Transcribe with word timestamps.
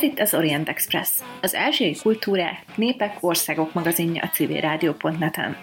Ez 0.00 0.06
itt 0.06 0.20
az 0.20 0.34
Orient 0.34 0.68
Express, 0.68 1.08
az 1.40 1.54
ázsiai 1.54 1.96
kultúrák, 2.02 2.62
népek, 2.74 3.16
országok 3.20 3.72
magazinja 3.72 4.22
a 4.22 4.28
civilrádió.net-en. 4.28 5.56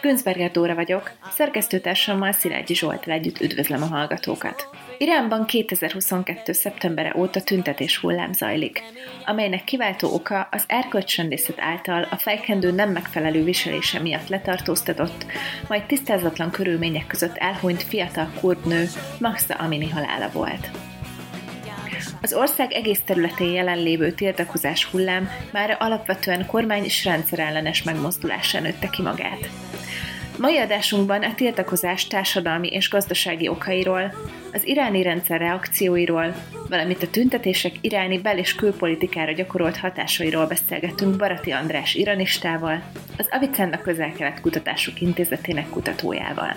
Günzberger 0.00 0.50
Dóra 0.50 0.74
vagyok, 0.74 1.10
szerkesztőtársammal 1.30 2.32
Szilágyi 2.32 2.74
Zsoltal 2.74 3.12
együtt 3.12 3.40
üdvözlöm 3.40 3.82
a 3.82 3.86
hallgatókat. 3.86 4.68
Iránban 4.98 5.46
2022. 5.46 6.52
szeptembere 6.52 7.14
óta 7.16 7.42
tüntetés 7.42 7.96
hullám 7.96 8.32
zajlik, 8.32 8.82
amelynek 9.26 9.64
kiváltó 9.64 10.14
oka 10.14 10.48
az 10.50 10.64
erkölcsrendészet 10.66 11.60
által 11.60 12.08
a 12.10 12.16
fejkendő 12.16 12.70
nem 12.70 12.90
megfelelő 12.90 13.44
viselése 13.44 14.00
miatt 14.00 14.28
letartóztatott, 14.28 15.26
majd 15.68 15.82
tisztázatlan 15.86 16.50
körülmények 16.50 17.06
között 17.06 17.36
elhunyt 17.36 17.82
fiatal 17.82 18.30
kurdnő 18.40 18.88
Maxta 19.18 19.54
Amini 19.54 19.88
halála 19.88 20.30
volt. 20.32 20.83
Az 22.22 22.32
ország 22.32 22.72
egész 22.72 23.00
területén 23.04 23.52
jelenlévő 23.52 24.12
tiltakozás 24.12 24.84
hullám 24.84 25.28
már 25.52 25.76
alapvetően 25.80 26.46
kormány 26.46 26.84
és 26.84 27.04
rendszerellenes 27.04 27.82
megmozdulásán 27.82 28.62
nőtte 28.62 28.88
ki 28.88 29.02
magát. 29.02 29.48
Mai 30.38 30.58
adásunkban 30.58 31.22
a 31.22 31.34
tiltakozás 31.34 32.06
társadalmi 32.06 32.68
és 32.68 32.90
gazdasági 32.90 33.48
okairól, 33.48 34.14
az 34.52 34.66
iráni 34.66 35.02
rendszer 35.02 35.40
reakcióiról, 35.40 36.34
valamint 36.68 37.02
a 37.02 37.10
tüntetések 37.10 37.72
iráni 37.80 38.18
bel- 38.18 38.38
és 38.38 38.54
külpolitikára 38.54 39.32
gyakorolt 39.32 39.76
hatásairól 39.76 40.46
beszélgetünk 40.46 41.16
Barati 41.16 41.50
András 41.50 41.94
iranistával, 41.94 42.82
az 43.18 43.28
Avicenna 43.30 43.80
Közel-Kelet 43.80 44.40
Kutatások 44.40 45.00
Intézetének 45.00 45.68
kutatójával. 45.68 46.54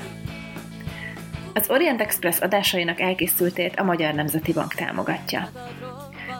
Az 1.57 1.69
Orient 1.69 2.01
Express 2.01 2.39
adásainak 2.39 2.99
elkészültét 2.99 3.75
a 3.75 3.83
Magyar 3.83 4.13
Nemzeti 4.13 4.53
Bank 4.53 4.73
támogatja. 4.73 5.49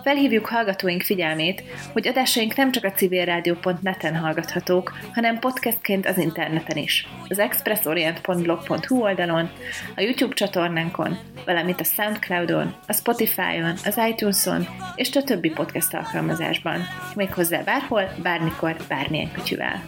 Felhívjuk 0.04 0.46
hallgatóink 0.46 1.02
figyelmét, 1.02 1.64
hogy 1.94 2.08
adásaink 2.08 2.56
nem 2.56 2.72
csak 2.72 2.84
a 2.84 2.92
civilrádió.net-en 2.92 4.16
hallgathatók, 4.16 4.94
hanem 5.14 5.40
podcastként 5.40 6.06
az 6.06 6.18
interneten 6.18 6.78
is. 6.78 7.08
Az 7.28 7.40
expressorient.blog.hu 7.40 9.02
oldalon, 9.02 9.50
a 9.95 10.02
YouTube 10.02 10.34
csatornánkon, 10.34 11.18
valamint 11.45 11.80
a 11.80 11.84
Soundcloudon, 11.84 12.76
a 12.88 12.94
Spotify-on, 12.94 13.73
az 13.86 14.00
iTunes-on 14.10 14.68
és 14.95 15.16
a 15.16 15.23
többi 15.23 15.50
podcast 15.50 15.94
alkalmazásban. 15.94 16.88
Méghozzá 17.16 17.62
bárhol, 17.62 18.10
bármikor, 18.23 18.76
bármilyen 18.88 19.32
kütyüvel. 19.32 19.82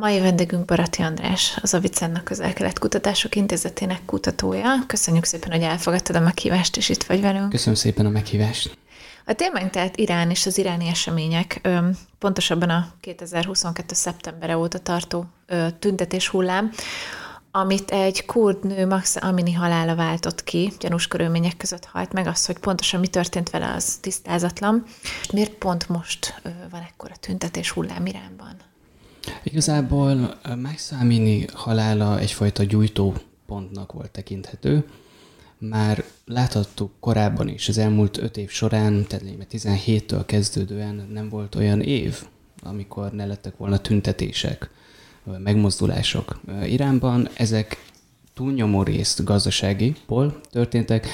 Mai 0.00 0.20
vendégünk 0.20 0.64
Barati 0.64 1.02
András, 1.02 1.58
az 1.62 1.74
Avicenna 1.74 2.22
Közel-Kelet 2.22 2.78
Kutatások 2.78 3.34
Intézetének 3.34 4.04
kutatója. 4.04 4.74
Köszönjük 4.86 5.24
szépen, 5.24 5.50
hogy 5.50 5.62
elfogadtad 5.62 6.16
a 6.16 6.20
meghívást, 6.20 6.76
és 6.76 6.88
itt 6.88 7.02
vagy 7.02 7.20
velünk. 7.20 7.50
Köszönöm 7.50 7.74
szépen 7.74 8.06
a 8.06 8.08
meghívást. 8.08 8.78
A 9.24 9.32
témánk 9.32 9.70
tehát 9.70 9.96
Irán 9.96 10.30
és 10.30 10.46
az 10.46 10.58
iráni 10.58 10.88
események, 10.88 11.68
pontosabban 12.18 12.70
a 12.70 12.88
2022. 13.00 13.94
szeptembere 13.94 14.56
óta 14.56 14.78
tartó 14.78 15.26
tüntetés 15.78 16.28
hullám, 16.28 16.70
amit 17.50 17.90
egy 17.90 18.26
kurd 18.26 18.64
nő 18.66 18.86
Max 18.86 19.16
Amini 19.20 19.52
halála 19.52 19.94
váltott 19.94 20.44
ki, 20.44 20.72
gyanús 20.80 21.08
körülmények 21.08 21.56
között 21.56 21.84
halt 21.84 22.12
meg, 22.12 22.26
az, 22.26 22.46
hogy 22.46 22.58
pontosan 22.58 23.00
mi 23.00 23.08
történt 23.08 23.50
vele, 23.50 23.72
az 23.74 23.96
tisztázatlan. 23.96 24.84
Miért 25.32 25.52
pont 25.52 25.88
most 25.88 26.40
van 26.70 26.80
ekkora 26.80 27.14
tüntetés 27.20 27.70
hullám 27.70 28.06
Iránban? 28.06 28.56
Igazából 29.42 30.38
Max 30.62 30.92
Amini 31.00 31.44
halála 31.52 32.18
egyfajta 32.18 32.62
gyújtópontnak 32.64 33.92
volt 33.92 34.10
tekinthető, 34.10 34.88
már 35.58 36.04
láthattuk 36.24 36.92
korábban 37.00 37.48
is, 37.48 37.68
az 37.68 37.78
elmúlt 37.78 38.18
öt 38.18 38.36
év 38.36 38.50
során, 38.50 39.06
tehát 39.08 39.24
17-től 39.50 40.22
kezdődően 40.26 41.08
nem 41.12 41.28
volt 41.28 41.54
olyan 41.54 41.80
év, 41.80 42.22
amikor 42.62 43.12
ne 43.12 43.26
lettek 43.26 43.56
volna 43.56 43.78
tüntetések, 43.78 44.70
megmozdulások 45.38 46.40
Iránban. 46.64 47.28
Ezek 47.34 47.84
túlnyomó 48.34 48.82
részt 48.82 49.24
gazdaságiból 49.24 50.40
történtek. 50.50 51.06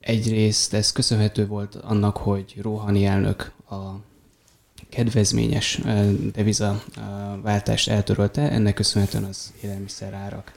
Egyrészt 0.00 0.74
ez 0.74 0.92
köszönhető 0.92 1.46
volt 1.46 1.74
annak, 1.74 2.16
hogy 2.16 2.54
Rohani 2.62 3.04
elnök 3.04 3.52
a 3.70 3.74
kedvezményes 4.94 5.80
deviza 6.32 6.82
váltást 7.42 7.88
eltörölte, 7.88 8.50
ennek 8.50 8.74
köszönhetően 8.74 9.24
az 9.24 9.52
élelmiszer 9.62 10.12
árak 10.12 10.52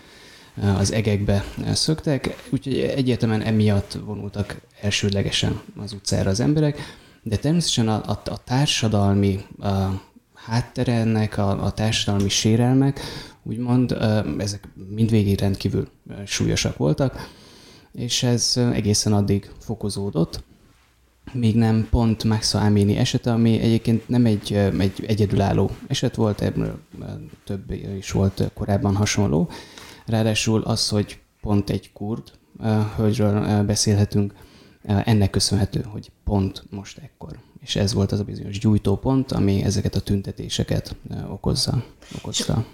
az 0.78 0.92
egekbe 0.92 1.44
szöktek, 1.74 2.48
úgyhogy 2.50 2.80
egyértelműen 2.80 3.42
emiatt 3.42 3.98
vonultak 4.06 4.62
elsődlegesen 4.82 5.62
az 5.76 5.94
utcára 5.94 6.30
az 6.30 6.40
emberek, 6.40 6.80
de 7.24 7.38
természetesen 7.38 7.88
a, 7.88 8.02
a, 8.06 8.22
a 8.26 8.44
társadalmi 8.44 9.40
a 9.60 10.02
háttere 10.34 10.94
ennek, 10.94 11.38
a, 11.38 11.64
a 11.64 11.72
társadalmi 11.72 12.30
sérelmek, 12.30 13.00
úgymond 13.44 13.98
ezek 14.38 14.68
mindvégig 14.90 15.40
rendkívül 15.40 15.88
súlyosak 16.26 16.78
voltak, 16.78 17.30
és 17.94 18.24
ez 18.24 18.54
egészen 18.74 19.14
addig 19.14 19.52
fokozódott, 19.60 20.44
még 21.34 21.56
nem 21.56 21.88
pont 21.90 22.24
Maxa 22.24 22.60
Amini 22.60 22.98
esete, 22.98 23.32
ami 23.32 23.60
egyébként 23.60 24.10
nem 24.10 24.26
egy, 24.26 24.54
egy 24.54 25.04
egyedülálló 25.08 25.72
eset 25.88 26.16
volt, 26.16 26.42
ebből 26.42 26.80
több 27.44 27.72
is 27.98 28.12
volt 28.12 28.52
korábban 28.54 28.96
hasonló, 28.96 29.50
Ráadásul 30.08 30.62
az, 30.62 30.90
hogy 30.90 31.20
pont 31.42 31.70
egy 31.70 31.92
kurd 31.94 32.32
hölgyről 32.96 33.64
beszélhetünk, 33.64 34.34
ennek 34.84 35.30
köszönhető, 35.30 35.86
hogy 35.92 36.12
pont 36.24 36.64
most 36.70 36.98
ekkor. 36.98 37.40
És 37.60 37.76
ez 37.76 37.94
volt 37.94 38.12
az 38.12 38.20
a 38.20 38.24
bizonyos 38.24 38.60
gyújtópont, 38.60 39.32
ami 39.32 39.64
ezeket 39.64 39.96
a 39.96 40.00
tüntetéseket 40.00 40.96
okozza, 41.30 41.84
okozta. 42.18 42.66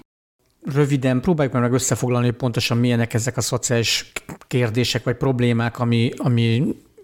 Röviden 0.62 1.22
próbáljuk 1.22 1.54
meg 1.54 1.74
összefoglalni, 1.74 2.26
hogy 2.26 2.36
pontosan 2.36 2.78
milyenek 2.78 3.14
ezek 3.14 3.38
a 3.38 3.42
szociális 3.42 4.12
kérdések 4.48 5.04
vagy 5.04 5.16
problémák, 5.16 5.80
ami, 5.80 6.12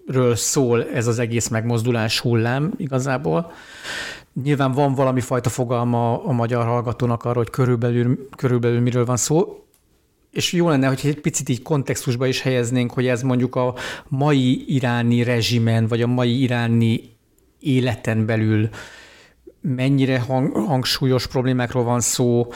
amiről 0.06 0.36
szól 0.36 0.88
ez 0.88 1.06
az 1.06 1.18
egész 1.18 1.48
megmozdulás 1.48 2.20
hullám 2.20 2.72
igazából. 2.76 3.52
Nyilván 4.42 4.72
van 4.72 4.94
valami 4.94 5.20
fajta 5.20 5.48
fogalma 5.48 6.24
a 6.24 6.32
magyar 6.32 6.64
hallgatónak 6.64 7.24
arról, 7.24 7.42
hogy 7.42 7.50
körülbelül, 7.50 8.28
körülbelül 8.36 8.80
miről 8.80 9.04
van 9.04 9.16
szó 9.16 9.60
és 10.30 10.52
jó 10.52 10.68
lenne, 10.68 10.86
hogy 10.86 11.00
egy 11.04 11.20
picit 11.20 11.48
így 11.48 11.62
kontextusba 11.62 12.26
is 12.26 12.40
helyeznénk, 12.40 12.92
hogy 12.92 13.06
ez 13.06 13.22
mondjuk 13.22 13.56
a 13.56 13.74
mai 14.08 14.74
iráni 14.74 15.22
rezsimen, 15.22 15.86
vagy 15.86 16.02
a 16.02 16.06
mai 16.06 16.42
iráni 16.42 17.16
életen 17.60 18.26
belül 18.26 18.68
mennyire 19.60 20.20
hang, 20.20 20.56
hangsúlyos 20.56 21.26
problémákról 21.26 21.84
van 21.84 22.00
szó, 22.00 22.46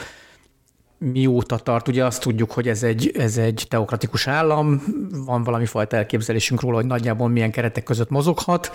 mióta 0.97 1.57
tart. 1.57 1.87
Ugye 1.87 2.05
azt 2.05 2.21
tudjuk, 2.21 2.51
hogy 2.51 2.67
ez 2.67 2.83
egy, 2.83 3.11
ez 3.17 3.37
egy 3.37 3.65
teokratikus 3.69 4.27
állam, 4.27 4.83
van 5.25 5.43
valami 5.43 5.65
fajta 5.65 5.97
elképzelésünk 5.97 6.61
róla, 6.61 6.75
hogy 6.75 6.85
nagyjából 6.85 7.29
milyen 7.29 7.51
keretek 7.51 7.83
között 7.83 8.09
mozoghat, 8.09 8.71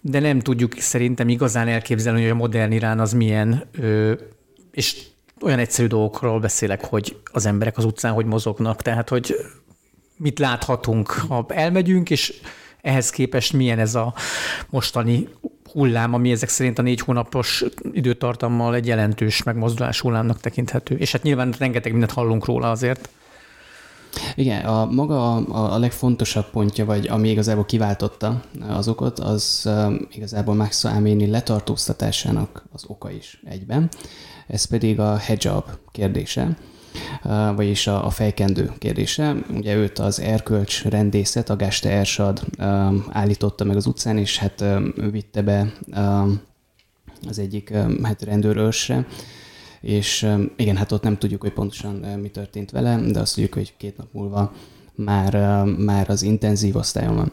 de 0.00 0.20
nem 0.20 0.40
tudjuk 0.40 0.78
szerintem 0.78 1.28
igazán 1.28 1.68
elképzelni, 1.68 2.20
hogy 2.22 2.30
a 2.30 2.34
modern 2.34 2.72
Irán 2.72 3.00
az 3.00 3.12
milyen, 3.12 3.64
és 4.72 5.06
olyan 5.40 5.58
egyszerű 5.58 5.86
dolgokról 5.86 6.40
beszélek, 6.40 6.84
hogy 6.84 7.16
az 7.32 7.46
emberek 7.46 7.78
az 7.78 7.84
utcán 7.84 8.12
hogy 8.12 8.26
mozognak, 8.26 8.82
tehát 8.82 9.08
hogy 9.08 9.36
mit 10.16 10.38
láthatunk, 10.38 11.10
ha 11.10 11.46
elmegyünk, 11.48 12.10
és 12.10 12.40
ehhez 12.82 13.10
képest 13.10 13.52
milyen 13.52 13.78
ez 13.78 13.94
a 13.94 14.14
mostani 14.70 15.28
hullám, 15.72 16.14
ami 16.14 16.30
ezek 16.30 16.48
szerint 16.48 16.78
a 16.78 16.82
négy 16.82 17.00
hónapos 17.00 17.64
időtartammal 17.92 18.74
egy 18.74 18.86
jelentős 18.86 19.42
megmozdulás 19.42 20.00
hullámnak 20.00 20.40
tekinthető. 20.40 20.96
És 20.96 21.12
hát 21.12 21.22
nyilván 21.22 21.54
rengeteg 21.58 21.90
mindent 21.90 22.12
hallunk 22.12 22.44
róla 22.44 22.70
azért. 22.70 23.08
Igen, 24.34 24.64
a 24.64 24.84
maga 24.84 25.34
a, 25.34 25.74
a 25.74 25.78
legfontosabb 25.78 26.50
pontja, 26.50 26.84
vagy 26.84 27.08
ami 27.08 27.28
igazából 27.28 27.64
kiváltotta 27.64 28.40
az 28.68 28.88
okot, 28.88 29.18
az 29.18 29.62
um, 29.66 30.08
igazából 30.10 30.54
Max 30.54 30.84
Amini 30.84 31.26
letartóztatásának 31.26 32.64
az 32.72 32.84
oka 32.86 33.10
is 33.10 33.40
egyben 33.44 33.88
ez 34.50 34.64
pedig 34.64 35.00
a 35.00 35.18
hijab 35.18 35.64
kérdése, 35.92 36.56
vagyis 37.54 37.86
a, 37.86 38.06
a 38.06 38.10
fejkendő 38.10 38.72
kérdése. 38.78 39.36
Ugye 39.54 39.74
őt 39.74 39.98
az 39.98 40.20
erkölcs 40.20 40.84
rendészet, 40.84 41.50
a 41.50 41.56
Gaste 41.56 41.90
Ersad 41.90 42.40
állította 43.08 43.64
meg 43.64 43.76
az 43.76 43.86
utcán, 43.86 44.18
és 44.18 44.38
hát 44.38 44.64
vitte 45.10 45.42
be 45.42 45.72
az 47.28 47.38
egyik 47.38 47.72
hát 48.02 48.22
rendőrőrsre, 48.22 49.06
és 49.80 50.36
igen, 50.56 50.76
hát 50.76 50.92
ott 50.92 51.02
nem 51.02 51.18
tudjuk, 51.18 51.40
hogy 51.40 51.52
pontosan 51.52 51.94
mi 51.94 52.28
történt 52.28 52.70
vele, 52.70 53.00
de 53.00 53.20
azt 53.20 53.34
tudjuk, 53.34 53.54
hogy 53.54 53.74
két 53.76 53.96
nap 53.96 54.08
múlva 54.12 54.52
már, 54.94 55.64
már 55.64 56.10
az 56.10 56.22
intenzív 56.22 56.76
osztályon 56.76 57.14
van. 57.14 57.32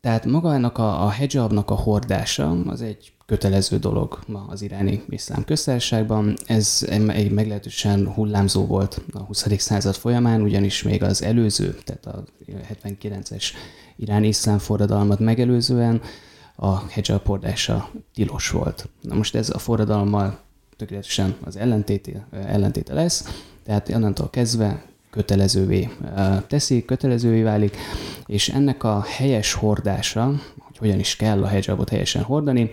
Tehát 0.00 0.24
maga 0.24 0.54
ennek 0.54 0.78
a, 0.78 1.04
a 1.04 1.10
hijabnak 1.10 1.70
a 1.70 1.74
hordása 1.74 2.50
az 2.66 2.82
egy 2.82 3.12
kötelező 3.26 3.78
dolog 3.78 4.18
ma 4.26 4.46
az 4.48 4.62
iráni 4.62 5.02
iszlám 5.08 5.44
köztársaságban. 5.44 6.36
Ez 6.46 6.86
egy 7.06 7.30
meglehetősen 7.30 8.12
hullámzó 8.12 8.66
volt 8.66 9.00
a 9.12 9.18
20. 9.18 9.46
század 9.58 9.94
folyamán, 9.94 10.40
ugyanis 10.42 10.82
még 10.82 11.02
az 11.02 11.22
előző, 11.22 11.78
tehát 11.84 12.06
a 12.06 12.24
79-es 12.84 13.44
iráni 13.96 14.26
iszlám 14.26 14.58
forradalmat 14.58 15.18
megelőzően 15.18 16.00
a 16.56 16.86
hijab 16.86 17.26
hordása 17.26 17.90
tilos 18.14 18.50
volt. 18.50 18.88
Na 19.00 19.14
most 19.14 19.34
ez 19.34 19.50
a 19.50 19.58
forradalommal 19.58 20.38
tökéletesen 20.76 21.36
az 21.44 21.56
ellentéte, 21.56 22.26
ellentéte 22.30 22.94
lesz, 22.94 23.42
tehát 23.64 23.88
onnantól 23.88 24.30
kezdve 24.30 24.84
kötelezővé 25.10 25.88
teszi, 26.46 26.84
kötelezővé 26.84 27.42
válik, 27.42 27.76
és 28.26 28.48
ennek 28.48 28.84
a 28.84 29.02
helyes 29.02 29.52
hordása, 29.52 30.24
hogy 30.58 30.78
hogyan 30.78 30.98
is 30.98 31.16
kell 31.16 31.44
a 31.44 31.48
hijabot 31.48 31.88
helyesen 31.88 32.22
hordani, 32.22 32.70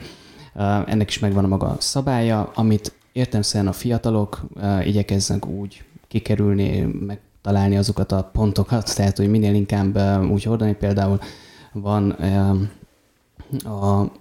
ennek 0.85 1.09
is 1.09 1.19
megvan 1.19 1.44
a 1.44 1.47
maga 1.47 1.75
szabálya, 1.79 2.51
amit 2.55 2.94
értemszerűen 3.11 3.69
a 3.69 3.73
fiatalok 3.73 4.41
igyekeznek 4.83 5.47
úgy 5.47 5.83
kikerülni, 6.07 6.79
megtalálni 6.81 7.77
azokat 7.77 8.11
a 8.11 8.29
pontokat, 8.33 8.91
tehát 8.95 9.17
hogy 9.17 9.29
minél 9.29 9.53
inkább 9.53 10.21
úgy 10.31 10.44
hordani, 10.44 10.73
például 10.73 11.19
van 11.71 12.09
a 13.63 14.11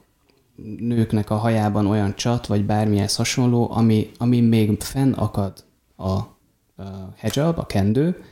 nőknek 0.79 1.31
a 1.31 1.37
hajában 1.37 1.87
olyan 1.87 2.15
csat, 2.15 2.47
vagy 2.47 2.65
bármilyen 2.65 3.09
hasonló, 3.17 3.71
ami, 3.73 4.11
ami 4.19 4.41
még 4.41 4.81
fenn 4.81 5.13
akad 5.13 5.53
a 5.97 6.19
hijab, 7.21 7.59
a 7.59 7.67
kendő, 7.67 8.25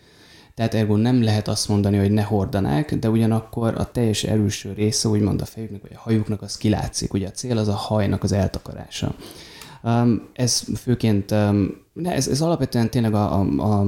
tehát 0.60 0.74
ergo 0.74 0.96
nem 0.96 1.22
lehet 1.22 1.48
azt 1.48 1.68
mondani, 1.68 1.96
hogy 1.96 2.10
ne 2.10 2.22
hordanák, 2.22 2.94
de 2.94 3.10
ugyanakkor 3.10 3.74
a 3.76 3.90
teljes 3.90 4.24
erőső 4.24 4.72
része, 4.72 5.08
úgymond 5.08 5.40
a 5.40 5.44
fejüknek 5.44 5.82
vagy 5.82 5.92
a 5.94 5.98
hajuknak, 5.98 6.42
az 6.42 6.56
kilátszik. 6.56 7.12
Ugye 7.12 7.26
a 7.26 7.30
cél 7.30 7.58
az 7.58 7.68
a 7.68 7.74
hajnak 7.74 8.22
az 8.22 8.32
eltakarása. 8.32 9.14
Um, 9.82 10.28
ez 10.32 10.62
főként, 10.76 11.30
um, 11.30 11.76
ez, 12.04 12.28
ez 12.28 12.40
alapvetően 12.40 12.90
tényleg 12.90 13.14
a, 13.14 13.40
a, 13.40 13.80
a 13.80 13.86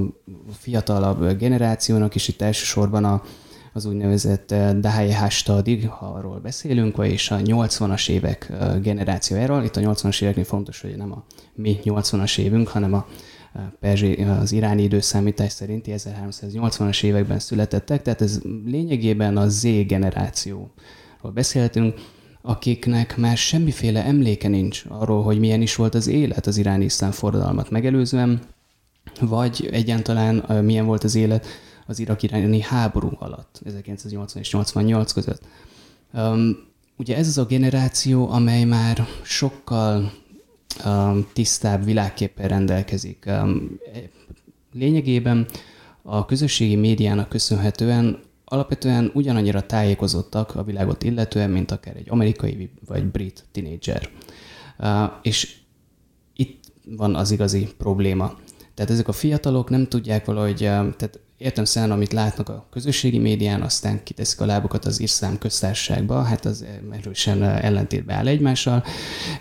fiatalabb 0.51 1.37
generációnak 1.37 2.15
is 2.15 2.27
itt 2.27 2.41
elsősorban 2.41 3.03
a, 3.05 3.23
az 3.73 3.85
úgynevezett 3.85 4.51
uh, 4.51 4.71
Dahai 4.71 5.11
Hastadig, 5.11 5.89
ha 5.89 6.05
arról 6.05 6.39
beszélünk, 6.39 6.97
és 7.01 7.31
a 7.31 7.37
80-as 7.37 8.09
évek 8.09 8.47
uh, 8.49 8.79
generációjáról. 8.79 9.63
Itt 9.63 9.75
a 9.75 9.81
80-as 9.81 10.21
éveknél 10.21 10.45
fontos, 10.45 10.81
hogy 10.81 10.97
nem 10.97 11.11
a 11.11 11.23
mi 11.55 11.79
80-as 11.83 12.37
évünk, 12.37 12.67
hanem 12.67 12.93
a 12.93 13.05
Perzsi, 13.79 14.13
az 14.13 14.51
iráni 14.51 14.83
időszámítás 14.83 15.51
szerinti 15.51 15.93
1380-as 15.97 17.03
években 17.03 17.39
születettek, 17.39 18.01
tehát 18.01 18.21
ez 18.21 18.41
lényegében 18.65 19.37
a 19.37 19.47
Z 19.49 19.61
generációról 19.87 20.71
beszélhetünk, 21.33 21.95
akiknek 22.41 23.17
már 23.17 23.37
semmiféle 23.37 24.03
emléke 24.05 24.47
nincs 24.47 24.83
arról, 24.87 25.23
hogy 25.23 25.39
milyen 25.39 25.61
is 25.61 25.75
volt 25.75 25.95
az 25.95 26.07
élet 26.07 26.47
az 26.47 26.57
iráni 26.57 26.83
iszlám 26.83 27.11
forradalmat 27.11 27.69
megelőzően, 27.69 28.41
vagy 29.19 29.69
egyáltalán 29.71 30.63
milyen 30.63 30.85
volt 30.85 31.03
az 31.03 31.15
élet 31.15 31.47
az 31.87 31.99
irak-iráni 31.99 32.61
háború 32.61 33.09
alatt, 33.19 33.61
1980 33.65 34.41
és 34.41 34.51
88 34.51 35.11
között. 35.11 35.41
Um, 36.13 36.57
ugye 36.97 37.17
ez 37.17 37.27
az 37.27 37.37
a 37.37 37.45
generáció, 37.45 38.29
amely 38.29 38.63
már 38.63 39.07
sokkal 39.23 40.11
tisztább 41.33 41.85
világképpen 41.85 42.47
rendelkezik. 42.47 43.25
Um, 43.27 43.79
lényegében 44.73 45.47
a 46.01 46.25
közösségi 46.25 46.75
médiának 46.75 47.29
köszönhetően 47.29 48.19
alapvetően 48.45 49.11
ugyanannyira 49.13 49.65
tájékozottak 49.65 50.55
a 50.55 50.63
világot 50.63 51.03
illetően, 51.03 51.49
mint 51.49 51.71
akár 51.71 51.95
egy 51.95 52.09
amerikai 52.09 52.69
vagy 52.85 53.05
brit 53.05 53.43
tinédzser. 53.51 54.09
Uh, 54.79 55.11
és 55.21 55.57
itt 56.35 56.63
van 56.85 57.15
az 57.15 57.31
igazi 57.31 57.67
probléma. 57.77 58.37
Tehát 58.73 58.91
ezek 58.91 59.07
a 59.07 59.11
fiatalok 59.11 59.69
nem 59.69 59.87
tudják 59.87 60.25
valahogy, 60.25 60.57
tehát 60.57 61.19
értem 61.37 61.65
szerint, 61.65 61.91
amit 61.91 62.13
látnak 62.13 62.49
a 62.49 62.67
közösségi 62.71 63.17
médián, 63.17 63.61
aztán 63.61 64.03
kiteszik 64.03 64.41
a 64.41 64.45
lábukat 64.45 64.85
az 64.85 64.99
iszlám 64.99 65.37
köztársaságba, 65.37 66.21
hát 66.21 66.45
az 66.45 66.65
erősen 66.91 67.43
ellentétbe 67.43 68.13
áll 68.13 68.27
egymással, 68.27 68.83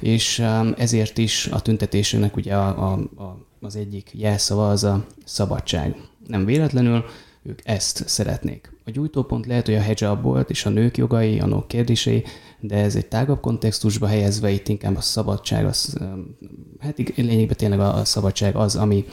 és 0.00 0.38
um, 0.38 0.74
ezért 0.76 1.18
is 1.18 1.46
a 1.46 1.60
tüntetésünknek 1.60 2.36
ugye 2.36 2.56
a, 2.56 2.92
a, 2.92 2.92
a, 3.22 3.46
az 3.60 3.76
egyik 3.76 4.10
jelszava 4.12 4.70
az 4.70 4.84
a 4.84 5.06
szabadság. 5.24 5.96
Nem 6.26 6.44
véletlenül 6.44 7.04
ők 7.42 7.60
ezt 7.64 8.08
szeretnék. 8.08 8.72
A 8.84 8.90
gyújtópont 8.90 9.46
lehet, 9.46 9.66
hogy 9.66 9.74
a 9.74 9.80
hijab 9.80 10.22
volt, 10.22 10.50
és 10.50 10.66
a 10.66 10.70
nők 10.70 10.96
jogai, 10.96 11.40
a 11.40 11.46
nők 11.46 11.66
kérdései, 11.66 12.24
de 12.60 12.76
ez 12.76 12.96
egy 12.96 13.06
tágabb 13.06 13.40
kontextusba 13.40 14.06
helyezve 14.06 14.50
itt 14.50 14.68
inkább 14.68 14.96
a 14.96 15.00
szabadság, 15.00 15.66
az, 15.66 15.96
um, 16.00 16.36
hát 16.78 16.98
lényegben 17.16 17.56
tényleg 17.56 17.80
a 17.80 18.04
szabadság 18.04 18.56
az, 18.56 18.76
ami, 18.76 19.04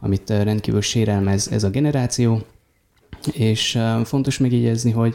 amit 0.00 0.30
rendkívül 0.30 0.80
sérelmez 0.80 1.48
ez 1.48 1.64
a 1.64 1.70
generáció, 1.70 2.42
és 3.32 3.78
fontos 4.04 4.38
megjegyezni, 4.38 4.90
hogy 4.90 5.14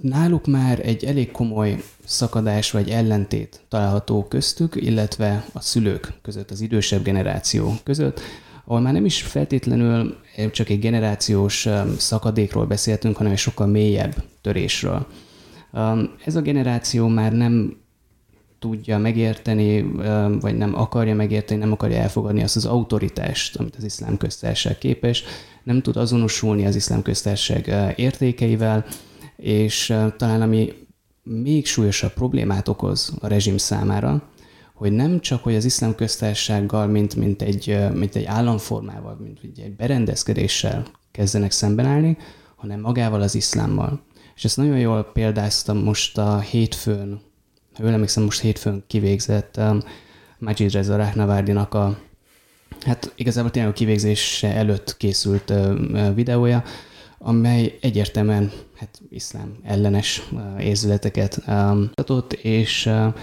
náluk 0.00 0.46
már 0.46 0.80
egy 0.86 1.04
elég 1.04 1.30
komoly 1.30 1.82
szakadás 2.04 2.70
vagy 2.70 2.90
ellentét 2.90 3.60
található 3.68 4.24
köztük, 4.24 4.76
illetve 4.76 5.44
a 5.52 5.60
szülők 5.60 6.12
között, 6.22 6.50
az 6.50 6.60
idősebb 6.60 7.02
generáció 7.02 7.74
között, 7.82 8.20
ahol 8.64 8.80
már 8.80 8.92
nem 8.92 9.04
is 9.04 9.22
feltétlenül 9.22 10.16
csak 10.52 10.68
egy 10.68 10.78
generációs 10.78 11.68
szakadékról 11.96 12.66
beszéltünk, 12.66 13.16
hanem 13.16 13.32
egy 13.32 13.38
sokkal 13.38 13.66
mélyebb 13.66 14.14
törésről. 14.40 15.06
Ez 16.24 16.36
a 16.36 16.40
generáció 16.40 17.08
már 17.08 17.32
nem 17.32 17.76
tudja 18.62 18.98
megérteni, 18.98 19.82
vagy 20.40 20.56
nem 20.56 20.74
akarja 20.74 21.14
megérteni, 21.14 21.60
nem 21.60 21.72
akarja 21.72 21.96
elfogadni 21.96 22.42
azt 22.42 22.56
az 22.56 22.64
autoritást, 22.64 23.56
amit 23.56 23.76
az 23.76 23.84
iszlám 23.84 24.16
köztársaság 24.16 24.78
képes, 24.78 25.24
nem 25.62 25.82
tud 25.82 25.96
azonosulni 25.96 26.66
az 26.66 26.76
iszlám 26.76 27.02
köztársaság 27.02 27.94
értékeivel, 27.96 28.84
és 29.36 29.94
talán 30.16 30.42
ami 30.42 30.72
még 31.22 31.66
súlyosabb 31.66 32.12
problémát 32.12 32.68
okoz 32.68 33.14
a 33.20 33.26
rezsim 33.26 33.56
számára, 33.56 34.22
hogy 34.74 34.92
nem 34.92 35.20
csak, 35.20 35.42
hogy 35.42 35.54
az 35.54 35.64
iszlám 35.64 35.94
köztársasággal, 35.94 36.86
mint, 36.86 37.16
mint, 37.16 37.42
egy, 37.42 37.78
mint 37.94 38.16
egy 38.16 38.24
államformával, 38.24 39.18
mint 39.22 39.38
egy 39.42 39.74
berendezkedéssel 39.76 40.86
kezdenek 41.10 41.50
szemben 41.50 41.86
állni, 41.86 42.16
hanem 42.56 42.80
magával 42.80 43.20
az 43.22 43.34
iszlámmal. 43.34 44.00
És 44.34 44.44
ezt 44.44 44.56
nagyon 44.56 44.78
jól 44.78 45.10
példáztam 45.12 45.78
most 45.78 46.18
a 46.18 46.38
hétfőn 46.38 47.20
jól 47.82 47.92
emlékszem, 47.92 48.22
most 48.22 48.40
hétfőn 48.40 48.84
kivégzett 48.86 49.56
um, 49.56 49.82
Majid 50.38 50.72
Reza 50.72 50.96
Rahnavardinak 50.96 51.74
a 51.74 51.98
hát 52.80 53.12
igazából 53.14 53.50
tényleg 53.50 53.70
a 53.70 53.74
kivégzése 53.74 54.54
előtt 54.54 54.96
készült 54.96 55.50
uh, 55.50 56.14
videója, 56.14 56.62
amely 57.18 57.78
egyértelműen 57.80 58.52
hát, 58.76 59.00
iszlám 59.10 59.56
ellenes 59.64 60.22
uh, 60.32 60.64
érzületeket 60.64 61.42
um, 61.46 61.90
adott, 61.94 62.32
és 62.32 62.86
uh, 62.86 63.14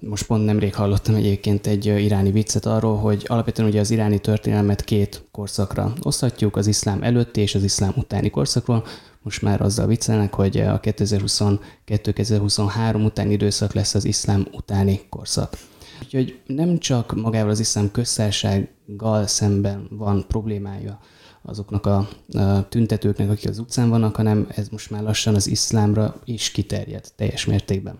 most 0.00 0.26
pont 0.26 0.44
nemrég 0.44 0.74
hallottam 0.74 1.14
egyébként 1.14 1.66
egy 1.66 1.86
iráni 1.86 2.30
viccet 2.30 2.66
arról, 2.66 2.96
hogy 2.96 3.24
alapvetően 3.26 3.68
ugye 3.68 3.80
az 3.80 3.90
iráni 3.90 4.18
történelmet 4.18 4.84
két 4.84 5.24
korszakra 5.30 5.92
oszthatjuk, 6.02 6.56
az 6.56 6.66
iszlám 6.66 7.02
előtti 7.02 7.40
és 7.40 7.54
az 7.54 7.62
iszlám 7.62 7.92
utáni 7.96 8.30
korszakról 8.30 8.84
most 9.28 9.42
már 9.42 9.60
azzal 9.60 9.86
viccelnek, 9.86 10.34
hogy 10.34 10.58
a 10.58 10.80
2022-2023 10.80 13.04
utáni 13.04 13.32
időszak 13.32 13.72
lesz 13.72 13.94
az 13.94 14.04
iszlám 14.04 14.46
utáni 14.52 15.00
korszak. 15.08 15.58
Úgyhogy 16.02 16.40
nem 16.46 16.78
csak 16.78 17.14
magával 17.14 17.50
az 17.50 17.60
iszlám 17.60 17.90
köztársággal 17.90 19.26
szemben 19.26 19.86
van 19.90 20.24
problémája 20.28 21.00
azoknak 21.42 21.86
a, 21.86 22.08
a 22.28 22.68
tüntetőknek, 22.68 23.30
akik 23.30 23.48
az 23.48 23.58
utcán 23.58 23.88
vannak, 23.88 24.16
hanem 24.16 24.46
ez 24.50 24.68
most 24.68 24.90
már 24.90 25.02
lassan 25.02 25.34
az 25.34 25.46
iszlámra 25.46 26.20
is 26.24 26.50
kiterjed 26.50 27.12
teljes 27.16 27.44
mértékben, 27.44 27.98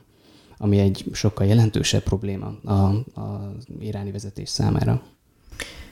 ami 0.56 0.78
egy 0.78 1.04
sokkal 1.12 1.46
jelentősebb 1.46 2.02
probléma 2.02 2.46
az 3.14 3.66
iráni 3.78 4.10
vezetés 4.10 4.48
számára. 4.48 5.02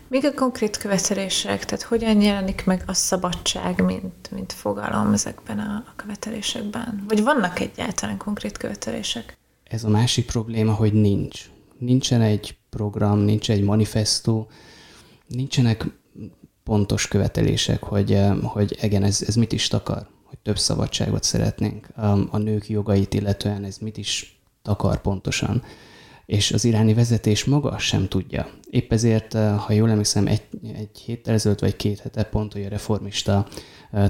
Mik 0.08 0.24
a 0.24 0.34
konkrét 0.34 0.76
követelések? 0.76 1.64
Tehát 1.64 1.82
hogyan 1.82 2.20
jelenik 2.20 2.64
meg 2.64 2.82
a 2.86 2.92
szabadság, 2.92 3.84
mint, 3.84 4.30
mint 4.30 4.52
fogalom 4.52 5.12
ezekben 5.12 5.58
a, 5.58 5.84
a 5.86 5.92
követelésekben? 5.96 7.04
Vagy 7.08 7.22
vannak 7.22 7.60
egyáltalán 7.60 8.16
konkrét 8.16 8.56
követelések? 8.56 9.38
Ez 9.64 9.84
a 9.84 9.88
másik 9.88 10.26
probléma, 10.26 10.72
hogy 10.72 10.92
nincs. 10.92 11.50
Nincsen 11.78 12.20
egy 12.20 12.56
program, 12.70 13.18
nincs 13.18 13.50
egy 13.50 13.62
manifestó, 13.62 14.48
nincsenek 15.26 15.84
pontos 16.64 17.08
követelések, 17.08 17.82
hogy, 17.82 18.12
eh, 18.12 18.36
hogy 18.42 18.78
igen, 18.82 19.02
ez, 19.02 19.22
ez 19.26 19.34
mit 19.34 19.52
is 19.52 19.68
takar, 19.68 20.08
hogy 20.24 20.38
több 20.38 20.58
szabadságot 20.58 21.22
szeretnénk. 21.22 21.86
A 22.30 22.38
nők 22.38 22.68
jogait 22.68 23.14
illetően 23.14 23.64
ez 23.64 23.78
mit 23.78 23.96
is 23.96 24.40
takar 24.62 25.00
pontosan 25.00 25.62
és 26.26 26.52
az 26.52 26.64
iráni 26.64 26.94
vezetés 26.94 27.44
maga 27.44 27.78
sem 27.78 28.08
tudja. 28.08 28.46
Épp 28.70 28.92
ezért, 28.92 29.34
eh, 29.34 29.58
ha 29.58 29.72
jól 29.72 29.90
emlékszem, 29.90 30.26
egy, 30.26 30.42
egy 30.74 30.98
héttel 30.98 31.34
ezelőtt 31.34 31.60
vagy 31.60 31.76
két 31.76 31.98
hete 31.98 32.22
pont, 32.24 32.52
hogy 32.52 32.64
a 32.64 32.68
reformista 32.68 33.46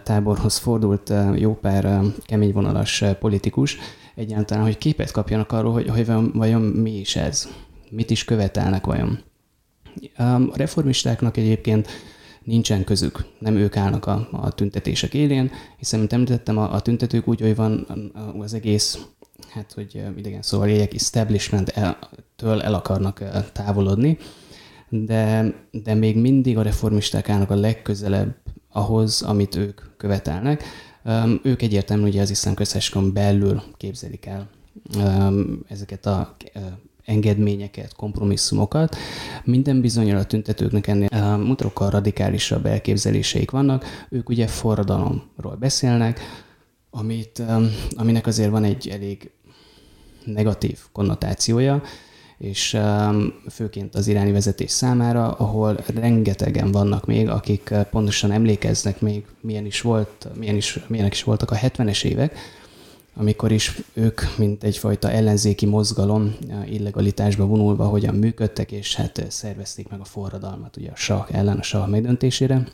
táborhoz 0.02 0.56
fordult 0.56 1.12
jó 1.35 1.54
pár 1.54 2.00
keményvonalas 2.25 3.04
politikus, 3.20 3.76
egyáltalán, 4.14 4.64
hogy 4.64 4.78
képet 4.78 5.11
kapjanak 5.11 5.52
arról, 5.52 5.73
hogy, 5.73 5.88
hogy 5.88 6.06
vajon 6.32 6.62
mi 6.62 6.99
is 6.99 7.16
ez, 7.16 7.49
mit 7.90 8.11
is 8.11 8.25
követelnek 8.25 8.87
vajon. 8.87 9.18
A 10.16 10.56
reformistáknak 10.56 11.37
egyébként 11.37 11.88
nincsen 12.42 12.85
közük, 12.85 13.25
nem 13.38 13.56
ők 13.56 13.76
állnak 13.76 14.06
a, 14.06 14.28
a 14.32 14.52
tüntetések 14.52 15.14
élén, 15.14 15.50
hiszen, 15.76 15.99
mint 15.99 16.12
említettem, 16.12 16.58
a, 16.58 16.73
a 16.73 16.80
tüntetők 16.80 17.28
úgy, 17.28 17.40
hogy 17.40 17.56
van 17.56 17.87
az 18.38 18.54
egész, 18.54 19.06
hát, 19.49 19.73
hogy 19.73 20.02
idegen 20.16 20.43
szóval 20.43 20.69
éljek, 20.69 20.95
establishment-től 20.95 22.62
el 22.62 22.75
akarnak 22.75 23.23
távolodni, 23.52 24.19
de, 24.88 25.55
de 25.71 25.95
még 25.95 26.16
mindig 26.16 26.59
a 26.59 26.62
reformisták 26.62 27.28
állnak 27.28 27.50
a 27.50 27.55
legközelebb 27.55 28.35
ahhoz, 28.73 29.23
amit 29.23 29.57
ők 29.57 29.81
követelnek. 29.97 30.64
Ők 31.43 31.62
egyértelműen 31.62 32.09
ugye 32.09 32.21
az 32.21 32.31
iszlám 32.31 32.55
köztársaságon 32.55 33.12
belül 33.12 33.62
képzelik 33.76 34.26
el 34.26 34.49
ezeket 35.69 36.07
a 36.07 36.37
engedményeket, 37.05 37.95
kompromisszumokat. 37.95 38.97
Minden 39.45 39.81
bizonyal 39.81 40.19
a 40.19 40.25
tüntetőknek 40.25 40.87
ennél 40.87 41.37
mutatókkal 41.37 41.90
radikálisabb 41.90 42.66
elképzeléseik 42.66 43.50
vannak. 43.50 43.85
Ők 44.09 44.28
ugye 44.28 44.47
forradalomról 44.47 45.57
beszélnek, 45.59 46.21
amit, 46.99 47.43
aminek 47.97 48.26
azért 48.26 48.50
van 48.50 48.65
egy 48.65 48.88
elég 48.88 49.31
negatív 50.25 50.79
konnotációja, 50.93 51.83
és 52.38 52.79
főként 53.50 53.95
az 53.95 54.09
iráni 54.09 54.33
vezetés 54.33 54.71
számára, 54.71 55.33
ahol 55.33 55.79
rengetegen 55.95 56.73
vannak 56.73 57.07
még, 57.07 57.29
akik 57.29 57.75
pontosan 57.91 58.31
emlékeznek 58.31 59.00
még, 59.00 59.25
milyen 59.41 59.67
is 59.67 59.81
volt, 59.81 60.29
milyen 60.38 60.57
is, 60.57 60.79
milyenek 60.87 61.12
is 61.12 61.23
voltak 61.23 61.50
a 61.50 61.57
70-es 61.57 62.05
évek, 62.05 62.38
amikor 63.15 63.53
is 63.53 63.83
ők, 63.93 64.21
mint 64.38 64.65
egyfajta 64.65 65.11
ellenzéki 65.11 65.67
mozgalom 65.67 66.37
illegalitásba 66.67 67.47
vonulva 67.47 67.87
hogyan 67.87 68.15
működtek, 68.15 68.73
és 68.73 68.95
hát 68.95 69.26
szervezték 69.29 69.88
meg 69.88 70.00
a 70.00 70.05
forradalmat 70.05 70.76
ugye 70.76 70.91
a 70.91 70.97
sah 70.97 71.26
ellen, 71.31 71.59
a 71.59 71.62
sah 71.62 71.88
megdöntésére. 71.88 72.67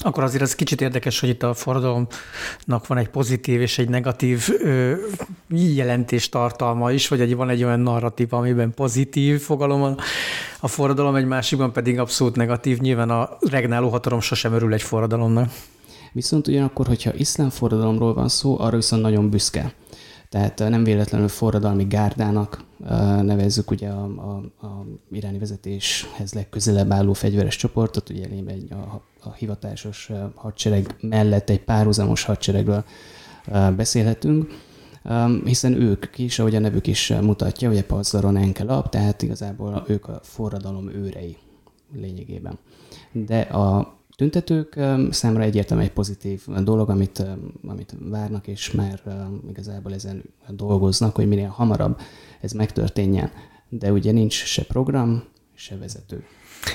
Akkor 0.00 0.22
azért 0.22 0.42
ez 0.42 0.54
kicsit 0.54 0.80
érdekes, 0.80 1.20
hogy 1.20 1.28
itt 1.28 1.42
a 1.42 1.54
forradalomnak 1.54 2.86
van 2.86 2.98
egy 2.98 3.08
pozitív 3.08 3.60
és 3.60 3.78
egy 3.78 3.88
negatív 3.88 4.48
ö, 4.62 4.94
jelentés 5.48 6.28
tartalma 6.28 6.92
is, 6.92 7.08
vagy 7.08 7.20
egy, 7.20 7.36
van 7.36 7.48
egy 7.48 7.64
olyan 7.64 7.80
narratív, 7.80 8.32
amiben 8.32 8.74
pozitív 8.74 9.40
fogalom 9.40 9.80
van, 9.80 9.98
a 10.60 10.68
forradalom, 10.68 11.14
egy 11.14 11.26
másikban 11.26 11.72
pedig 11.72 11.98
abszolút 11.98 12.36
negatív. 12.36 12.78
Nyilván 12.78 13.10
a 13.10 13.28
regnáló 13.50 13.88
hatalom 13.88 14.20
sosem 14.20 14.52
örül 14.52 14.72
egy 14.72 14.82
forradalomnak. 14.82 15.50
Viszont 16.12 16.48
ugyanakkor, 16.48 16.86
hogyha 16.86 17.14
iszlám 17.14 17.50
forradalomról 17.50 18.14
van 18.14 18.28
szó, 18.28 18.58
arra 18.58 18.76
viszont 18.76 19.02
nagyon 19.02 19.30
büszke. 19.30 19.72
Tehát 20.28 20.58
nem 20.58 20.84
véletlenül 20.84 21.28
forradalmi 21.28 21.84
gárdának 21.84 22.64
nevezzük 23.22 23.70
ugye 23.70 23.88
a, 23.88 24.04
a, 24.04 24.66
a 24.66 24.86
iráni 25.10 25.38
vezetéshez 25.38 26.32
legközelebb 26.32 26.92
álló 26.92 27.12
fegyveres 27.12 27.56
csoportot, 27.56 28.10
ugye 28.10 28.24
egy, 28.46 28.72
a, 28.72 29.02
a 29.26 29.34
hivatásos 29.34 30.10
hadsereg 30.34 30.96
mellett 31.00 31.50
egy 31.50 31.64
párhuzamos 31.64 32.24
hadseregről 32.24 32.84
beszélhetünk, 33.76 34.50
hiszen 35.44 35.72
ők 35.72 36.18
is, 36.18 36.38
ahogy 36.38 36.54
a 36.54 36.58
nevük 36.58 36.86
is 36.86 37.08
mutatja, 37.08 37.70
ugye 37.70 37.84
Pazzaron 37.84 38.36
Enkelap, 38.36 38.88
tehát 38.88 39.22
igazából 39.22 39.84
ők 39.88 40.08
a 40.08 40.20
forradalom 40.22 40.88
őrei 40.88 41.36
lényegében. 41.94 42.58
De 43.12 43.40
a 43.40 43.96
tüntetők 44.16 44.80
számra 45.10 45.42
egyértelműen 45.42 45.88
egy 45.88 45.94
pozitív 45.94 46.46
dolog, 46.62 46.90
amit, 46.90 47.24
amit 47.66 47.94
várnak, 47.98 48.46
és 48.46 48.70
már 48.70 49.02
igazából 49.48 49.94
ezen 49.94 50.22
dolgoznak, 50.48 51.14
hogy 51.14 51.28
minél 51.28 51.48
hamarabb 51.48 52.00
ez 52.40 52.52
megtörténjen. 52.52 53.30
De 53.68 53.92
ugye 53.92 54.12
nincs 54.12 54.44
se 54.44 54.64
program, 54.64 55.24
se 55.54 55.76
vezető. 55.76 56.24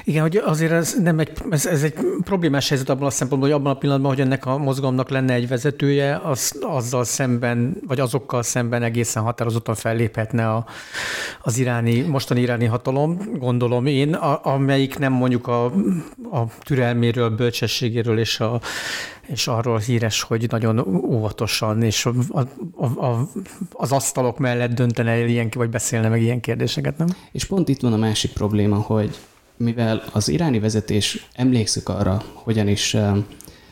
Igen, 0.04 0.22
hogy 0.22 0.38
azért 0.38 0.72
ez 0.72 0.96
nem 1.04 1.20
egy, 1.20 1.32
ez, 1.50 1.66
ez 1.66 1.84
egy 1.84 1.94
problémás 2.24 2.70
helyzet 2.70 2.90
abban 2.90 3.06
a 3.06 3.10
szempontból, 3.10 3.50
hogy 3.50 3.60
abban 3.60 3.72
a 3.72 3.78
pillanatban, 3.78 4.12
hogy 4.12 4.22
ennek 4.22 4.46
a 4.46 4.58
mozgalomnak 4.58 5.10
lenne 5.10 5.34
egy 5.34 5.48
vezetője, 5.48 6.16
az, 6.24 6.58
azzal 6.62 7.04
szemben, 7.04 7.78
vagy 7.88 8.00
azokkal 8.00 8.44
szemben 8.44 8.84
egészen 8.84 9.24
határozottan 9.24 9.76
felléphetne 9.76 10.50
a, 10.50 10.66
az 11.42 11.58
iráni, 11.58 12.02
mostani 12.02 12.42
iráni 12.42 12.66
hatalom, 12.66 13.18
gondolom 13.34 13.86
én, 13.86 14.14
a, 14.14 14.40
amelyik 14.44 15.00
nem 15.00 15.14
mondjuk 15.14 15.48
a, 15.48 15.66
a 16.32 16.44
türelméről, 16.60 17.30
bölcsességéről 17.30 18.20
és, 18.20 18.40
a, 18.40 18.62
és 19.28 19.48
arról 19.48 19.78
híres, 19.78 20.22
hogy 20.22 20.46
nagyon 20.50 20.80
óvatosan 21.06 21.84
és 21.84 22.06
a, 22.06 22.14
a, 22.76 22.86
a, 23.06 23.28
az 23.72 23.92
asztalok 23.92 24.38
mellett 24.38 24.74
döntene 24.74 25.12
el 25.12 25.28
ilyen, 25.28 25.50
vagy 25.54 25.70
beszélne 25.70 26.10
meg 26.10 26.22
ilyen 26.22 26.40
kérdéseket, 26.40 26.98
nem? 26.98 27.08
És 27.32 27.46
pont 27.46 27.70
itt 27.70 27.82
van 27.82 27.94
a 27.94 27.98
másik 27.98 28.32
probléma, 28.34 28.76
hogy 28.76 29.20
mivel 29.62 30.04
az 30.12 30.30
iráni 30.30 30.60
vezetés 30.60 31.28
emlékszik 31.34 31.90
arra, 31.90 32.24
hogyan 32.34 32.68
is 32.68 32.96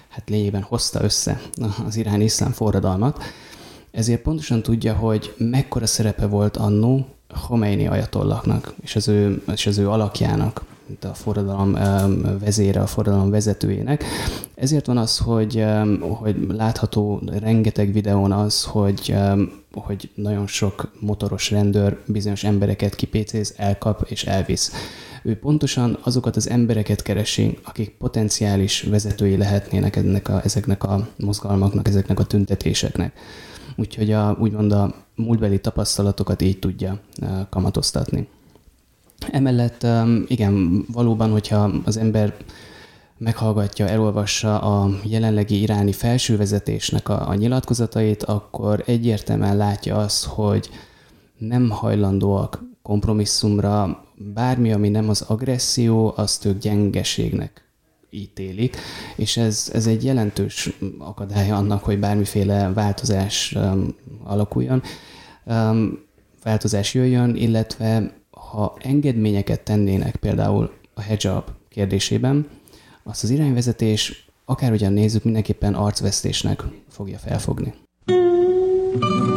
hát 0.10 0.30
lényegében 0.30 0.62
hozta 0.62 1.04
össze 1.04 1.42
az 1.86 1.96
iráni 1.96 2.24
iszlám 2.24 2.52
forradalmat, 2.52 3.24
ezért 3.92 4.22
pontosan 4.22 4.62
tudja, 4.62 4.94
hogy 4.94 5.34
mekkora 5.38 5.86
szerepe 5.86 6.26
volt 6.26 6.58
annó 6.58 7.08
Khomeini 7.28 7.88
ajatollaknak 7.88 8.74
és 8.82 8.96
az 8.96 9.08
ő, 9.08 9.42
és 9.54 9.68
az 9.68 9.78
ő 9.78 9.90
alakjának, 9.90 10.64
mint 10.88 11.04
a 11.04 11.14
forradalom 11.14 11.78
vezére, 12.40 12.82
a 12.82 12.88
forradalom 12.88 13.30
vezetőjének. 13.30 14.04
Ezért 14.56 14.86
van 14.86 14.98
az, 14.98 15.18
hogy, 15.18 15.66
hogy 16.00 16.36
látható 16.50 17.22
rengeteg 17.40 17.94
videón 17.94 18.32
az, 18.32 18.64
hogy, 18.64 19.16
hogy 19.74 20.10
nagyon 20.16 20.48
sok 20.48 20.92
motoros 21.00 21.52
rendőr 21.52 21.98
bizonyos 22.06 22.44
embereket 22.44 22.96
kipécéz, 22.96 23.54
elkap 23.58 24.06
és 24.10 24.24
elvisz 24.24 24.72
ő 25.24 25.40
pontosan 25.40 25.98
azokat 26.04 26.36
az 26.36 26.50
embereket 26.50 27.02
keresi, 27.02 27.58
akik 27.64 27.90
potenciális 27.98 28.82
vezetői 28.82 29.38
lehetnének 29.38 29.96
ennek 29.96 30.30
a, 30.30 30.42
ezeknek 30.44 30.84
a 30.84 31.08
mozgalmaknak, 31.18 31.88
ezeknek 31.88 32.20
a 32.20 32.26
tüntetéseknek. 32.26 33.20
Úgyhogy 33.76 34.12
a, 34.12 34.38
úgymond 34.40 34.72
a 34.72 34.96
múltbeli 35.16 35.60
tapasztalatokat 35.60 36.42
így 36.42 36.60
tudja 36.60 37.00
kamatoztatni. 37.50 38.28
Emellett 39.32 39.88
igen, 40.28 40.86
valóban, 40.92 41.32
hogyha 41.32 41.72
az 41.86 41.98
ember 41.98 42.34
meghallgatja, 43.18 43.88
elolvassa 43.88 44.60
a 44.60 44.90
jelenlegi 45.04 45.62
iráni 45.62 45.92
felsővezetésnek 45.92 47.10
a, 47.10 47.30
a 47.30 47.34
nyilatkozatait, 47.34 48.24
akkor 48.24 48.84
egyértelműen 48.86 49.58
látja 49.58 49.98
azt, 49.98 50.26
hogy 50.26 50.70
nem 51.38 51.70
hajlandóak 51.70 52.64
kompromisszumra, 52.90 54.04
bármi, 54.16 54.72
ami 54.72 54.90
nem 54.90 55.10
az 55.10 55.22
agresszió, 55.22 56.14
azt 56.16 56.46
ők 56.46 56.60
gyengeségnek 56.60 57.64
ítélik, 58.10 58.78
és 59.16 59.38
ez, 59.38 59.70
ez 59.74 59.88
egy 59.88 60.04
jelentős 60.04 60.70
akadály 60.98 61.52
annak, 61.52 61.84
hogy 61.84 62.00
bármiféle 62.00 62.74
változás 62.74 63.56
um, 63.56 63.96
alakuljon, 64.24 64.82
um, 65.46 66.00
változás 66.44 66.94
jöjjön, 66.94 67.36
illetve 67.36 68.14
ha 68.32 68.78
engedményeket 68.80 69.62
tennének 69.62 70.16
például 70.16 70.72
a 70.94 71.02
hijab 71.02 71.44
kérdésében, 71.70 72.48
azt 73.04 73.24
az 73.24 73.30
irányvezetés, 73.30 74.30
akárhogyan 74.46 74.94
nézzük, 74.94 75.24
mindenképpen 75.24 75.74
arcvesztésnek 75.74 76.64
fogja 76.88 77.18
felfogni. 77.18 77.74
thank 79.02 79.29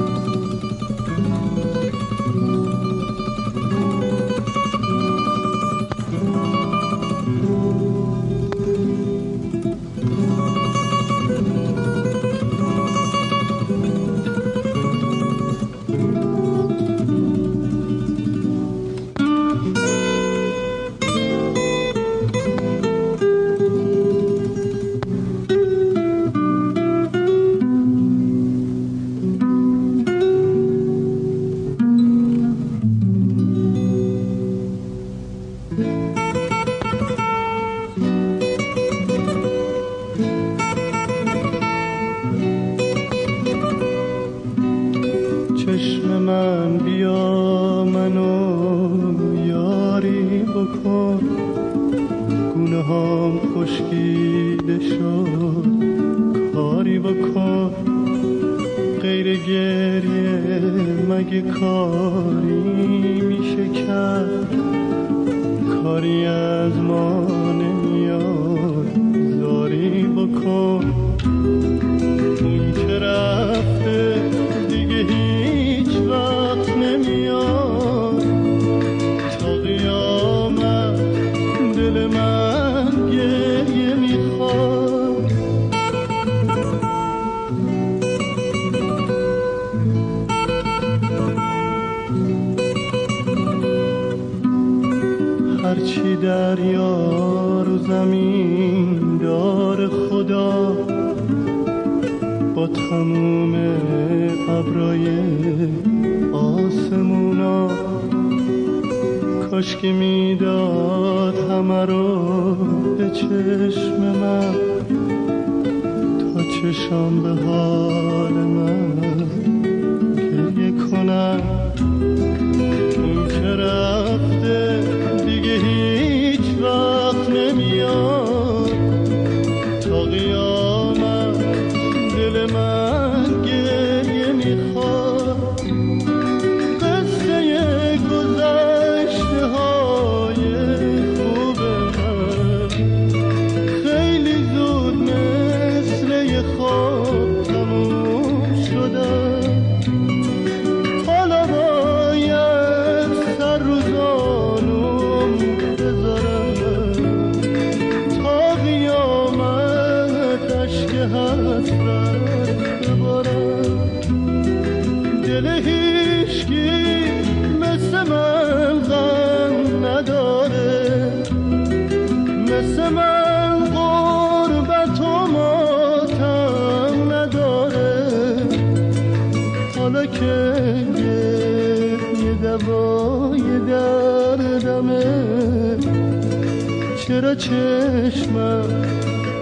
چرا 187.13 187.35
چشمم 187.35 188.85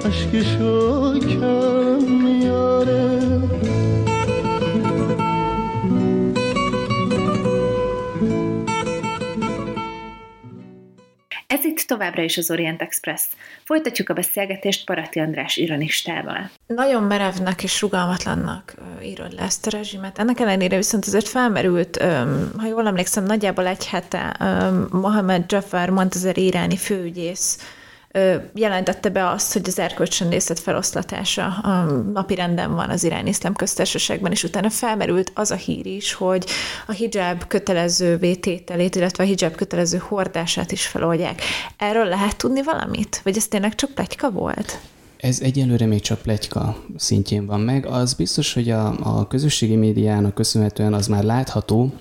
اشکشو 0.04 1.18
کم 1.18 2.02
میاره؟ 2.22 3.20
Itt 11.80 11.86
továbbra 11.86 12.22
is 12.22 12.36
az 12.36 12.50
Orient 12.50 12.82
Express. 12.82 13.22
Folytatjuk 13.64 14.08
a 14.08 14.14
beszélgetést 14.14 14.84
Parati 14.84 15.20
András 15.20 15.56
ironistával. 15.56 16.50
Nagyon 16.66 17.02
merevnek 17.02 17.62
és 17.62 17.80
rugalmatlannak 17.80 18.74
írod 19.02 19.32
le 19.32 19.42
ezt 19.42 19.66
a 19.66 19.70
rezsimet. 19.70 20.18
Ennek 20.18 20.40
ellenére 20.40 20.76
viszont 20.76 21.04
azért 21.04 21.28
felmerült, 21.28 22.02
ha 22.56 22.66
jól 22.66 22.86
emlékszem, 22.86 23.24
nagyjából 23.24 23.66
egy 23.66 23.86
hete 23.86 24.36
Mohamed 24.90 25.52
Jafar 25.52 25.88
Montazer 25.88 26.38
iráni 26.38 26.76
főügyész 26.76 27.58
jelentette 28.54 29.08
be 29.08 29.28
azt, 29.28 29.52
hogy 29.52 29.62
az 29.66 29.78
erkölcsöndészet 29.78 30.58
feloszlatása 30.58 31.46
a 31.46 31.84
napi 32.12 32.34
renden 32.34 32.74
van 32.74 32.90
az 32.90 33.04
iráni 33.04 33.28
iszlám 33.28 33.54
köztársaságban, 33.54 34.30
és 34.30 34.44
utána 34.44 34.70
felmerült 34.70 35.32
az 35.34 35.50
a 35.50 35.54
hír 35.54 35.86
is, 35.86 36.12
hogy 36.12 36.46
a 36.86 36.92
hijab 36.92 37.46
kötelező 37.46 38.16
vétételét, 38.16 38.94
illetve 38.94 39.24
a 39.24 39.26
hijab 39.26 39.54
kötelező 39.54 39.98
hordását 39.98 40.72
is 40.72 40.86
feloldják. 40.86 41.42
Erről 41.76 42.06
lehet 42.06 42.36
tudni 42.36 42.62
valamit? 42.62 43.20
Vagy 43.24 43.36
ez 43.36 43.48
tényleg 43.48 43.74
csak 43.74 43.90
pletyka 43.90 44.30
volt? 44.30 44.80
Ez 45.16 45.40
egyelőre 45.40 45.86
még 45.86 46.00
csak 46.00 46.22
pletyka 46.22 46.84
szintjén 46.96 47.46
van 47.46 47.60
meg. 47.60 47.86
Az 47.86 48.14
biztos, 48.14 48.52
hogy 48.52 48.70
a, 48.70 49.18
a 49.18 49.26
közösségi 49.26 49.76
médiának 49.76 50.34
köszönhetően 50.34 50.94
az 50.94 51.06
már 51.06 51.22
látható, 51.22 51.92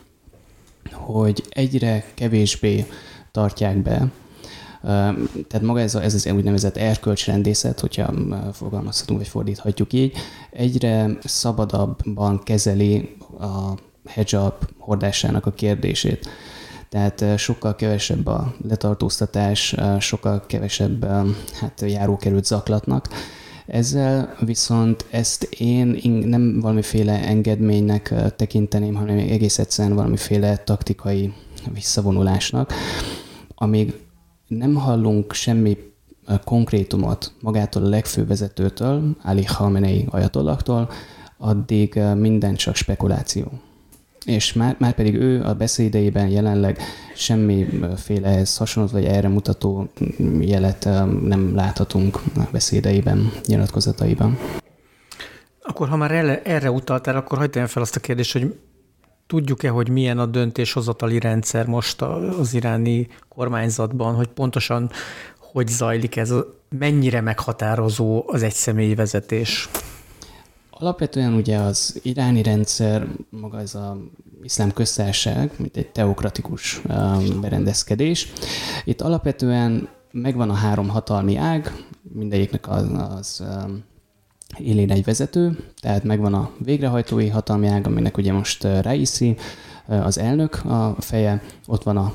hogy 0.91 1.43
egyre 1.49 2.05
kevésbé 2.13 2.85
tartják 3.31 3.77
be. 3.77 4.07
Tehát 4.81 5.61
maga 5.61 5.79
ez, 5.79 5.95
a, 5.95 6.03
ez 6.03 6.13
az 6.13 6.27
úgynevezett 6.35 6.77
erkölcsrendészet, 6.77 7.79
hogyha 7.79 8.13
fogalmazhatunk, 8.53 9.19
vagy 9.19 9.27
fordíthatjuk 9.27 9.93
így, 9.93 10.17
egyre 10.51 11.17
szabadabban 11.23 12.43
kezeli 12.43 13.15
a 13.39 13.73
hijab 14.13 14.53
hordásának 14.77 15.45
a 15.45 15.51
kérdését. 15.51 16.29
Tehát 16.89 17.39
sokkal 17.39 17.75
kevesebb 17.75 18.27
a 18.27 18.53
letartóztatás, 18.67 19.75
sokkal 19.99 20.43
kevesebb 20.47 21.05
hát, 21.59 21.81
járókerült 21.81 22.45
zaklatnak. 22.45 23.07
Ezzel 23.65 24.35
viszont 24.39 25.05
ezt 25.09 25.43
én 25.43 25.99
nem 26.25 26.59
valamiféle 26.59 27.23
engedménynek 27.23 28.13
tekinteném, 28.35 28.95
hanem 28.95 29.17
egész 29.17 29.59
egyszerűen 29.59 29.95
valamiféle 29.95 30.57
taktikai 30.57 31.33
visszavonulásnak, 31.73 32.73
amíg 33.55 33.93
nem 34.49 34.75
hallunk 34.75 35.33
semmi 35.33 35.77
ö, 36.27 36.33
konkrétumot 36.43 37.31
magától 37.41 37.83
a 37.83 37.89
legfőbb 37.89 38.27
vezetőtől, 38.27 39.15
Ali 39.23 39.43
Khamenei 39.43 40.07
ajatollaktól, 40.09 40.89
addig 41.37 41.95
ö, 41.95 42.13
minden 42.13 42.55
csak 42.55 42.75
spekuláció. 42.75 43.51
És 44.25 44.53
már, 44.53 44.75
már 44.79 44.93
pedig 44.93 45.15
ő 45.15 45.43
a 45.43 45.53
beszédeiben 45.53 46.27
jelenleg 46.27 46.79
semmiféle 47.15 48.27
ehhez 48.27 48.57
hasonló 48.57 48.89
vagy 48.91 49.05
erre 49.05 49.27
mutató 49.27 49.89
jelet 50.39 50.85
ö, 50.85 51.05
nem 51.05 51.55
láthatunk 51.55 52.21
a 52.35 52.41
beszédeiben, 52.51 53.31
nyilatkozataiban. 53.45 54.37
Akkor 55.61 55.87
ha 55.89 55.95
már 55.95 56.11
erre, 56.11 56.41
erre 56.41 56.71
utaltál, 56.71 57.15
akkor 57.15 57.37
hagyd 57.37 57.57
fel 57.67 57.81
azt 57.81 57.95
a 57.95 57.99
kérdést, 57.99 58.31
hogy 58.31 58.55
tudjuk-e, 59.29 59.69
hogy 59.69 59.89
milyen 59.89 60.19
a 60.19 60.25
döntéshozatali 60.25 61.19
rendszer 61.19 61.65
most 61.65 62.01
az 62.01 62.53
iráni 62.53 63.07
kormányzatban, 63.27 64.15
hogy 64.15 64.27
pontosan 64.27 64.89
hogy 65.51 65.67
zajlik 65.67 66.15
ez, 66.15 66.33
mennyire 66.69 67.21
meghatározó 67.21 68.23
az 68.27 68.43
egyszemély 68.43 68.93
vezetés? 68.93 69.69
Alapvetően 70.69 71.33
ugye 71.33 71.57
az 71.57 71.99
iráni 72.03 72.41
rendszer, 72.41 73.07
maga 73.29 73.59
ez 73.59 73.75
az 73.75 73.97
iszlám 74.43 74.71
köztársaság, 74.71 75.51
mint 75.57 75.77
egy 75.77 75.87
teokratikus 75.87 76.81
um, 76.87 77.41
berendezkedés. 77.41 78.33
Itt 78.83 79.01
alapvetően 79.01 79.89
megvan 80.11 80.49
a 80.49 80.53
három 80.53 80.89
hatalmi 80.89 81.35
ág, 81.35 81.73
mindegyiknek 82.13 82.69
az, 82.69 82.87
az 83.09 83.43
um, 83.65 83.83
élén 84.57 84.91
egy 84.91 85.03
vezető, 85.03 85.57
tehát 85.81 86.03
megvan 86.03 86.33
a 86.33 86.51
végrehajtói 86.57 87.27
hatalmi 87.27 87.67
ág, 87.67 87.87
aminek 87.87 88.17
ugye 88.17 88.33
most 88.33 88.67
Raisi, 88.81 89.35
az 89.87 90.19
elnök 90.19 90.65
a 90.65 90.95
feje, 90.99 91.41
ott 91.67 91.83
van 91.83 91.97
a 91.97 92.13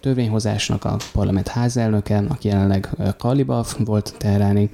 törvényhozásnak 0.00 0.84
a 0.84 0.96
parlament 1.12 1.48
házelnöke, 1.48 2.24
aki 2.28 2.48
jelenleg 2.48 2.88
Kalibaf 3.18 3.76
volt 3.84 4.14
teheráni 4.18 4.70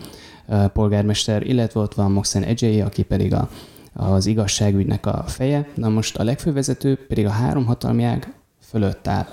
polgármester, 0.72 1.46
illetve 1.46 1.80
ott 1.80 1.94
van 1.94 2.12
Mohsen 2.12 2.42
Edzsei, 2.42 2.80
aki 2.80 3.02
pedig 3.02 3.34
a, 3.34 3.48
az 3.92 4.26
igazságügynek 4.26 5.06
a 5.06 5.24
feje. 5.26 5.68
Na 5.74 5.88
most 5.88 6.16
a 6.16 6.24
legfőbb 6.24 6.54
vezető 6.54 6.98
pedig 7.08 7.26
a 7.26 7.30
három 7.30 7.66
hatalmi 7.66 8.04
ág 8.04 8.32
fölött 8.62 9.06
áll. 9.06 9.26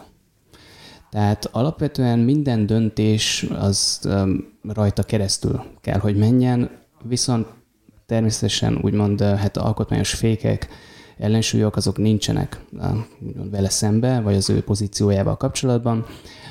Tehát 1.09 1.49
alapvetően 1.51 2.19
minden 2.19 2.65
döntés 2.65 3.45
az 3.59 4.09
rajta 4.67 5.03
keresztül 5.03 5.63
kell, 5.81 5.99
hogy 5.99 6.17
menjen, 6.17 6.69
viszont 7.03 7.47
természetesen 8.05 8.79
úgymond 8.81 9.21
hát 9.21 9.57
alkotmányos 9.57 10.13
fékek, 10.13 10.67
ellensúlyok 11.17 11.75
azok 11.75 11.97
nincsenek 11.97 12.61
vele 13.51 13.69
szembe, 13.69 14.21
vagy 14.21 14.35
az 14.35 14.49
ő 14.49 14.61
pozíciójával 14.61 15.37
kapcsolatban. 15.37 16.05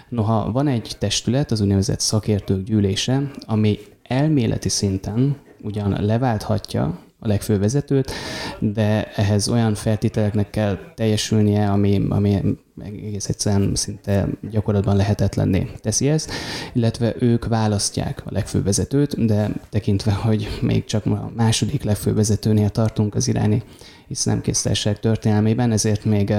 Noha 0.08 0.52
van 0.52 0.68
egy 0.68 0.96
testület, 0.98 1.50
az 1.50 1.60
úgynevezett 1.60 2.00
szakértők 2.00 2.64
gyűlése, 2.64 3.30
ami 3.46 3.78
elméleti 4.02 4.68
szinten 4.68 5.36
ugyan 5.62 6.04
leválthatja 6.04 6.98
a 7.18 7.26
legfőbb 7.26 7.60
vezetőt, 7.60 8.10
de 8.58 9.12
ehhez 9.14 9.48
olyan 9.48 9.74
feltételeknek 9.74 10.50
kell 10.50 10.78
teljesülnie, 10.94 11.70
ami, 11.70 12.06
ami 12.08 12.42
egész 12.84 13.28
egyszerűen 13.28 13.74
szinte 13.74 14.28
gyakorlatban 14.50 14.96
lehetetlenné 14.96 15.70
teszi 15.80 16.08
ezt, 16.08 16.30
illetve 16.72 17.14
ők 17.18 17.46
választják 17.46 18.22
a 18.24 18.32
legfőbb 18.32 18.64
vezetőt, 18.64 19.24
de 19.24 19.50
tekintve, 19.68 20.12
hogy 20.12 20.58
még 20.60 20.84
csak 20.84 21.06
a 21.06 21.30
második 21.36 21.82
legfőbb 21.82 22.14
vezetőnél 22.14 22.68
tartunk 22.68 23.14
az 23.14 23.28
iráni 23.28 23.62
iszlám 24.08 24.40
késztárság 24.40 25.00
történelmében, 25.00 25.72
ezért 25.72 26.04
még 26.04 26.34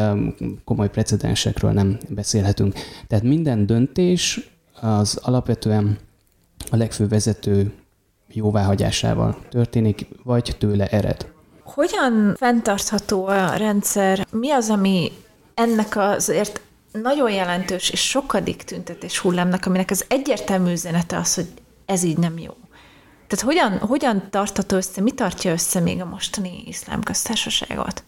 komoly 0.63 0.89
precedensekről 0.89 1.71
nem 1.71 1.97
beszélhetünk. 2.09 2.73
Tehát 3.07 3.23
minden 3.23 3.65
döntés 3.65 4.49
az 4.81 5.19
alapvetően 5.21 5.97
a 6.69 6.75
legfőbb 6.75 7.09
vezető 7.09 7.71
jóváhagyásával 8.37 9.37
történik, 9.49 10.07
vagy 10.23 10.55
tőle 10.59 10.87
ered. 10.87 11.27
Hogyan 11.63 12.35
fenntartható 12.37 13.25
a 13.25 13.55
rendszer? 13.55 14.27
Mi 14.31 14.51
az, 14.51 14.69
ami 14.69 15.11
ennek 15.53 15.95
azért 15.97 16.61
nagyon 16.91 17.31
jelentős 17.31 17.89
és 17.89 17.99
sokadik 18.09 18.63
tüntetés 18.63 19.17
hullámnak, 19.17 19.65
aminek 19.65 19.91
az 19.91 20.05
egyértelmű 20.07 20.71
üzenete 20.71 21.17
az, 21.17 21.33
hogy 21.33 21.47
ez 21.85 22.03
így 22.03 22.17
nem 22.17 22.37
jó. 22.37 22.53
Tehát 23.27 23.45
hogyan, 23.45 23.77
hogyan 23.77 24.27
tartható 24.29 24.75
össze, 24.75 25.01
mi 25.01 25.11
tartja 25.11 25.51
össze 25.51 25.79
még 25.79 26.01
a 26.01 26.05
mostani 26.05 26.63
iszlám 26.65 27.01
köztársaságot? 27.01 28.03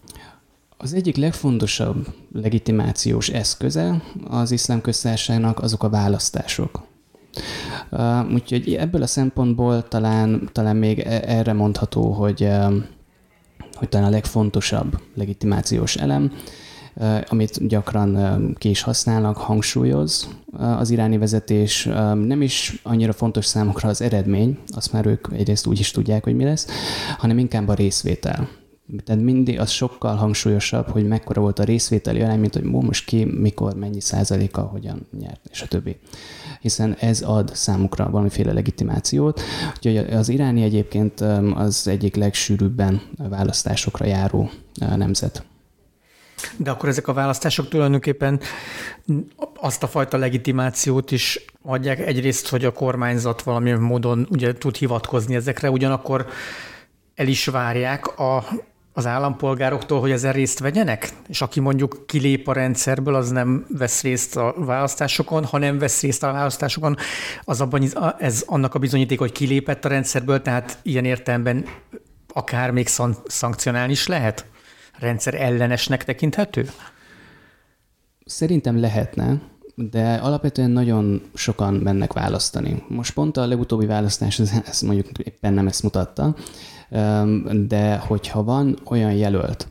Az 0.77 0.93
egyik 0.93 1.15
legfontosabb 1.15 2.07
legitimációs 2.33 3.29
eszköze 3.29 4.01
az 4.27 4.51
iszlám 4.51 4.81
köztársaságnak 4.81 5.59
azok 5.59 5.83
a 5.83 5.89
választások. 5.89 6.87
Uh, 7.91 8.33
úgyhogy 8.33 8.73
ebből 8.73 9.01
a 9.01 9.07
szempontból 9.07 9.87
talán, 9.87 10.49
talán 10.51 10.75
még 10.75 10.99
e, 10.99 11.21
erre 11.25 11.53
mondható, 11.53 12.11
hogy, 12.11 12.43
uh, 12.43 12.73
hogy 13.73 13.89
talán 13.89 14.07
a 14.07 14.09
legfontosabb 14.09 14.99
legitimációs 15.15 15.95
elem, 15.95 16.31
uh, 16.95 17.17
amit 17.27 17.67
gyakran 17.67 18.55
ki 18.57 18.69
is 18.69 18.81
használnak, 18.81 19.37
hangsúlyoz 19.37 20.29
az 20.57 20.89
iráni 20.89 21.17
vezetés. 21.17 21.83
Nem 22.25 22.41
is 22.41 22.79
annyira 22.83 23.13
fontos 23.13 23.45
számukra 23.45 23.89
az 23.89 24.01
eredmény, 24.01 24.57
azt 24.67 24.93
már 24.93 25.05
ők 25.05 25.27
egyrészt 25.33 25.67
úgy 25.67 25.79
is 25.79 25.91
tudják, 25.91 26.23
hogy 26.23 26.35
mi 26.35 26.43
lesz, 26.43 26.67
hanem 27.17 27.37
inkább 27.37 27.67
a 27.67 27.73
részvétel. 27.73 28.49
Tehát 29.05 29.23
mindig 29.23 29.59
az 29.59 29.69
sokkal 29.69 30.15
hangsúlyosabb, 30.15 30.89
hogy 30.89 31.07
mekkora 31.07 31.41
volt 31.41 31.59
a 31.59 31.63
részvételi 31.63 32.21
arány, 32.21 32.39
mint 32.39 32.53
hogy 32.53 32.63
most 32.63 33.05
ki, 33.05 33.25
mikor, 33.25 33.75
mennyi 33.75 34.01
százaléka, 34.01 34.61
hogyan 34.61 35.07
nyert, 35.19 35.39
és 35.51 35.61
a 35.61 35.67
többi. 35.67 35.99
Hiszen 36.61 36.95
ez 36.99 37.21
ad 37.21 37.55
számukra 37.55 38.09
valamiféle 38.09 38.53
legitimációt. 38.53 39.41
Úgyhogy 39.75 39.97
az 39.97 40.29
iráni 40.29 40.63
egyébként 40.63 41.21
az 41.55 41.87
egyik 41.87 42.15
legsűrűbben 42.15 43.01
választásokra 43.17 44.05
járó 44.05 44.49
nemzet. 44.95 45.43
De 46.57 46.71
akkor 46.71 46.89
ezek 46.89 47.07
a 47.07 47.13
választások 47.13 47.67
tulajdonképpen 47.67 48.39
azt 49.55 49.83
a 49.83 49.87
fajta 49.87 50.17
legitimációt 50.17 51.11
is 51.11 51.45
adják 51.61 51.99
egyrészt, 51.99 52.47
hogy 52.47 52.65
a 52.65 52.71
kormányzat 52.71 53.41
valamilyen 53.41 53.79
módon 53.79 54.27
ugye 54.29 54.53
tud 54.53 54.75
hivatkozni 54.75 55.35
ezekre, 55.35 55.71
ugyanakkor 55.71 56.27
el 57.15 57.27
is 57.27 57.45
várják 57.45 58.19
a 58.19 58.43
az 58.99 59.05
állampolgároktól, 59.05 59.99
hogy 59.99 60.11
ezen 60.11 60.33
részt 60.33 60.59
vegyenek? 60.59 61.13
És 61.27 61.41
aki 61.41 61.59
mondjuk 61.59 62.03
kilép 62.07 62.47
a 62.47 62.53
rendszerből, 62.53 63.15
az 63.15 63.29
nem 63.29 63.65
vesz 63.69 64.01
részt 64.01 64.35
a 64.35 64.53
választásokon, 64.57 65.45
ha 65.45 65.57
nem 65.57 65.77
vesz 65.77 66.01
részt 66.01 66.23
a 66.23 66.31
választásokon, 66.31 66.95
az 67.43 67.61
abban, 67.61 67.83
ez 68.17 68.43
annak 68.47 68.75
a 68.75 68.79
bizonyíték, 68.79 69.19
hogy 69.19 69.31
kilépett 69.31 69.85
a 69.85 69.89
rendszerből, 69.89 70.41
tehát 70.41 70.77
ilyen 70.81 71.05
értelemben 71.05 71.65
akár 72.33 72.71
még 72.71 72.87
szankcionálni 73.27 73.91
is 73.91 74.07
lehet? 74.07 74.45
Rendszer 74.99 75.33
ellenesnek 75.33 76.03
tekinthető? 76.03 76.69
Szerintem 78.25 78.79
lehetne, 78.79 79.41
de 79.75 80.13
alapvetően 80.13 80.71
nagyon 80.71 81.21
sokan 81.33 81.73
mennek 81.73 82.13
választani. 82.13 82.83
Most 82.87 83.13
pont 83.13 83.37
a 83.37 83.47
legutóbbi 83.47 83.85
választás, 83.85 84.39
ez, 84.39 84.51
ez 84.65 84.81
mondjuk 84.81 85.07
éppen 85.17 85.53
nem 85.53 85.67
ezt 85.67 85.83
mutatta, 85.83 86.35
de 87.67 87.97
hogyha 87.97 88.43
van 88.43 88.79
olyan 88.83 89.13
jelölt, 89.13 89.67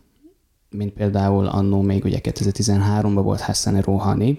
mint 0.70 0.92
például 0.92 1.46
annó 1.46 1.81
még 1.81 2.04
ugye 2.04 2.18
2013-ban 2.22 3.20
volt 3.22 3.40
Hassan 3.40 3.81
Rouhani, 3.81 4.38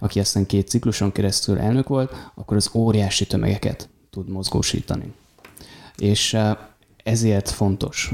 aki 0.00 0.20
aztán 0.20 0.46
két 0.46 0.68
cikluson 0.68 1.12
keresztül 1.12 1.58
elnök 1.58 1.88
volt, 1.88 2.30
akkor 2.34 2.56
az 2.56 2.70
óriási 2.74 3.26
tömegeket 3.26 3.88
tud 4.10 4.28
mozgósítani. 4.28 5.12
És 5.96 6.36
ezért 7.04 7.50
fontos, 7.50 8.12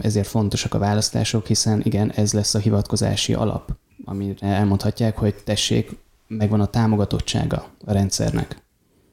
ezért 0.00 0.26
fontosak 0.26 0.74
a 0.74 0.78
választások, 0.78 1.46
hiszen 1.46 1.80
igen, 1.84 2.12
ez 2.12 2.32
lesz 2.32 2.54
a 2.54 2.58
hivatkozási 2.58 3.34
alap, 3.34 3.70
amire 4.04 4.46
elmondhatják, 4.46 5.18
hogy 5.18 5.34
tessék, 5.44 5.96
megvan 6.26 6.60
a 6.60 6.66
támogatottsága 6.66 7.66
a 7.84 7.92
rendszernek. 7.92 8.62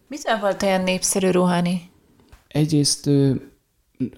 Mitől 0.07 0.39
volt 0.39 0.63
olyan 0.63 0.81
népszerű 0.81 1.29
Rouhani? 1.29 1.89
Egyrészt 2.47 3.09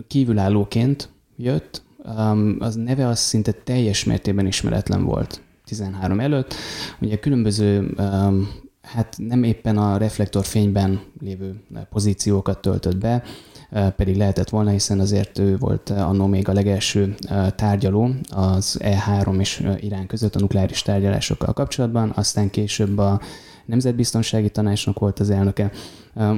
kívülállóként 0.08 1.10
jött, 1.38 1.82
um, 2.18 2.58
az 2.60 2.76
neve 2.76 3.08
az 3.08 3.20
szinte 3.20 3.52
teljes 3.52 4.04
mértékben 4.04 4.48
ismeretlen 4.48 5.04
volt 5.04 5.42
13 5.66 6.20
előtt. 6.20 6.54
Ugye 7.00 7.20
különböző, 7.20 7.94
um, 7.98 8.50
hát 8.82 9.16
nem 9.18 9.44
éppen 9.44 9.78
a 9.78 9.98
reflektorfényben 9.98 11.02
lévő 11.22 11.64
pozíciókat 11.90 12.62
töltött 12.62 12.98
be, 12.98 13.24
uh, 13.72 13.90
pedig 13.90 14.16
lehetett 14.16 14.50
volna, 14.50 14.70
hiszen 14.70 15.00
azért 15.00 15.40
ő 15.40 15.58
volt 15.58 15.90
annó 15.90 16.26
még 16.26 16.50
a 16.50 16.54
legelső 16.54 17.16
uh, 17.30 17.48
tárgyaló 17.48 18.10
az 18.30 18.80
E3 18.84 19.40
és 19.40 19.68
Irán 19.80 20.08
között 20.08 20.36
a 20.36 20.40
nukleáris 20.40 20.82
tárgyalásokkal 20.82 21.54
kapcsolatban, 21.54 22.12
aztán 22.16 22.50
később 22.50 22.98
a 22.98 23.22
Nemzetbiztonsági 23.66 24.50
Tanácsnak 24.50 25.00
volt 25.00 25.20
az 25.20 25.30
elnöke. 25.30 25.72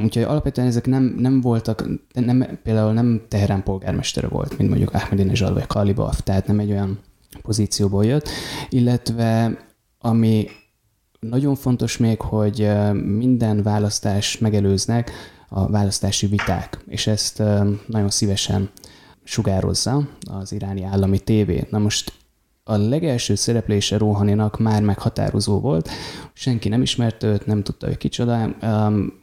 Úgyhogy 0.03 0.23
alapvetően 0.23 0.67
ezek 0.67 0.85
nem, 0.85 1.15
nem 1.17 1.41
voltak, 1.41 1.85
nem, 2.13 2.59
például 2.63 2.93
nem 2.93 3.21
Teherán 3.27 3.63
polgármestere 3.63 4.27
volt, 4.27 4.57
mint 4.57 4.69
mondjuk 4.69 4.93
Ahmadinejad 4.93 5.53
vagy 5.53 5.67
Kalibaf, 5.67 6.21
tehát 6.23 6.47
nem 6.47 6.59
egy 6.59 6.71
olyan 6.71 6.99
pozícióból 7.41 8.05
jött, 8.05 8.29
illetve 8.69 9.57
ami 9.99 10.47
nagyon 11.19 11.55
fontos 11.55 11.97
még, 11.97 12.21
hogy 12.21 12.71
minden 12.93 13.63
választás 13.63 14.37
megelőznek 14.37 15.11
a 15.49 15.69
választási 15.69 16.27
viták, 16.27 16.83
és 16.87 17.07
ezt 17.07 17.43
nagyon 17.87 18.09
szívesen 18.09 18.69
sugározza 19.23 20.07
az 20.31 20.51
iráni 20.51 20.83
állami 20.83 21.19
tévé. 21.19 21.67
Na 21.69 21.77
most 21.77 22.13
a 22.67 22.77
legelső 22.77 23.35
szereplése 23.35 23.97
Rohaninak 23.97 24.59
már 24.59 24.81
meghatározó 24.81 25.59
volt, 25.59 25.89
senki 26.33 26.69
nem 26.69 26.81
ismerte 26.81 27.27
őt, 27.27 27.45
nem 27.45 27.63
tudta, 27.63 27.87
hogy 27.87 27.97
kicsoda, 27.97 28.55
um, 28.61 29.13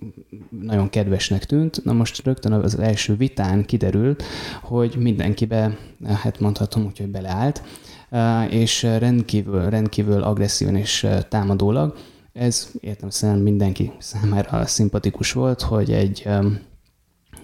nagyon 0.51 0.91
kedvesnek 0.91 1.45
tűnt. 1.45 1.85
Na 1.85 1.93
most 1.93 2.25
rögtön 2.25 2.53
az 2.53 2.79
első 2.79 3.17
vitán 3.17 3.65
kiderült, 3.65 4.23
hogy 4.63 4.97
mindenkibe, 4.99 5.79
hát 6.23 6.41
mondhatom 6.41 6.85
úgy, 6.85 6.99
hogy 6.99 7.09
beleállt, 7.09 7.63
uh, 8.11 8.55
és 8.55 8.83
rendkívül, 8.83 9.71
rendkívül 9.71 10.23
agresszíven 10.23 10.77
és 10.77 11.03
uh, 11.03 11.21
támadólag. 11.21 11.97
Ez 12.33 12.71
értem 12.81 13.11
szerint 13.11 13.43
mindenki 13.43 13.93
számára 13.99 14.67
szimpatikus 14.67 15.33
volt, 15.33 15.61
hogy 15.61 15.93
egy, 15.93 16.23
um, 16.27 16.59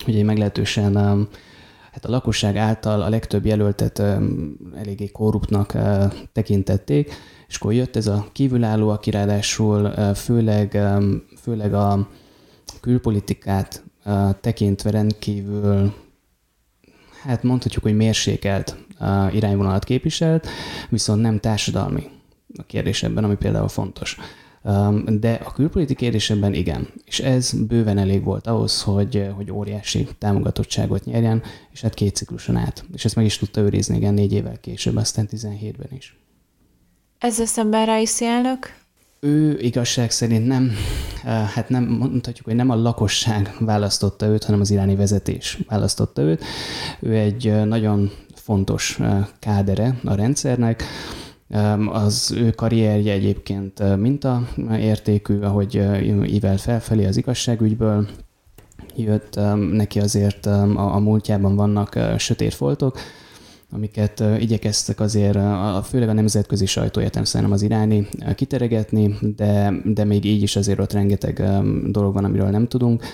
hogy 0.04 0.16
egy 0.16 0.24
meglehetősen 0.24 0.96
um, 0.96 1.28
hát 1.98 2.10
a 2.10 2.12
lakosság 2.12 2.56
által 2.56 3.02
a 3.02 3.08
legtöbb 3.08 3.46
jelöltet 3.46 3.98
eléggé 4.76 5.06
korruptnak 5.06 5.76
tekintették, 6.32 7.12
és 7.48 7.56
akkor 7.56 7.72
jött 7.72 7.96
ez 7.96 8.06
a 8.06 8.28
kívülálló, 8.32 8.88
aki 8.88 9.10
ráadásul 9.10 9.90
főleg, 10.14 10.78
főleg 11.40 11.74
a 11.74 12.08
külpolitikát 12.80 13.84
tekintve 14.40 14.90
rendkívül, 14.90 15.94
hát 17.22 17.42
mondhatjuk, 17.42 17.82
hogy 17.82 17.96
mérsékelt 17.96 18.76
irányvonalat 19.32 19.84
képviselt, 19.84 20.48
viszont 20.88 21.20
nem 21.20 21.38
társadalmi 21.38 22.10
a 22.56 22.62
kérdés 22.62 23.02
ebben, 23.02 23.24
ami 23.24 23.36
például 23.36 23.68
fontos. 23.68 24.16
De 25.06 25.40
a 25.44 25.52
külpolitik 25.52 25.96
kérdésében 25.96 26.54
igen, 26.54 26.88
és 27.04 27.20
ez 27.20 27.52
bőven 27.52 27.98
elég 27.98 28.24
volt 28.24 28.46
ahhoz, 28.46 28.82
hogy, 28.82 29.30
hogy 29.36 29.50
óriási 29.50 30.08
támogatottságot 30.18 31.04
nyerjen, 31.04 31.42
és 31.72 31.80
hát 31.80 31.94
két 31.94 32.14
cikluson 32.14 32.56
át. 32.56 32.84
És 32.92 33.04
ezt 33.04 33.16
meg 33.16 33.24
is 33.24 33.38
tudta 33.38 33.60
őrizni, 33.60 33.96
igen, 33.96 34.14
négy 34.14 34.32
évvel 34.32 34.60
később, 34.60 34.96
aztán 34.96 35.28
17-ben 35.30 35.96
is. 35.96 36.18
Ezzel 37.18 37.46
szemben 37.46 37.86
Raisi 37.86 38.24
elnök? 38.24 38.76
ő 39.20 39.58
igazság 39.60 40.10
szerint 40.10 40.46
nem, 40.46 40.72
hát 41.24 41.68
nem 41.68 41.84
mondhatjuk, 41.84 42.46
hogy 42.46 42.54
nem 42.54 42.70
a 42.70 42.74
lakosság 42.74 43.54
választotta 43.58 44.26
őt, 44.26 44.44
hanem 44.44 44.60
az 44.60 44.70
iráni 44.70 44.96
vezetés 44.96 45.58
választotta 45.68 46.22
őt. 46.22 46.44
Ő 47.00 47.14
egy 47.14 47.64
nagyon 47.66 48.10
fontos 48.34 48.98
kádere 49.38 49.98
a 50.04 50.14
rendszernek, 50.14 50.82
az 51.92 52.32
ő 52.36 52.50
karrierje 52.50 53.12
egyébként 53.12 53.82
értékű, 54.78 55.40
ahogy 55.40 55.74
ível 56.26 56.56
felfelé 56.56 57.06
az 57.06 57.16
igazságügyből 57.16 58.08
jött, 58.96 59.40
neki 59.72 60.00
azért 60.00 60.46
a, 60.46 60.98
múltjában 60.98 61.56
vannak 61.56 61.98
sötét 62.18 62.54
foltok, 62.54 62.98
amiket 63.70 64.24
igyekeztek 64.38 65.00
azért, 65.00 65.36
a, 65.36 65.82
főleg 65.88 66.08
a 66.08 66.12
nemzetközi 66.12 66.66
sajtóját 66.66 67.26
szerintem 67.26 67.52
az 67.52 67.62
iráni 67.62 68.08
kiteregetni, 68.34 69.14
de, 69.36 69.72
de 69.84 70.04
még 70.04 70.24
így 70.24 70.42
is 70.42 70.56
azért 70.56 70.78
ott 70.78 70.92
rengeteg 70.92 71.42
dolog 71.90 72.14
van, 72.14 72.24
amiről 72.24 72.48
nem 72.48 72.68
tudunk. 72.68 73.04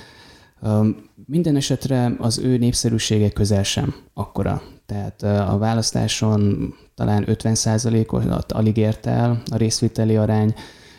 Minden 1.26 1.56
esetre 1.56 2.14
az 2.18 2.38
ő 2.38 2.56
népszerűsége 2.56 3.30
közel 3.30 3.62
sem 3.62 3.94
akkora. 4.14 4.62
Tehát 4.86 5.22
a 5.22 5.58
választáson 5.58 6.74
talán 6.94 7.24
50%-ot 7.28 8.52
alig 8.52 8.76
ért 8.76 9.06
el 9.06 9.42
a 9.50 9.56
részviteli 9.56 10.16
arány, 10.16 10.54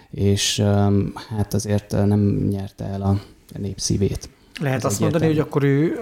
és 0.09 0.59
hát 1.37 1.53
azért 1.53 1.91
nem 1.91 2.47
nyerte 2.49 2.85
el 2.85 3.01
a 3.01 3.21
népszívét. 3.57 4.29
Lehet 4.59 4.85
azt 4.85 4.99
mondani, 4.99 5.25
hogy 5.25 5.39
akkor 5.39 5.63
ő 5.63 5.99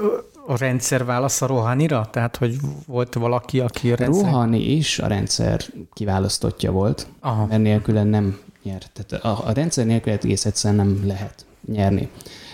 a 0.48 0.58
rendszer 0.58 1.06
válasz 1.06 1.42
a 1.42 1.46
Rohanira? 1.46 2.08
Tehát, 2.12 2.38
hogy 2.38 2.56
volt 2.86 3.14
valaki, 3.14 3.60
aki 3.60 3.92
a 3.92 3.96
rendszer... 3.96 4.24
Rohani 4.24 4.72
is 4.72 5.00
a 5.00 5.08
rendszer 5.08 5.62
kiválasztottja 5.94 6.72
volt, 6.72 7.08
Aha. 7.20 7.46
mert 7.46 7.62
nélküle 7.62 8.04
nem 8.04 8.40
nyert. 8.64 8.92
Tehát 8.94 9.26
a, 9.26 9.48
a 9.48 9.52
rendszer 9.52 9.86
nélkül 9.86 10.12
egész 10.12 10.46
egyszerűen 10.46 10.86
nem 10.86 11.08
lehet 11.08 11.46
nyerni. 11.66 12.10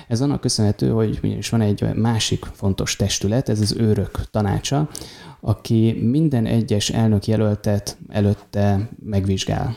Ez 0.10 0.22
annak 0.22 0.41
köszönhető, 0.41 0.89
hogy 0.89 1.19
is 1.22 1.50
van 1.50 1.62
egy 1.62 1.95
másik 1.95 2.45
fontos 2.45 2.95
testület, 2.95 3.50
ez 3.50 3.62
az 3.62 3.76
őrök 3.78 4.30
tanácsa, 4.32 4.89
aki 5.39 5.91
minden 6.02 6.45
egyes 6.45 6.89
elnök 6.89 7.28
jelöltet 7.28 7.98
előtte 8.08 8.89
megvizsgál 9.04 9.76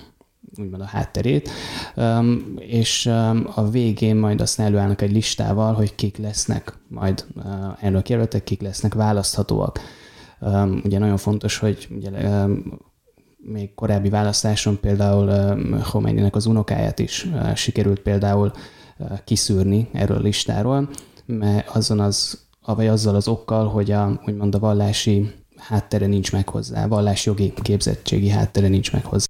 úgymond 0.59 0.83
a 0.83 0.85
hátterét, 0.85 1.51
és 2.57 3.07
a 3.55 3.71
végén 3.71 4.17
majd 4.17 4.41
aztán 4.41 4.67
előállnak 4.67 5.03
egy 5.03 5.13
listával, 5.13 5.75
hogy 5.75 5.95
kik 5.95 6.17
lesznek 6.17 6.79
majd 6.89 7.25
elnökjelöltek, 7.81 8.45
kik 8.45 8.61
lesznek 8.61 8.95
választhatóak. 8.95 9.81
Ugye 10.85 10.99
nagyon 10.99 11.17
fontos, 11.17 11.59
hogy 11.59 11.89
ugye, 11.97 12.11
még 13.37 13.75
korábbi 13.75 14.09
választáson 14.09 14.81
például 14.81 15.57
Khomeininek 15.81 16.37
az 16.37 16.47
unokáját 16.47 16.99
is 16.99 17.29
sikerült 17.55 18.01
például 18.01 18.53
kiszűrni 19.25 19.89
erről 19.93 20.17
a 20.17 20.21
listáról, 20.21 20.89
mert 21.27 21.69
azon 21.69 22.01
az, 22.01 22.47
vagy 22.61 22.87
azzal 22.87 23.15
az 23.15 23.29
okkal, 23.29 23.69
hogy 23.69 23.91
a, 23.91 24.21
úgymond 24.27 24.55
a 24.55 24.59
vallási 24.59 25.31
háttere 25.57 26.07
nincs 26.07 26.33
meg 26.33 26.49
hozzá, 26.49 26.87
vallásjogi 26.87 27.53
képzettségi 27.63 28.29
háttere 28.29 28.69
nincs 28.69 28.93
meg 28.93 29.05
hozzá. 29.05 29.27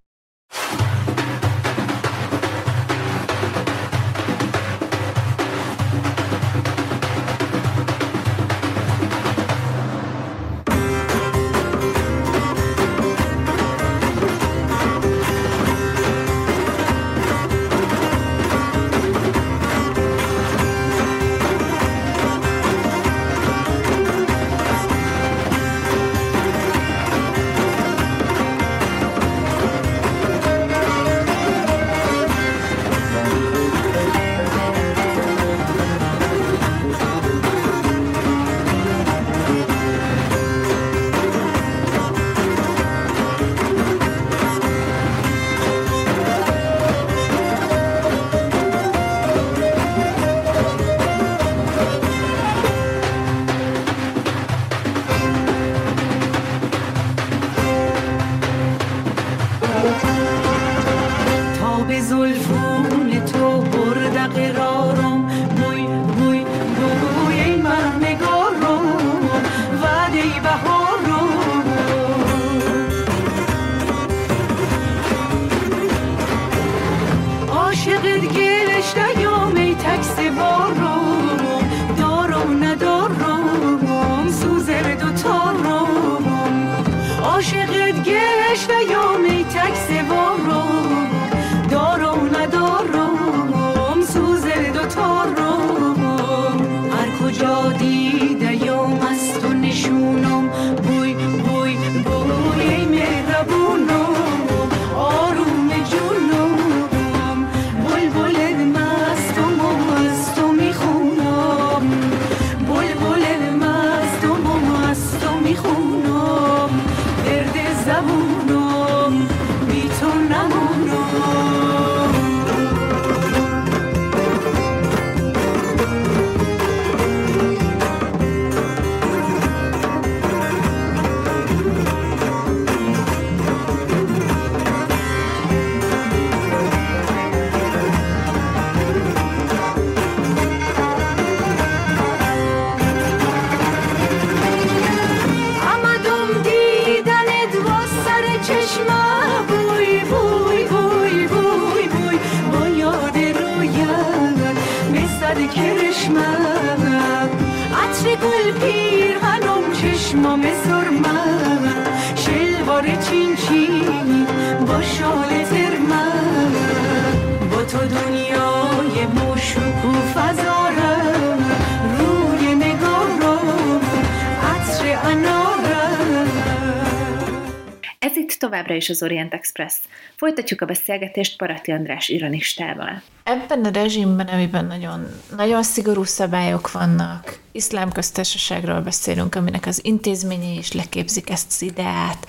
Is 178.82 178.90
az 178.90 179.02
Orient 179.02 179.34
Express. 179.34 179.74
Folytatjuk 180.16 180.60
a 180.60 180.66
beszélgetést 180.66 181.36
Parati 181.36 181.72
András 181.72 182.08
ironistával. 182.08 183.02
Ebben 183.22 183.64
a 183.64 183.70
rezsimben, 183.70 184.26
amiben 184.26 184.64
nagyon, 184.64 185.06
nagyon 185.36 185.62
szigorú 185.62 186.04
szabályok 186.04 186.72
vannak, 186.72 187.38
iszlám 187.52 187.92
köztársaságról 187.92 188.80
beszélünk, 188.80 189.34
aminek 189.34 189.66
az 189.66 189.80
intézményei 189.84 190.56
is 190.56 190.72
leképzik 190.72 191.30
ezt 191.30 191.46
az 191.48 191.62
ideát, 191.62 192.26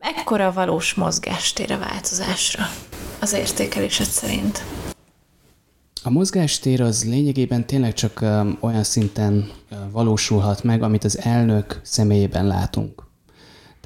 mekkora 0.00 0.52
valós 0.52 0.94
mozgástér 0.94 1.72
a 1.72 1.78
változásra? 1.78 2.64
az 3.20 3.32
értékelésed 3.32 4.06
szerint? 4.06 4.64
A 6.02 6.10
mozgástér 6.10 6.80
az 6.80 7.04
lényegében 7.04 7.66
tényleg 7.66 7.92
csak 7.92 8.24
olyan 8.60 8.84
szinten 8.84 9.50
valósulhat 9.90 10.62
meg, 10.62 10.82
amit 10.82 11.04
az 11.04 11.18
elnök 11.18 11.80
személyében 11.82 12.46
látunk. 12.46 13.05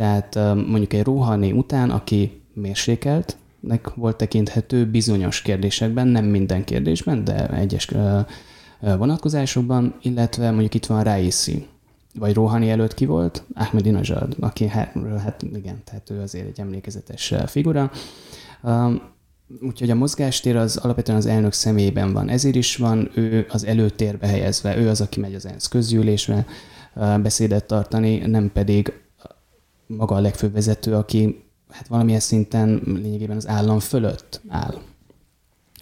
Tehát 0.01 0.35
mondjuk 0.55 0.93
egy 0.93 1.05
Rouhani 1.05 1.53
után, 1.53 1.91
aki 1.91 2.43
mérsékeltnek 2.55 3.95
volt 3.95 4.17
tekinthető 4.17 4.87
bizonyos 4.87 5.43
kérdésekben, 5.43 6.07
nem 6.07 6.25
minden 6.25 6.65
kérdésben, 6.65 7.25
de 7.25 7.49
egyes 7.49 7.89
vonatkozásokban, 8.81 9.95
illetve 10.03 10.51
mondjuk 10.51 10.75
itt 10.75 10.87
van 10.87 11.03
Raisi, 11.03 11.67
vagy 12.15 12.35
Rohani 12.35 12.71
előtt 12.71 12.95
ki 12.95 13.07
volt, 13.07 13.45
Ahmedinejad, 13.55 14.37
aki 14.41 14.67
hát, 14.67 14.97
hát 15.23 15.43
igen, 15.43 15.83
tehát 15.85 16.11
ő 16.11 16.21
azért 16.21 16.47
egy 16.47 16.61
emlékezetes 16.61 17.35
figura. 17.47 17.91
Úgyhogy 19.61 19.91
a 19.91 19.95
mozgástér 19.95 20.57
az 20.57 20.77
alapvetően 20.77 21.19
az 21.19 21.27
elnök 21.27 21.53
személyében 21.53 22.13
van. 22.13 22.29
Ezért 22.29 22.55
is 22.55 22.77
van 22.77 23.11
ő 23.15 23.47
az 23.49 23.65
előtérbe 23.65 24.27
helyezve. 24.27 24.77
Ő 24.77 24.89
az, 24.89 25.01
aki 25.01 25.21
megy 25.21 25.35
az 25.35 25.47
ENSZ 25.47 25.69
közgyűlésre 25.69 26.47
beszédet 27.23 27.65
tartani, 27.65 28.19
nem 28.19 28.51
pedig 28.53 28.93
maga 29.97 30.15
a 30.15 30.21
legfőbb 30.21 30.53
vezető, 30.53 30.95
aki 30.95 31.45
hát 31.71 31.87
valamilyen 31.87 32.21
szinten 32.21 32.83
lényegében 32.85 33.37
az 33.37 33.49
állam 33.49 33.79
fölött 33.79 34.41
áll. 34.49 34.75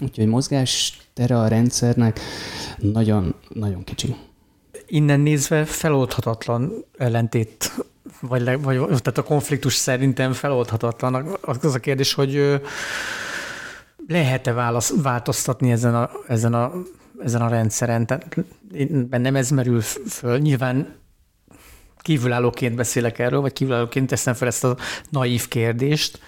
Úgyhogy 0.03 0.27
mozgástere 0.27 1.39
a 1.39 1.49
rendszernek 1.49 2.21
nagyon, 2.79 3.35
nagyon 3.49 3.85
kicsi. 3.85 4.15
Innen 4.87 5.21
nézve 5.21 5.65
feloldhatatlan 5.65 6.85
ellentét, 6.99 7.73
vagy, 8.21 8.43
le, 8.43 8.57
vagy 8.57 8.77
tehát 8.77 9.19
a 9.19 9.23
konfliktus 9.23 9.75
szerintem 9.75 10.33
feloldhatatlan. 10.33 11.39
Az 11.41 11.75
a 11.75 11.79
kérdés, 11.79 12.15
hogy 12.15 12.61
lehet-e 14.07 14.53
válasz, 14.53 14.93
változtatni 15.03 15.71
ezen 15.71 15.95
a, 15.95 16.11
ezen, 16.27 16.55
a, 16.55 16.73
ezen 17.19 17.41
a 17.41 17.49
rendszeren? 17.49 18.07
Tehát 18.07 18.37
bennem 19.09 19.37
ez 19.37 19.51
merül 19.51 19.81
föl. 19.81 20.39
Nyilván 20.39 20.97
kívülállóként 22.09 22.75
beszélek 22.75 23.19
erről, 23.19 23.41
vagy 23.41 23.53
kívülállóként 23.53 24.09
teszem 24.09 24.35
fel 24.35 24.49
ezt 24.49 24.65
a 24.65 24.77
naív 25.11 25.49
kérdést, 25.49 26.21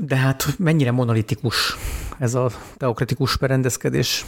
de 0.00 0.16
hát 0.16 0.54
mennyire 0.58 0.90
monolitikus 0.90 1.76
ez 2.18 2.34
a 2.34 2.50
teokratikus 2.76 3.36
berendezkedés? 3.36 4.26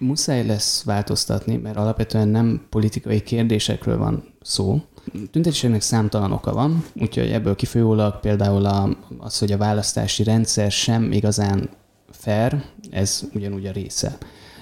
Muszáj 0.00 0.46
lesz 0.46 0.84
változtatni, 0.84 1.56
mert 1.56 1.76
alapvetően 1.76 2.28
nem 2.28 2.66
politikai 2.70 3.22
kérdésekről 3.22 3.98
van 3.98 4.34
szó. 4.42 4.80
Tüntetésének 5.12 5.80
számtalan 5.80 6.32
oka 6.32 6.52
van, 6.52 6.84
úgyhogy 6.94 7.30
ebből 7.30 7.54
kifolyólag 7.54 8.20
például 8.20 8.66
az, 9.18 9.38
hogy 9.38 9.52
a 9.52 9.56
választási 9.56 10.22
rendszer 10.22 10.70
sem 10.70 11.12
igazán 11.12 11.70
fair, 12.10 12.64
ez 12.90 13.22
ugyanúgy 13.34 13.66
a 13.66 13.72
része. 13.72 14.18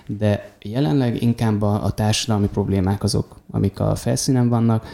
De 0.07 0.51
jelenleg 0.63 1.23
inkább 1.23 1.63
a, 1.63 1.85
a 1.85 1.91
társadalmi 1.91 2.49
problémák 2.49 3.03
azok, 3.03 3.37
amik 3.51 3.81
a 3.81 3.95
felszínen 3.95 4.49
vannak, 4.49 4.87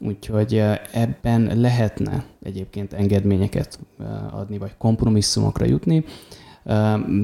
úgyhogy 0.00 0.62
ebben 0.92 1.60
lehetne 1.60 2.24
egyébként 2.42 2.92
engedményeket 2.92 3.78
adni, 4.30 4.58
vagy 4.58 4.76
kompromisszumokra 4.78 5.64
jutni, 5.64 6.04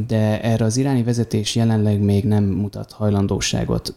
de 0.07 0.43
erre 0.43 0.65
az 0.65 0.77
iráni 0.77 1.03
vezetés 1.03 1.55
jelenleg 1.55 2.01
még 2.01 2.25
nem 2.25 2.45
mutat 2.45 2.93
hajlandóságot. 2.93 3.95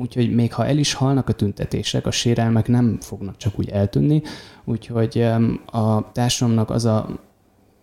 Úgyhogy 0.00 0.34
még 0.34 0.52
ha 0.52 0.66
el 0.66 0.78
is 0.78 0.92
halnak 0.92 1.28
a 1.28 1.32
tüntetések, 1.32 2.06
a 2.06 2.10
sérelmek 2.10 2.68
nem 2.68 2.98
fognak 3.00 3.36
csak 3.36 3.58
úgy 3.58 3.68
eltűnni, 3.68 4.22
úgyhogy 4.64 5.26
a 5.66 6.12
társadalomnak 6.12 6.70
az 6.70 6.84
a, 6.84 7.08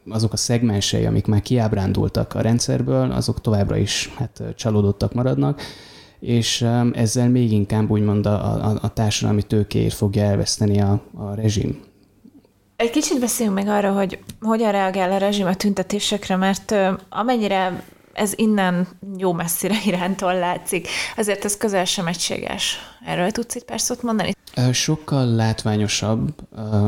azok 0.10 0.34
a 0.34 0.38
szegmensei, 0.38 1.06
amik 1.06 1.26
már 1.26 1.42
kiábrándultak 1.42 2.34
a 2.34 2.42
rendszerből, 2.42 3.12
azok 3.12 3.42
továbbra 3.42 3.78
is 3.78 4.14
hát, 4.18 4.44
csalódottak 4.56 5.14
maradnak, 5.14 5.62
és 6.20 6.66
ezzel 6.94 7.30
még 7.30 7.52
inkább 7.52 7.90
úgymond 7.90 8.26
a, 8.26 8.66
a, 8.66 8.80
a 8.82 8.94
társadalmi 8.94 9.44
tőkéért 9.44 9.94
fogja 9.94 10.24
elveszteni 10.24 10.82
a, 10.82 11.02
a 11.14 11.34
rezsim. 11.34 11.80
Egy 12.76 12.90
kicsit 12.90 13.20
beszéljünk 13.20 13.58
meg 13.58 13.68
arra, 13.68 13.92
hogy 13.92 14.20
hogyan 14.42 14.72
reagál 14.72 15.12
a 15.12 15.18
rezsim 15.18 15.46
a 15.46 15.56
tüntetésekre, 15.56 16.36
mert 16.36 16.76
amennyire 17.10 17.84
ez 18.14 18.34
innen 18.36 18.88
jó 19.18 19.34
messzire 19.34 19.76
irántól 19.86 20.34
látszik, 20.34 20.88
azért 21.18 21.46
ez 21.46 21.58
közel 21.58 21.86
sem 21.86 22.08
egységes. 22.08 22.78
Erről 23.06 23.32
tudsz 23.32 23.56
egy 23.56 23.64
pár 23.64 23.82
szót 23.82 24.02
mondani? 24.02 24.32
Sokkal 24.72 25.26
látványosabb 25.26 26.36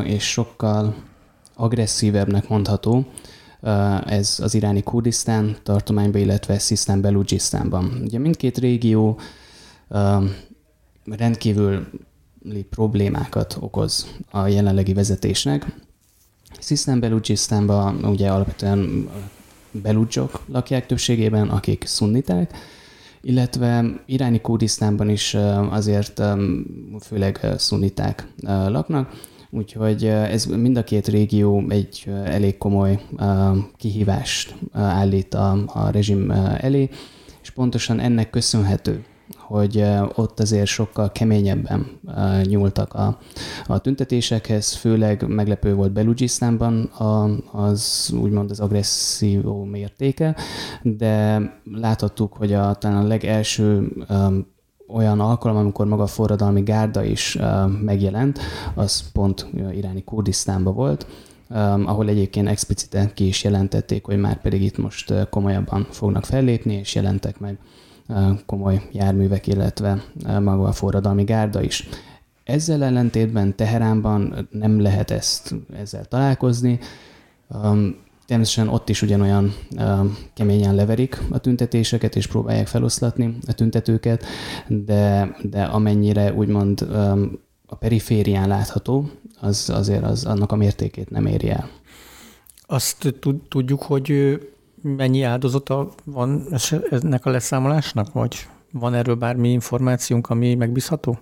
és 0.04 0.24
sokkal 0.24 0.96
agresszívebbnek 1.64 2.50
mondható 2.50 3.06
ez 4.06 4.40
az 4.42 4.54
iráni 4.54 4.84
Kurdisztán 4.84 5.56
tartományban, 5.64 6.22
illetve 6.22 6.60
Szisztán 6.60 7.02
Belugisztánban. 7.02 8.02
Ugye 8.04 8.20
mindkét 8.20 8.58
régió 8.58 9.20
rendkívül 11.06 11.88
problémákat 12.70 13.58
okoz 13.60 14.08
a 14.32 14.48
jelenlegi 14.48 14.94
vezetésnek. 14.94 15.76
Szisztán 16.60 17.00
Belugisztánban 17.00 18.06
ugye 18.06 18.30
alapvetően 18.30 19.10
beludzsok 19.72 20.44
lakják 20.48 20.86
többségében, 20.86 21.50
akik 21.50 21.86
szunniták, 21.86 22.58
illetve 23.22 23.86
iráni 24.06 24.42
Kurdisztánban 24.42 25.10
is 25.10 25.38
azért 25.70 26.22
főleg 27.02 27.48
szunniták 27.58 28.28
laknak, 28.46 29.32
úgyhogy 29.54 30.06
ez 30.06 30.46
mind 30.46 30.78
a 30.78 30.84
két 30.84 31.08
régió 31.08 31.64
egy 31.70 32.10
elég 32.26 32.58
komoly 32.58 33.00
kihívást 33.78 34.56
állít 34.72 35.34
a, 35.34 35.64
a 35.66 35.90
rezsim 35.90 36.32
elé, 36.58 36.90
és 37.42 37.50
pontosan 37.50 38.00
ennek 38.00 38.30
köszönhető 38.30 39.06
hogy 39.38 39.84
ott 40.16 40.40
azért 40.40 40.66
sokkal 40.66 41.12
keményebben 41.12 42.00
nyúltak 42.44 42.94
a, 42.94 43.20
a 43.66 43.80
tüntetésekhez, 43.80 44.74
főleg 44.74 45.28
meglepő 45.28 45.74
volt 45.74 45.92
Belugisztánban 45.92 46.92
az 47.52 48.14
úgymond 48.22 48.52
az 48.52 48.60
agresszió 48.60 49.64
mértéke, 49.64 50.36
de 50.82 51.42
láthattuk, 51.64 52.34
hogy 52.34 52.54
a, 52.54 52.74
talán 52.74 53.04
a 53.04 53.08
legelső 53.08 53.92
olyan 54.94 55.20
alkalom, 55.20 55.58
amikor 55.58 55.86
maga 55.86 56.04
a 56.04 56.08
forradalmi 56.08 56.62
gárda 56.62 57.04
is 57.04 57.38
megjelent, 57.82 58.40
az 58.74 59.12
pont 59.12 59.48
iráni 59.72 60.04
Kurdisztánban 60.04 60.74
volt, 60.74 61.08
ahol 61.86 62.10
egyébként 62.10 62.48
expliciten 62.48 63.14
ki 63.14 63.28
is 63.28 63.44
jelentették, 63.44 64.06
hogy 64.06 64.18
már 64.18 64.42
pedig 64.42 64.62
itt 64.62 64.78
most 64.78 65.14
komolyabban 65.30 65.88
fognak 65.90 66.26
fellépni, 66.26 66.74
és 66.74 66.96
jelentek 66.96 67.40
meg 67.40 67.58
komoly 68.46 68.82
járművek, 68.92 69.48
illetve 69.48 70.04
maga 70.24 70.64
a 70.64 70.72
forradalmi 70.72 71.24
gárda 71.24 71.62
is. 71.62 71.88
Ezzel 72.44 72.84
ellentétben 72.84 73.56
Teheránban 73.56 74.48
nem 74.52 74.82
lehet 74.82 75.12
ezt 75.12 75.56
ezzel 75.80 76.06
találkozni. 76.06 76.80
Természetesen 78.34 78.74
ott 78.74 78.90
is 78.90 79.02
ugyanolyan 79.02 79.54
keményen 80.34 80.76
leverik 80.76 81.22
a 81.32 81.38
tüntetéseket, 81.38 82.16
és 82.16 82.28
próbálják 82.28 82.68
feloszlatni 82.68 83.38
a 83.48 83.54
tüntetőket, 83.54 84.26
de, 84.68 85.36
de 85.42 85.64
amennyire 85.64 86.34
úgymond 86.34 86.82
a 87.66 87.76
periférián 87.76 88.48
látható, 88.48 89.10
az 89.40 89.70
azért 89.70 90.04
az 90.04 90.26
annak 90.26 90.52
a 90.52 90.56
mértékét 90.56 91.10
nem 91.10 91.26
éri 91.26 91.50
el. 91.50 91.70
Azt 92.62 93.16
tudjuk, 93.50 93.82
hogy 93.84 94.40
mennyi 94.82 95.22
áldozata 95.22 95.90
van 96.04 96.48
ennek 96.90 97.26
a 97.26 97.30
leszámolásnak, 97.30 98.14
vagy 98.14 98.48
van 98.72 98.94
erről 98.94 99.16
bármi 99.16 99.52
információnk, 99.52 100.30
ami 100.30 100.56
megbízható? 100.56 101.20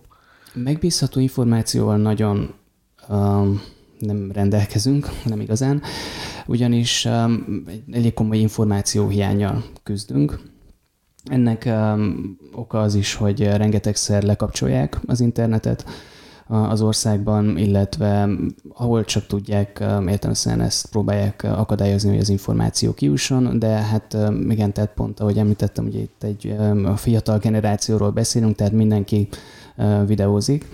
Megbízható 0.53 1.19
információval 1.19 1.97
nagyon 1.97 2.53
um, 3.09 3.61
nem 4.01 4.31
rendelkezünk, 4.31 5.07
nem 5.25 5.39
igazán, 5.39 5.81
ugyanis 6.47 7.05
um, 7.05 7.63
egy 7.67 7.83
elég 7.91 8.13
komoly 8.13 8.37
információ 8.37 9.07
hiányjal 9.07 9.63
küzdünk. 9.83 10.39
Ennek 11.23 11.63
um, 11.65 12.37
oka 12.53 12.81
az 12.81 12.95
is, 12.95 13.13
hogy 13.13 13.43
rengetegszer 13.43 14.23
lekapcsolják 14.23 14.99
az 15.05 15.19
internetet, 15.19 15.85
az 16.51 16.81
országban, 16.81 17.57
illetve 17.57 18.29
ahol 18.73 19.03
csak 19.03 19.25
tudják, 19.25 19.83
értelmesen 20.07 20.61
ezt 20.61 20.89
próbálják 20.89 21.43
akadályozni, 21.43 22.09
hogy 22.09 22.19
az 22.19 22.29
információ 22.29 22.93
kiusson, 22.93 23.59
de 23.59 23.67
hát 23.67 24.17
igen, 24.49 24.73
tehát 24.73 24.93
pont 24.93 25.19
ahogy 25.19 25.37
említettem, 25.37 25.83
hogy 25.83 25.95
itt 25.95 26.23
egy 26.23 26.55
fiatal 26.95 27.37
generációról 27.37 28.09
beszélünk, 28.11 28.55
tehát 28.55 28.73
mindenki 28.73 29.27
videózik, 30.05 30.65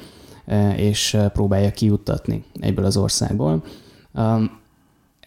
és 0.76 1.18
próbálja 1.34 1.72
kijuttatni 1.72 2.44
egyből 2.60 2.86
az 2.86 2.98
országból. 2.98 3.64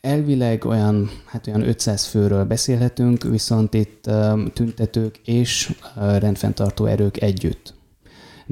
Elvileg 0.00 0.64
olyan, 0.64 1.10
hát 1.26 1.46
olyan 1.46 1.62
500 1.62 2.04
főről 2.04 2.44
beszélhetünk, 2.44 3.22
viszont 3.22 3.74
itt 3.74 4.10
tüntetők 4.52 5.20
és 5.24 5.74
rendfenntartó 5.94 6.86
erők 6.86 7.20
együtt 7.22 7.78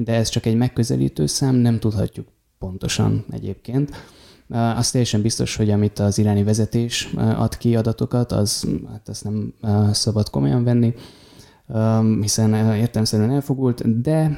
de 0.03 0.13
ez 0.13 0.29
csak 0.29 0.45
egy 0.45 0.55
megközelítő 0.55 1.25
szám, 1.25 1.55
nem 1.55 1.79
tudhatjuk 1.79 2.27
pontosan 2.57 3.25
egyébként. 3.31 3.91
Az 4.49 4.91
teljesen 4.91 5.21
biztos, 5.21 5.55
hogy 5.55 5.69
amit 5.69 5.99
az 5.99 6.17
iráni 6.17 6.43
vezetés 6.43 7.13
ad 7.15 7.57
ki 7.57 7.75
adatokat, 7.75 8.31
az 8.31 8.67
hát 8.91 9.09
ezt 9.09 9.23
nem 9.23 9.53
szabad 9.91 10.29
komolyan 10.29 10.63
venni, 10.63 10.93
hiszen 12.21 12.75
értelmszerűen 12.75 13.31
elfogult, 13.31 14.01
de 14.01 14.37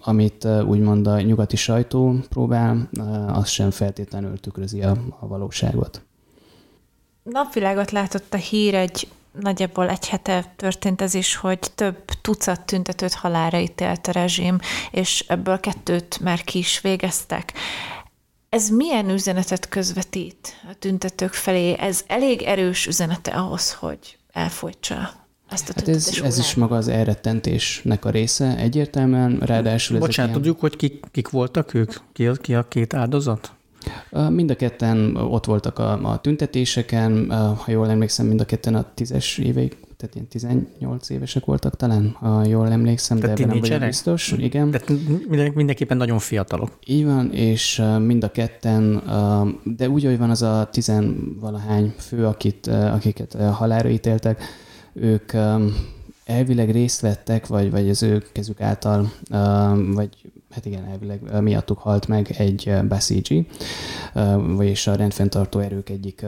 amit 0.00 0.44
úgymond 0.44 1.06
a 1.06 1.20
nyugati 1.20 1.56
sajtó 1.56 2.14
próbál, 2.28 2.88
az 3.28 3.48
sem 3.48 3.70
feltétlenül 3.70 4.40
tükrözi 4.40 4.82
a, 4.82 4.96
a 5.20 5.26
valóságot. 5.26 6.04
Napvilágot 7.22 7.90
látott 7.90 8.34
a 8.34 8.36
hír 8.36 8.74
egy 8.74 9.08
nagyjából 9.40 9.88
egy 9.88 10.08
hete 10.08 10.52
történt 10.56 11.02
ez 11.02 11.14
is, 11.14 11.36
hogy 11.36 11.58
több 11.74 12.04
tucat 12.20 12.64
tüntetőt 12.64 13.14
halára 13.14 13.58
ítélt 13.58 14.06
a 14.06 14.12
rezsim, 14.12 14.58
és 14.90 15.24
ebből 15.28 15.60
kettőt 15.60 16.20
már 16.20 16.44
ki 16.44 16.58
is 16.58 16.80
végeztek. 16.80 17.52
Ez 18.48 18.68
milyen 18.68 19.10
üzenetet 19.10 19.68
közvetít 19.68 20.54
a 20.70 20.74
tüntetők 20.78 21.32
felé? 21.32 21.76
Ez 21.78 22.04
elég 22.06 22.42
erős 22.42 22.86
üzenete 22.86 23.30
ahhoz, 23.30 23.72
hogy 23.72 24.18
elfolytsa 24.32 25.25
ezt 25.48 25.68
a 25.68 25.72
hát 25.74 25.88
ez, 25.88 26.20
ez 26.22 26.38
is 26.38 26.54
maga 26.54 26.76
az 26.76 26.88
elrettentésnek 26.88 28.04
a 28.04 28.10
része 28.10 28.56
egyértelműen, 28.56 29.38
ráadásul 29.38 29.98
Bocsánat, 29.98 30.30
ilyen... 30.30 30.42
tudjuk, 30.42 30.60
hogy 30.60 30.76
kik, 30.76 31.04
kik 31.10 31.28
voltak 31.28 31.74
ők? 31.74 31.92
Ki, 32.12 32.28
ki 32.40 32.54
a 32.54 32.68
két 32.68 32.94
áldozat? 32.94 33.50
Mind 34.28 34.50
a 34.50 34.56
ketten 34.56 35.16
ott 35.16 35.44
voltak 35.44 35.78
a, 35.78 36.12
a 36.12 36.18
tüntetéseken, 36.18 37.30
ha 37.30 37.70
jól 37.70 37.90
emlékszem, 37.90 38.26
mind 38.26 38.40
a 38.40 38.44
ketten 38.44 38.74
a 38.74 38.84
tízes 38.94 39.38
éveik, 39.38 39.76
tehát 39.96 40.14
ilyen 40.14 40.26
18 40.28 41.10
évesek 41.10 41.44
voltak 41.44 41.76
talán, 41.76 42.16
ha 42.18 42.44
jól 42.44 42.70
emlékszem, 42.70 43.18
tehát 43.18 43.36
de 43.36 43.42
ebben 43.42 43.56
nem 43.56 43.68
vagyok 43.68 43.86
biztos. 43.86 44.34
Igen. 44.36 44.70
Tehát 44.70 44.92
mindenképpen 45.54 45.96
nagyon 45.96 46.18
fiatalok. 46.18 46.78
Így 46.86 47.04
van, 47.04 47.32
és 47.32 47.82
mind 47.98 48.24
a 48.24 48.30
ketten, 48.30 49.02
de 49.64 49.88
úgy, 49.88 50.04
hogy 50.04 50.18
van 50.18 50.30
az 50.30 50.42
a 50.42 50.68
tizenvalahány 50.72 51.94
fő, 51.98 52.26
akit, 52.26 52.66
akiket 52.66 53.34
halára 53.34 53.88
ítéltek, 53.88 54.42
ők 55.00 55.32
elvileg 56.24 56.70
részt 56.70 57.00
vettek, 57.00 57.46
vagy, 57.46 57.70
vagy 57.70 57.88
az 57.88 58.02
ő 58.02 58.22
kezük 58.32 58.60
által, 58.60 59.12
vagy 59.94 60.10
hát 60.50 60.66
igen, 60.66 60.84
elvileg 60.84 61.42
miattuk 61.42 61.78
halt 61.78 62.08
meg 62.08 62.30
egy 62.38 62.72
Basiji, 62.88 63.46
vagyis 64.46 64.86
a 64.86 64.94
rendfenntartó 64.94 65.58
erők 65.58 65.88
egyik 65.88 66.26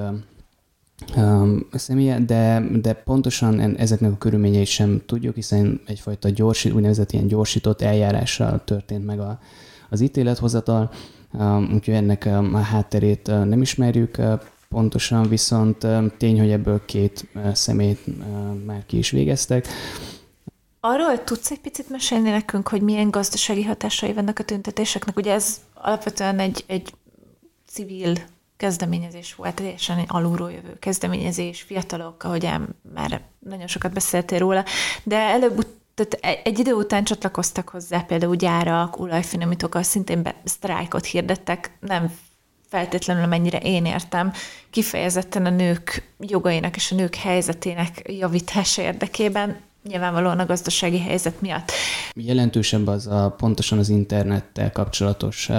személye, 1.73 2.19
de, 2.21 2.63
de 2.81 2.93
pontosan 2.93 3.77
ezeknek 3.77 4.13
a 4.13 4.17
körülményeit 4.17 4.67
sem 4.67 5.03
tudjuk, 5.07 5.35
hiszen 5.35 5.81
egyfajta 5.87 6.29
gyorsi, 6.29 6.71
úgynevezett 6.71 7.13
ilyen 7.13 7.27
gyorsított 7.27 7.83
eljárással 7.83 8.65
történt 8.65 9.05
meg 9.05 9.21
a, 9.21 9.41
az 9.89 10.01
ítélethozatal, 10.01 10.91
úgyhogy 11.73 11.95
ennek 11.95 12.25
a 12.25 12.59
hátterét 12.59 13.27
nem 13.27 13.63
ismerjük 13.63 14.21
pontosan, 14.69 15.29
viszont 15.29 15.87
tény, 16.17 16.39
hogy 16.39 16.51
ebből 16.51 16.85
két 16.85 17.27
szemét 17.53 17.99
már 18.67 18.87
ki 18.87 18.99
is 18.99 19.11
végeztek. 19.11 19.69
Arról 20.81 21.25
tudsz 21.25 21.51
egy 21.51 21.61
picit 21.61 21.91
mesélni 21.91 22.31
nekünk, 22.31 22.69
hogy 22.69 22.83
milyen 22.83 23.11
gazdasági 23.11 23.65
hatásai 23.65 24.13
vannak 24.13 24.39
a 24.39 24.45
tüntetéseknek? 24.45 25.17
Ugye 25.17 25.33
ez 25.33 25.61
alapvetően 25.75 26.39
egy, 26.39 26.65
egy 26.67 26.93
civil 27.67 28.15
kezdeményezés 28.57 29.35
volt, 29.35 29.55
teljesen 29.55 29.99
egy 29.99 30.07
alulról 30.09 30.51
jövő 30.51 30.77
kezdeményezés, 30.79 31.63
fiatalok, 31.63 32.25
ahogy 32.25 32.49
már 32.95 33.23
nagyon 33.39 33.67
sokat 33.67 33.93
beszéltél 33.93 34.39
róla, 34.39 34.65
de 35.03 35.17
előbb 35.17 35.67
tehát 35.95 36.45
egy 36.47 36.59
idő 36.59 36.73
után 36.73 37.05
csatlakoztak 37.05 37.69
hozzá 37.69 38.01
például 38.01 38.37
gyárak, 38.37 39.01
olajfinomítókkal 39.01 39.83
szintén 39.83 40.23
be, 40.23 40.35
sztrájkot 40.45 41.05
hirdettek, 41.05 41.77
nem 41.81 42.13
feltétlenül, 42.69 43.27
mennyire 43.27 43.59
én 43.59 43.85
értem, 43.85 44.33
kifejezetten 44.71 45.47
a 45.47 45.51
nők 45.51 46.13
jogainak 46.21 46.77
és 46.77 46.93
a 46.93 46.95
nők 46.95 47.15
helyzetének 47.15 48.03
javítása 48.19 48.83
érdekében, 48.83 49.57
nyilvánvalóan 49.89 50.39
a 50.39 50.47
gazdasági 50.47 51.01
helyzet 51.01 51.41
miatt. 51.41 51.71
Jelentősebb 52.15 52.87
az 52.87 53.07
a 53.07 53.35
pontosan 53.39 53.79
az 53.79 53.89
internettel 53.89 54.73
kapcsolatos 54.73 55.51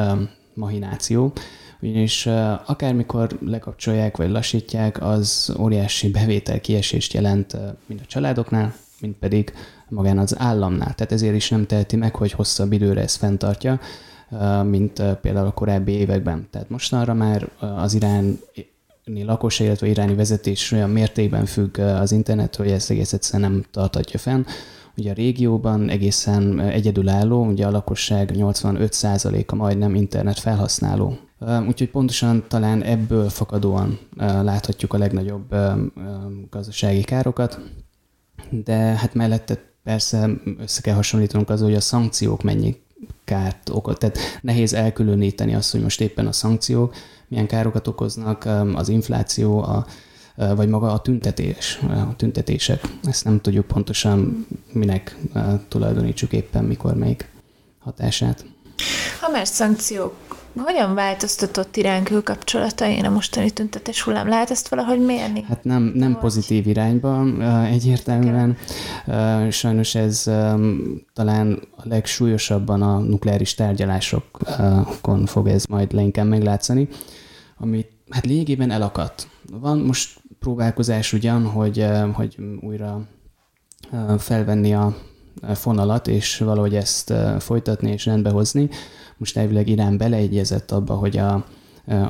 mahináció, 0.54 1.34
ugyanis 1.82 2.26
akármikor 2.66 3.38
lekapcsolják 3.46 4.18
vagy 4.18 4.30
lassítják, 4.30 5.04
az 5.04 5.56
óriási 5.60 6.10
bevétel 6.10 6.60
kiesést 6.60 7.14
jelent 7.14 7.58
mind 7.86 8.00
a 8.04 8.08
családoknál, 8.08 8.74
mind 9.02 9.16
pedig 9.16 9.54
magán 9.90 10.18
az 10.18 10.40
államnál. 10.40 10.96
Tehát 10.96 11.12
ezért 11.12 11.36
is 11.36 11.50
nem 11.50 11.66
teheti 11.66 11.96
meg, 11.96 12.16
hogy 12.16 12.32
hosszabb 12.32 12.72
időre 12.72 13.02
ezt 13.02 13.18
fenntartja, 13.18 13.80
mint 14.64 15.04
például 15.22 15.48
a 15.48 15.52
korábbi 15.52 15.92
években. 15.92 16.48
Tehát 16.52 16.70
mostanra 16.70 17.14
már 17.14 17.50
az 17.60 17.94
iráni 17.94 18.40
lakosság, 19.06 19.68
illetve 19.68 19.88
iráni 19.88 20.16
vezetés 20.16 20.72
olyan 20.72 20.90
mértékben 20.90 21.46
függ 21.46 21.78
az 21.78 22.12
internet, 22.12 22.56
hogy 22.56 22.72
ezt 22.72 22.90
egész 22.90 23.14
egyszerűen 23.14 23.52
nem 23.52 23.64
tartatja 23.72 24.20
fenn. 24.20 24.44
Ugye 24.98 25.12
a 25.12 25.14
régióban 25.14 25.90
egészen 25.90 26.60
egyedülálló, 26.60 27.46
ugye 27.46 27.66
a 27.66 27.72
lakosság 27.72 28.32
85%-a 28.34 29.56
majdnem 29.56 29.96
internet 29.96 30.40
felhasználó. 30.40 31.18
Úgyhogy 31.68 31.90
pontosan 31.90 32.44
talán 32.48 32.84
ebből 32.84 33.30
fakadóan 33.30 34.00
láthatjuk 34.18 34.94
a 34.94 34.98
legnagyobb 34.98 35.56
gazdasági 36.50 37.02
károkat, 37.02 37.60
de 38.50 38.76
hát 38.76 39.14
mellette 39.14 39.58
persze 39.84 40.30
össze 40.58 40.82
kell 40.82 40.96
hasonlítanunk 40.96 41.50
az, 41.50 41.62
hogy 41.62 41.76
a 41.76 41.80
szankciók 41.80 42.44
mennyi 42.44 42.76
kárt 43.24 43.70
okoz. 43.70 43.96
Tehát 43.98 44.18
nehéz 44.42 44.74
elkülöníteni 44.74 45.56
azt, 45.56 45.72
hogy 45.72 45.82
most 45.82 46.02
éppen 46.02 46.28
a 46.28 46.32
szankciók 46.32 46.96
milyen 47.28 47.48
károkat 47.48 47.88
okoznak, 47.88 48.46
az 48.74 48.90
infláció, 48.90 49.62
a, 49.62 49.86
vagy 50.36 50.68
maga 50.68 50.92
a 50.92 51.00
tüntetés, 51.00 51.80
a 52.10 52.16
tüntetések. 52.16 52.82
Ezt 53.04 53.24
nem 53.24 53.42
tudjuk 53.42 53.66
pontosan 53.66 54.48
minek 54.72 55.18
tulajdonítsuk 55.68 56.34
éppen, 56.34 56.64
mikor 56.64 56.96
melyik 56.96 57.30
hatását. 57.80 58.46
Ha 59.20 59.30
már 59.30 59.48
szankciók 59.48 60.39
hogyan 60.58 60.94
változtatott 60.94 61.76
Irán 61.76 62.04
külkapcsolatain 62.04 63.06
a 63.06 63.10
mostani 63.10 63.52
tüntetés 63.52 64.02
hullám? 64.02 64.28
Lehet 64.28 64.52
ezt 64.52 64.68
valahogy 64.68 65.06
mérni? 65.06 65.46
Hát 65.48 65.64
nem, 65.64 65.92
nem 65.96 66.18
pozitív 66.20 66.68
irányba 66.68 67.26
egyértelműen. 67.66 68.58
Sajnos 69.50 69.96
ez 69.96 70.24
talán 71.14 71.60
a 71.76 71.82
legsúlyosabban 71.84 72.82
a 72.82 73.00
nukleáris 73.00 73.54
tárgyalásokon 73.54 75.26
fog 75.26 75.48
ez 75.48 75.66
majd 75.66 75.94
leinkább 75.94 76.28
meglátszani, 76.28 76.88
ami 77.58 77.86
hát 78.10 78.26
lényegében 78.26 78.72
elakadt. 78.72 79.28
Van 79.52 79.78
most 79.78 80.22
próbálkozás 80.40 81.14
ugyan, 81.14 81.46
hogy, 81.46 81.86
hogy 82.14 82.38
újra 82.62 83.02
felvenni 84.18 84.74
a 84.74 84.96
fonalat, 85.54 86.08
és 86.08 86.38
valahogy 86.38 86.76
ezt 86.76 87.14
folytatni 87.40 87.92
és 87.92 88.06
rendbehozni. 88.06 88.70
Most 89.18 89.38
elvileg 89.38 89.68
Irán 89.70 89.98
beleegyezett 89.98 90.72
abba, 90.72 90.94
hogy 90.94 91.18
a 91.18 91.46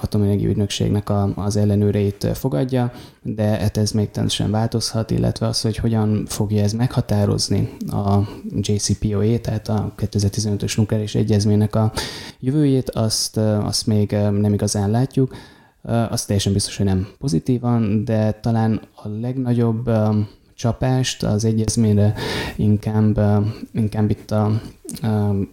atomenergia 0.01 0.49
ügynökségnek 0.49 1.11
az 1.36 1.55
ellenőreit 1.55 2.28
fogadja, 2.34 2.91
de 3.22 3.43
hát 3.43 3.78
ez 3.78 3.91
még 3.91 4.11
teljesen 4.11 4.51
változhat, 4.51 5.11
illetve 5.11 5.47
az, 5.47 5.61
hogy 5.61 5.78
hogyan 5.78 6.26
fogja 6.26 6.63
ez 6.63 6.74
meghatározni 6.74 7.70
a 7.88 8.20
JCPOA, 8.59 9.39
tehát 9.39 9.67
a 9.67 9.93
2015-ös 9.97 10.78
nukleáris 10.78 11.15
egyezménynek 11.15 11.76
a 11.76 11.91
jövőjét, 12.39 12.89
azt, 12.89 13.38
azt 13.38 13.88
még 13.88 14.11
nem 14.11 14.53
igazán 14.53 14.91
látjuk. 14.91 15.36
Azt 16.09 16.26
teljesen 16.26 16.53
biztos, 16.53 16.78
hogy 16.78 16.86
nem 16.86 17.07
pozitívan, 17.20 18.05
de 18.05 18.32
talán 18.32 18.82
a 18.95 19.07
legnagyobb 19.22 19.89
csapást 20.60 21.24
az 21.24 21.45
egyezményre 21.45 22.14
inkább, 22.55 23.20
inkább 23.74 24.10
itt 24.10 24.32
a, 24.32 24.62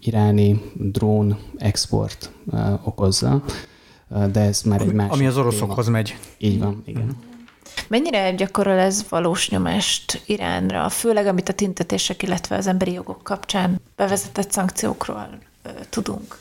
iráni 0.01 0.73
drón 0.75 1.39
export 1.57 2.31
okozza, 2.85 3.43
de 4.33 4.41
ez 4.41 4.63
már 4.63 4.81
egy 4.81 4.93
másik 4.93 5.13
Ami 5.13 5.27
az 5.27 5.37
oroszokhoz 5.37 5.85
téma. 5.85 5.97
megy. 5.97 6.17
Így 6.39 6.59
van, 6.59 6.83
igen. 6.87 7.17
Mennyire 7.89 8.33
gyakorol 8.33 8.79
ez 8.79 9.05
valós 9.09 9.51
nyomást 9.51 10.23
Iránra, 10.27 10.89
főleg 10.89 11.27
amit 11.27 11.49
a 11.49 11.53
tintetések, 11.53 12.23
illetve 12.23 12.57
az 12.57 12.67
emberi 12.67 12.93
jogok 12.93 13.23
kapcsán 13.23 13.81
bevezetett 13.97 14.51
szankciókról 14.51 15.29
tudunk? 15.91 16.39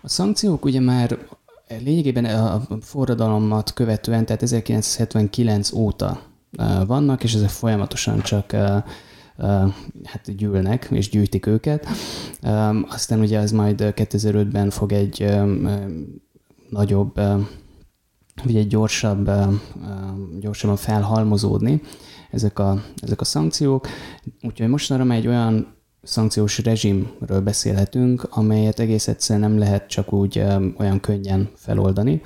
A 0.00 0.08
szankciók 0.08 0.64
ugye 0.64 0.80
már 0.80 1.18
lényegében 1.84 2.24
a 2.24 2.62
forradalomat 2.82 3.72
követően, 3.72 4.24
tehát 4.26 4.42
1979 4.42 5.72
óta 5.72 6.28
vannak, 6.86 7.24
és 7.24 7.34
ezek 7.34 7.48
folyamatosan 7.48 8.20
csak 8.20 8.50
hát 10.04 10.36
gyűlnek, 10.36 10.88
és 10.90 11.10
gyűjtik 11.10 11.46
őket. 11.46 11.86
Aztán 12.88 13.20
ugye 13.20 13.38
ez 13.38 13.52
majd 13.52 13.92
2005-ben 13.96 14.70
fog 14.70 14.92
egy 14.92 15.34
nagyobb, 16.68 17.14
vagy 18.44 18.56
egy 18.56 18.66
gyorsabb, 18.66 19.30
gyorsabban 20.40 20.76
felhalmozódni 20.76 21.80
ezek 22.30 22.58
a, 22.58 22.82
ezek 22.96 23.20
a 23.20 23.24
szankciók. 23.24 23.86
Úgyhogy 24.42 24.68
mostanra 24.68 25.04
már 25.04 25.18
egy 25.18 25.26
olyan 25.26 25.74
szankciós 26.02 26.58
rezsimről 26.58 27.40
beszélhetünk, 27.40 28.26
amelyet 28.30 28.80
egész 28.80 29.08
egyszerűen 29.08 29.50
nem 29.50 29.58
lehet 29.58 29.88
csak 29.88 30.12
úgy 30.12 30.44
olyan 30.76 31.00
könnyen 31.00 31.50
feloldani, 31.54 32.22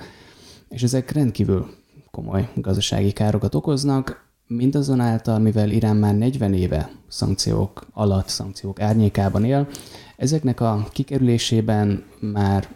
és 0.68 0.82
ezek 0.82 1.10
rendkívül 1.10 1.66
komoly 2.14 2.48
gazdasági 2.54 3.12
károkat 3.12 3.54
okoznak, 3.54 4.26
mindazonáltal, 4.46 5.38
mivel 5.38 5.70
Irán 5.70 5.96
már 5.96 6.14
40 6.16 6.54
éve 6.54 6.90
szankciók 7.08 7.86
alatt, 7.92 8.28
szankciók 8.28 8.80
árnyékában 8.80 9.44
él, 9.44 9.68
ezeknek 10.16 10.60
a 10.60 10.88
kikerülésében 10.92 12.04
már 12.20 12.68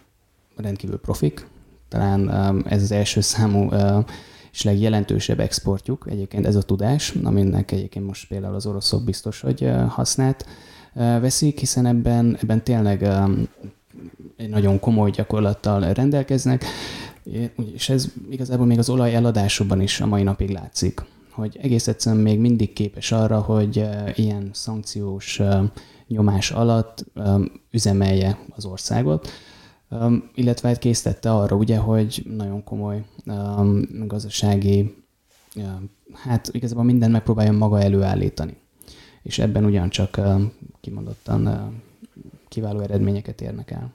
rendkívül 0.55 0.99
profik, 0.99 1.47
talán 1.87 2.29
ez 2.67 2.81
az 2.81 2.91
első 2.91 3.21
számú 3.21 3.69
és 4.51 4.63
legjelentősebb 4.63 5.39
exportjuk. 5.39 6.05
Egyébként 6.09 6.45
ez 6.45 6.55
a 6.55 6.61
tudás, 6.61 7.13
aminek 7.23 7.71
egyébként 7.71 8.05
most 8.05 8.27
például 8.27 8.55
az 8.55 8.65
oroszok 8.65 9.03
biztos, 9.03 9.41
hogy 9.41 9.71
használt 9.87 10.45
veszik, 10.93 11.59
hiszen 11.59 11.85
ebben, 11.85 12.37
ebben 12.41 12.63
tényleg 12.63 13.03
egy 14.37 14.49
nagyon 14.49 14.79
komoly 14.79 15.09
gyakorlattal 15.09 15.93
rendelkeznek, 15.93 16.65
és 17.73 17.89
ez 17.89 18.07
igazából 18.29 18.65
még 18.65 18.77
az 18.77 18.89
olaj 18.89 19.15
eladásokban 19.15 19.81
is 19.81 20.01
a 20.01 20.05
mai 20.05 20.23
napig 20.23 20.49
látszik, 20.49 21.01
hogy 21.31 21.57
egész 21.61 21.87
egyszerűen 21.87 22.21
még 22.21 22.39
mindig 22.39 22.73
képes 22.73 23.11
arra, 23.11 23.39
hogy 23.39 23.85
ilyen 24.15 24.49
szankciós 24.53 25.41
nyomás 26.07 26.51
alatt 26.51 27.05
üzemelje 27.71 28.39
az 28.49 28.65
országot, 28.65 29.29
illetve 30.35 30.67
hát 30.67 30.79
késztette 30.79 31.31
arra 31.31 31.55
ugye, 31.55 31.77
hogy 31.77 32.25
nagyon 32.35 32.63
komoly 32.63 33.05
gazdasági, 34.05 34.95
hát 36.13 36.49
igazából 36.51 36.83
minden 36.83 37.11
megpróbálja 37.11 37.51
maga 37.51 37.81
előállítani. 37.81 38.57
És 39.23 39.39
ebben 39.39 39.65
ugyancsak 39.65 40.19
kimondottan 40.81 41.73
kiváló 42.47 42.79
eredményeket 42.79 43.41
érnek 43.41 43.71
el. 43.71 43.93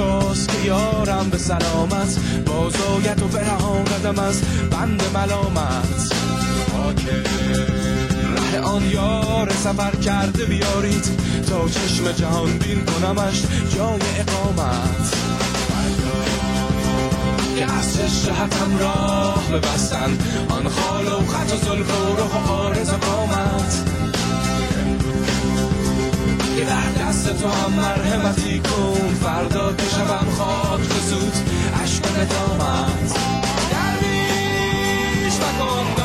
بیساز 0.00 0.46
که 0.46 0.66
یارم 0.66 1.30
به 1.30 1.38
سلامت. 1.38 2.18
بازایت 2.46 3.22
و 3.22 3.28
برهاندم 3.28 4.18
از 4.18 4.42
بند 4.70 5.02
ملامت. 5.14 6.12
ره 8.52 8.60
آن 8.60 8.90
یار 8.90 9.50
سفر 9.50 9.96
کرده 9.96 10.44
بیارید. 10.44 11.04
تا 11.48 11.68
چشم 11.68 12.12
جهان 12.12 12.58
بین 12.58 12.84
کنمش 12.84 13.42
جای 13.74 14.00
اقامت. 14.18 15.14
که 17.56 17.72
از 17.72 17.98
شهتم 18.24 18.78
راه 18.78 19.44
ببستن. 19.52 20.18
آن 20.48 20.68
خال 20.68 21.06
و 21.06 21.26
خط 21.26 21.52
و 21.52 21.56
زلف 21.56 22.00
و 22.00 22.16
روح 22.16 22.48
و 22.48 22.52
آرز 22.52 22.90
قامت 22.90 23.89
ده 26.70 27.02
دست 27.02 27.42
تو 27.42 27.48
هم 27.48 27.72
مرحمتی 27.72 28.60
کن. 28.60 29.14
فردا 29.22 29.72
که 29.72 29.84
شبم 29.84 30.26
خواهد 30.36 30.88
که 30.88 31.00
زود 31.08 31.32
عشق 31.82 32.02
به 32.02 32.24
دامت 32.24 33.14
درویش 33.70 35.34
مکن. 35.34 35.99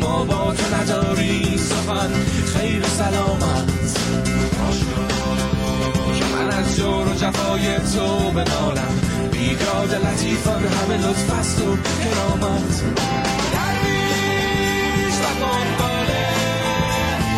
ما 0.00 0.24
با 0.24 0.54
تو 0.54 0.74
نداری. 0.74 1.58
سخن 1.58 2.10
خیر 2.54 2.82
سلامت. 2.82 3.94
که 6.18 6.24
من 6.24 6.48
از 6.58 6.76
جور 6.76 7.08
و 7.08 7.14
جفای 7.14 7.76
تو 7.78 8.30
بنالم 8.30 9.00
بیداد 9.32 9.94
لطیفان 9.94 10.62
همه 10.64 10.96
لطف 11.06 11.38
است 11.38 11.60
و 11.60 11.76
کرامت. 11.76 12.82
درویش 13.52 15.14
و 15.14 15.28
دنباله. 15.40 16.26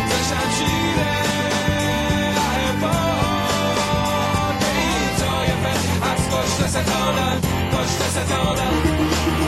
ز 0.09 0.11
شمشیر 0.29 0.99
پاک 2.81 4.61
این 4.75 5.09
طایفه 5.19 5.73
از 6.11 6.21
کشت 6.31 6.69
ستانم 6.69 7.41
کشت 7.71 8.01
ستانم. 8.09 9.38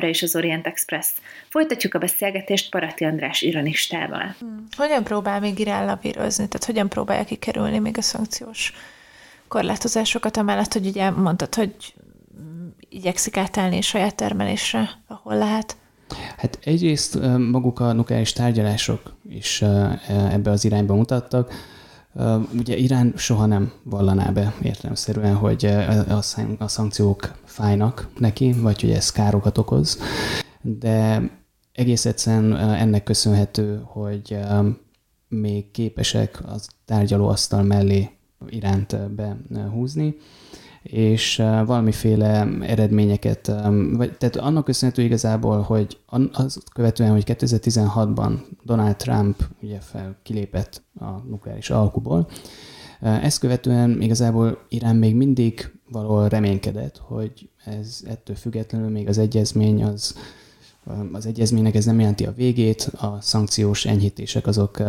Továbbra 0.00 0.08
is 0.08 0.22
az 0.22 0.36
Orient 0.36 0.66
Express. 0.66 1.08
Folytatjuk 1.48 1.94
a 1.94 1.98
beszélgetést 1.98 2.70
Parati 2.70 3.04
András 3.04 3.42
ironistával. 3.42 4.34
Hmm. 4.38 4.66
Hogyan 4.76 5.04
próbál 5.04 5.40
még 5.40 5.58
Irán 5.58 5.84
lavírozni? 5.84 6.48
Tehát 6.48 6.64
hogyan 6.64 6.88
próbálja 6.88 7.24
kikerülni 7.24 7.78
még 7.78 7.98
a 7.98 8.02
szankciós 8.02 8.72
korlátozásokat, 9.48 10.36
amellett, 10.36 10.72
hogy 10.72 10.86
ugye 10.86 11.10
mondtad, 11.10 11.54
hogy 11.54 11.74
igyekszik 12.88 13.36
átállni 13.36 13.80
saját 13.80 14.14
termelésre, 14.14 14.90
ahol 15.06 15.36
lehet? 15.36 15.76
Hát 16.36 16.58
egyrészt 16.64 17.18
maguk 17.38 17.80
a 17.80 17.92
nukleáris 17.92 18.32
tárgyalások 18.32 19.14
is 19.28 19.62
ebbe 20.08 20.50
az 20.50 20.64
irányba 20.64 20.94
mutattak. 20.94 21.52
Ugye 22.58 22.76
Irán 22.76 23.12
soha 23.16 23.46
nem 23.46 23.72
vallaná 23.82 24.30
be 24.30 24.54
értelemszerűen, 24.62 25.34
hogy 25.34 25.64
a 26.58 26.68
szankciók 26.68 27.38
fájnak 27.44 28.08
neki, 28.18 28.52
vagy 28.52 28.80
hogy 28.80 28.90
ez 28.90 29.10
károkat 29.10 29.58
okoz, 29.58 29.98
de 30.62 31.22
egész 31.72 32.04
egyszerűen 32.04 32.56
ennek 32.56 33.02
köszönhető, 33.02 33.82
hogy 33.84 34.38
még 35.28 35.70
képesek 35.70 36.42
az 36.46 36.68
tárgyalóasztal 36.84 37.62
mellé 37.62 38.10
iránt 38.48 38.96
behúzni, 39.48 40.16
és 40.82 41.36
valamiféle 41.66 42.48
eredményeket, 42.60 43.52
vagy, 43.92 44.16
tehát 44.16 44.36
annak 44.36 44.64
köszönhető 44.64 45.02
igazából, 45.02 45.60
hogy 45.60 45.98
az 46.32 46.62
követően, 46.74 47.10
hogy 47.10 47.24
2016-ban 47.26 48.38
Donald 48.62 48.96
Trump 48.96 49.42
ugye 49.62 49.78
fel 49.78 50.16
kilépett 50.22 50.82
a 50.98 51.10
nukleáris 51.28 51.70
alkuból, 51.70 52.28
ezt 53.00 53.38
követően 53.38 54.00
igazából 54.00 54.58
Irán 54.68 54.96
még 54.96 55.14
mindig 55.14 55.72
valahol 55.90 56.28
reménykedett, 56.28 56.98
hogy 56.98 57.48
ez 57.64 58.00
ettől 58.06 58.36
függetlenül 58.36 58.88
még 58.88 59.08
az 59.08 59.18
egyezmény 59.18 59.84
az, 59.84 60.14
az 61.12 61.26
egyezménynek 61.26 61.74
ez 61.74 61.84
nem 61.84 62.00
jelenti 62.00 62.26
a 62.26 62.32
végét, 62.32 62.82
a 62.82 63.20
szankciós 63.20 63.84
enyhítések 63.84 64.46
azok 64.46 64.82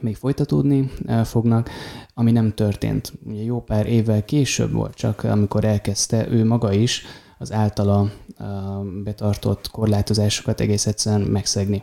még 0.00 0.16
folytatódni 0.16 0.90
fognak, 1.24 1.70
ami 2.14 2.32
nem 2.32 2.54
történt. 2.54 3.12
Ugye 3.26 3.42
jó 3.42 3.62
pár 3.62 3.86
évvel 3.86 4.24
később 4.24 4.72
volt 4.72 4.94
csak, 4.94 5.24
amikor 5.24 5.64
elkezdte 5.64 6.28
ő 6.28 6.44
maga 6.44 6.72
is 6.72 7.04
az 7.38 7.52
általa 7.52 8.10
betartott 9.04 9.70
korlátozásokat 9.70 10.60
egész 10.60 10.86
egyszerűen 10.86 11.28
megszegni, 11.28 11.82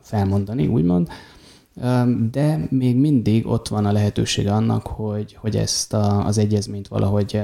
felmondani, 0.00 0.66
úgymond. 0.66 1.08
De 2.30 2.66
még 2.70 2.96
mindig 2.96 3.46
ott 3.46 3.68
van 3.68 3.84
a 3.84 3.92
lehetősége 3.92 4.52
annak, 4.52 4.86
hogy, 4.86 5.34
hogy 5.34 5.56
ezt 5.56 5.92
a, 5.92 6.26
az 6.26 6.38
egyezményt 6.38 6.88
valahogy 6.88 7.42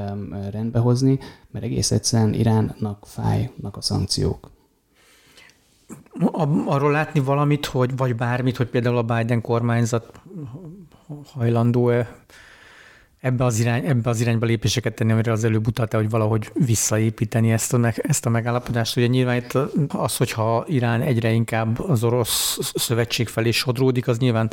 rendbe 0.50 0.78
hozni, 0.78 1.18
mert 1.50 1.64
egész 1.64 1.90
egyszerűen 1.90 2.34
Iránnak 2.34 3.06
fájnak 3.06 3.76
a 3.76 3.80
szankciók 3.80 4.50
arról 6.64 6.90
látni 6.90 7.20
valamit, 7.20 7.66
hogy, 7.66 7.96
vagy 7.96 8.14
bármit, 8.14 8.56
hogy 8.56 8.66
például 8.66 8.96
a 8.96 9.02
Biden 9.02 9.40
kormányzat 9.40 10.20
hajlandó-e 11.32 12.16
ebbe 13.20 13.44
az, 13.44 13.58
irány, 13.58 13.84
ebbe 13.84 14.10
az 14.10 14.20
irányba 14.20 14.46
lépéseket 14.46 14.94
tenni, 14.94 15.12
amire 15.12 15.32
az 15.32 15.44
előbb 15.44 15.66
utalta, 15.66 15.96
hogy 15.96 16.10
valahogy 16.10 16.50
visszaépíteni 16.54 17.52
ezt 17.52 17.72
a, 17.72 17.92
ezt 17.96 18.26
a 18.26 18.30
megállapodást. 18.30 18.96
Ugye 18.96 19.06
nyilván 19.06 19.36
itt 19.36 19.58
az, 19.88 20.16
hogyha 20.16 20.64
Irán 20.68 21.00
egyre 21.00 21.30
inkább 21.30 21.80
az 21.80 22.04
orosz 22.04 22.58
szövetség 22.74 23.28
felé 23.28 23.50
sodródik, 23.50 24.08
az 24.08 24.18
nyilván 24.18 24.50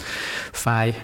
fáj 0.51 0.95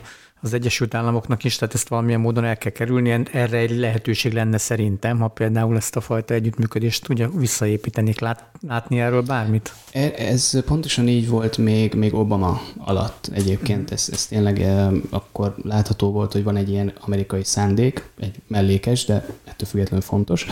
az 0.42 0.54
Egyesült 0.54 0.94
Államoknak 0.94 1.44
is, 1.44 1.56
tehát 1.56 1.74
ezt 1.74 1.88
valamilyen 1.88 2.20
módon 2.20 2.44
el 2.44 2.58
kell 2.58 2.72
kerülni. 2.72 3.24
Erre 3.32 3.58
egy 3.58 3.78
lehetőség 3.78 4.34
lenne 4.34 4.58
szerintem, 4.58 5.20
ha 5.20 5.28
például 5.28 5.76
ezt 5.76 5.96
a 5.96 6.02
fajta 6.02 6.34
együttműködést 6.34 7.10
ugye 7.10 7.28
visszaépítenék. 7.28 8.20
Lát, 8.20 8.46
látni 8.68 9.00
erről 9.00 9.22
bármit? 9.22 9.74
E, 9.92 10.14
ez 10.18 10.64
pontosan 10.66 11.08
így 11.08 11.30
volt 11.30 11.58
még, 11.58 11.94
még 11.94 12.14
Obama 12.14 12.62
alatt 12.78 13.30
egyébként. 13.34 13.92
Ez, 13.92 14.10
ez 14.12 14.26
tényleg 14.26 14.62
e, 14.62 14.92
akkor 15.10 15.56
látható 15.64 16.12
volt, 16.12 16.32
hogy 16.32 16.44
van 16.44 16.56
egy 16.56 16.70
ilyen 16.70 16.94
amerikai 17.00 17.44
szándék, 17.44 18.10
egy 18.20 18.36
mellékes, 18.48 19.06
de 19.06 19.16
ettől 19.44 19.68
függetlenül 19.68 20.06
fontos 20.06 20.48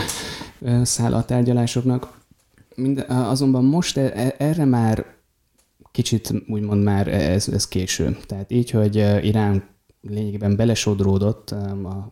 e, 0.66 0.84
száll 0.84 1.14
a 1.14 1.26
tárgyalásoknak. 1.26 2.18
Minden, 2.76 3.10
azonban 3.10 3.64
most 3.64 3.98
erre 4.38 4.66
már 4.66 5.06
kicsit 5.92 6.34
úgymond 6.48 6.84
már 6.84 7.08
ez, 7.08 7.48
ez 7.48 7.68
késő. 7.68 8.18
Tehát 8.26 8.52
így, 8.52 8.70
hogy 8.70 8.96
Irán 9.22 9.64
lényegében 10.02 10.56
belesodródott 10.56 11.52
um, 11.52 11.86
a 11.86 12.12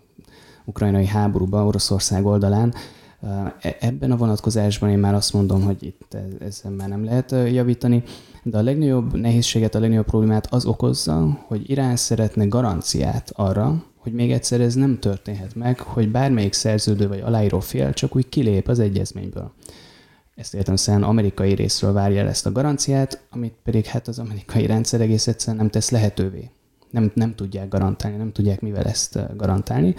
ukrajnai 0.66 1.06
háborúba 1.06 1.66
Oroszország 1.66 2.26
oldalán. 2.26 2.74
Uh, 3.22 3.46
e, 3.62 3.78
ebben 3.80 4.12
a 4.12 4.18
vonatkozásban 4.18 4.90
én 4.90 4.98
már 4.98 5.14
azt 5.14 5.34
mondom, 5.34 5.64
hogy 5.64 5.84
itt 5.84 6.18
ezzel 6.40 6.72
már 6.72 6.90
nem 6.90 7.04
lehet 7.04 7.32
uh, 7.32 7.54
javítani, 7.54 8.04
de 8.44 8.58
a 8.58 8.62
legnagyobb 8.62 9.16
nehézséget, 9.16 9.76
a 9.76 9.80
legnagyobb 9.80 10.06
problémát 10.06 10.54
az 10.54 10.66
okozza, 10.66 11.40
hogy 11.48 11.70
Irán 11.70 11.96
szeretne 11.96 12.46
garanciát 12.46 13.32
arra, 13.36 13.84
hogy 13.98 14.14
még 14.14 14.32
egyszer 14.32 14.62
ez 14.62 14.74
nem 14.74 15.00
történhet 15.00 15.56
meg, 15.56 15.80
hogy 15.80 16.12
bármelyik 16.12 16.54
szerződő 16.54 17.08
vagy 17.08 17.20
aláíró 17.20 17.60
fél 17.60 17.94
csak 17.94 18.16
úgy 18.16 18.30
kilép 18.30 18.68
az 18.68 18.80
egyezményből. 18.80 19.52
Ezt 20.36 20.54
értem 20.54 20.76
szerint 20.76 21.04
amerikai 21.04 21.54
részről 21.54 21.94
várja 21.94 22.20
el 22.20 22.28
ezt 22.28 22.46
a 22.46 22.52
garanciát, 22.52 23.22
amit 23.30 23.56
pedig 23.64 23.86
hát 23.86 24.08
az 24.08 24.20
amerikai 24.20 24.66
rendszer 24.66 25.02
egész 25.02 25.28
egyszerűen 25.28 25.58
nem 25.58 25.70
tesz 25.70 25.90
lehetővé 25.90 26.50
nem, 26.92 27.12
nem 27.14 27.36
tudják 27.36 27.68
garantálni, 27.68 28.18
nem 28.18 28.32
tudják 28.32 28.62
mivel 28.62 28.84
ezt 28.84 29.38
garantálni. 29.38 29.96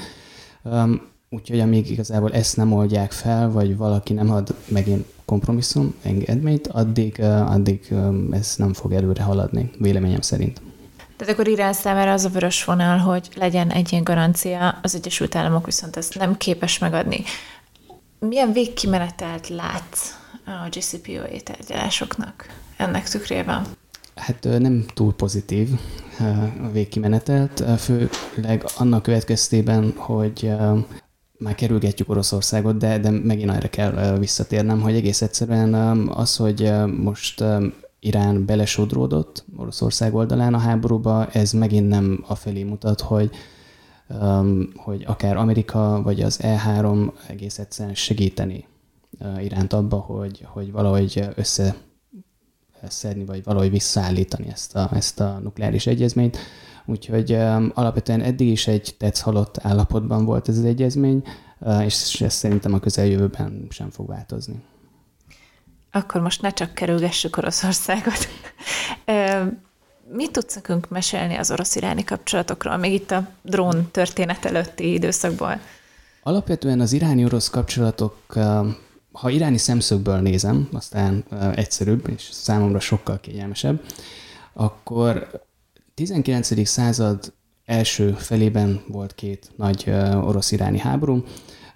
Um, 0.62 1.00
úgyhogy 1.30 1.60
amíg 1.60 1.90
igazából 1.90 2.32
ezt 2.32 2.56
nem 2.56 2.72
oldják 2.72 3.12
fel, 3.12 3.50
vagy 3.50 3.76
valaki 3.76 4.12
nem 4.12 4.30
ad 4.30 4.54
megint 4.68 5.06
kompromisszum, 5.24 5.94
engedményt, 6.02 6.66
addig, 6.66 7.20
addig 7.46 7.94
ez 8.30 8.54
nem 8.56 8.72
fog 8.72 8.92
előre 8.92 9.22
haladni, 9.22 9.70
véleményem 9.78 10.20
szerint. 10.20 10.60
Tehát 11.16 11.34
akkor 11.34 11.48
Irán 11.48 11.72
számára 11.72 12.12
az 12.12 12.24
a 12.24 12.28
vörös 12.28 12.64
vonal, 12.64 12.96
hogy 12.96 13.28
legyen 13.34 13.70
egy 13.70 13.92
ilyen 13.92 14.04
garancia, 14.04 14.78
az 14.82 14.94
Egyesült 14.94 15.34
Államok 15.34 15.64
viszont 15.64 15.96
ezt 15.96 16.18
nem 16.18 16.36
képes 16.36 16.78
megadni. 16.78 17.22
Milyen 18.18 18.52
végkimenetelt 18.52 19.48
látsz 19.48 20.14
a 20.44 20.68
GCPOA 20.70 21.40
tárgyalásoknak 21.44 22.46
ennek 22.76 23.08
tükrében? 23.08 23.66
Hát 24.18 24.44
nem 24.58 24.84
túl 24.94 25.14
pozitív 25.14 25.68
a 26.62 26.70
végkimenetelt, 26.72 27.64
főleg 27.78 28.64
annak 28.76 29.02
következtében, 29.02 29.92
hogy 29.96 30.52
már 31.38 31.54
kerülgetjük 31.54 32.08
Oroszországot, 32.08 32.76
de, 32.76 32.98
de 32.98 33.10
megint 33.10 33.50
arra 33.50 33.68
kell 33.68 34.18
visszatérnem, 34.18 34.80
hogy 34.80 34.94
egész 34.94 35.22
egyszerűen 35.22 35.74
az, 36.08 36.36
hogy 36.36 36.72
most 37.02 37.44
Irán 38.00 38.44
belesodródott 38.44 39.44
Oroszország 39.56 40.14
oldalán 40.14 40.54
a 40.54 40.58
háborúba, 40.58 41.26
ez 41.26 41.52
megint 41.52 41.88
nem 41.88 42.24
afelé 42.26 42.62
mutat, 42.62 43.00
hogy, 43.00 43.30
hogy 44.74 45.04
akár 45.06 45.36
Amerika 45.36 46.00
vagy 46.02 46.20
az 46.20 46.40
E3 46.42 47.12
egész 47.28 47.58
egyszerűen 47.58 47.94
segíteni 47.94 48.66
Iránt 49.40 49.72
abba, 49.72 49.96
hogy, 49.96 50.46
hogy 50.52 50.72
valahogy 50.72 51.28
össze 51.34 51.74
szedni, 52.88 53.24
vagy 53.24 53.44
valahogy 53.44 53.70
visszaállítani 53.70 54.48
ezt 54.48 54.76
a, 54.76 54.90
ezt 54.92 55.20
a 55.20 55.38
nukleáris 55.42 55.86
egyezményt. 55.86 56.38
Úgyhogy 56.86 57.32
um, 57.32 57.70
alapvetően 57.74 58.20
eddig 58.20 58.48
is 58.48 58.66
egy 58.66 58.94
tetsz 58.98 59.20
halott 59.20 59.58
állapotban 59.62 60.24
volt 60.24 60.48
ez 60.48 60.58
az 60.58 60.64
egyezmény, 60.64 61.22
uh, 61.58 61.84
és 61.84 62.20
ez 62.20 62.34
szerintem 62.34 62.74
a 62.74 62.78
közeljövőben 62.78 63.66
sem 63.70 63.90
fog 63.90 64.08
változni. 64.08 64.62
Akkor 65.92 66.20
most 66.20 66.42
ne 66.42 66.50
csak 66.50 66.74
kerülgessük 66.74 67.36
Oroszországot. 67.36 68.28
Mit 70.12 70.32
tudsz 70.32 70.54
nekünk 70.54 70.88
mesélni 70.88 71.36
az 71.36 71.50
orosz-iráni 71.50 72.04
kapcsolatokról, 72.04 72.76
még 72.76 72.92
itt 72.92 73.10
a 73.10 73.28
drón 73.42 73.88
történet 73.90 74.44
előtti 74.44 74.92
időszakból? 74.92 75.60
Alapvetően 76.22 76.80
az 76.80 76.92
iráni-orosz 76.92 77.48
kapcsolatok 77.48 78.16
ha 79.20 79.30
iráni 79.30 79.58
szemszögből 79.58 80.18
nézem, 80.18 80.68
aztán 80.72 81.24
egyszerűbb 81.54 82.08
és 82.08 82.28
számomra 82.30 82.80
sokkal 82.80 83.20
kényelmesebb, 83.20 83.80
akkor 84.52 85.42
19. 85.94 86.66
század 86.68 87.32
első 87.64 88.12
felében 88.12 88.82
volt 88.88 89.14
két 89.14 89.50
nagy 89.56 89.90
orosz-iráni 90.14 90.78
háború, 90.78 91.24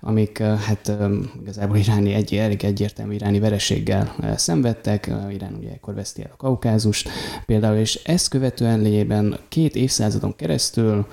amik 0.00 0.38
hát 0.38 0.92
igazából 1.40 1.76
iráni 1.76 2.12
egy, 2.12 2.34
elég 2.34 2.64
egyértelmű 2.64 3.14
iráni 3.14 3.38
vereséggel 3.38 4.14
szenvedtek. 4.36 5.10
Irán 5.30 5.54
ugye 5.54 5.70
ekkor 5.70 5.94
veszti 5.94 6.22
el 6.22 6.30
a 6.32 6.36
kaukázust 6.36 7.08
például, 7.46 7.76
és 7.76 7.94
ezt 7.94 8.28
követően 8.28 8.80
lényében 8.80 9.38
két 9.48 9.76
évszázadon 9.76 10.36
keresztül 10.36 11.06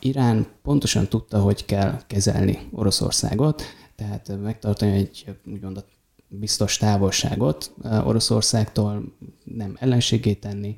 Irán 0.00 0.46
pontosan 0.62 1.08
tudta, 1.08 1.38
hogy 1.38 1.64
kell 1.64 2.00
kezelni 2.06 2.58
Oroszországot, 2.72 3.62
tehát 4.00 4.40
megtartani 4.42 4.92
egy 4.92 5.24
úgymond 5.46 5.76
a 5.76 5.84
biztos 6.28 6.76
távolságot 6.76 7.72
Oroszországtól, 8.04 9.14
nem 9.44 9.76
ellenségé 9.80 10.32
tenni. 10.32 10.76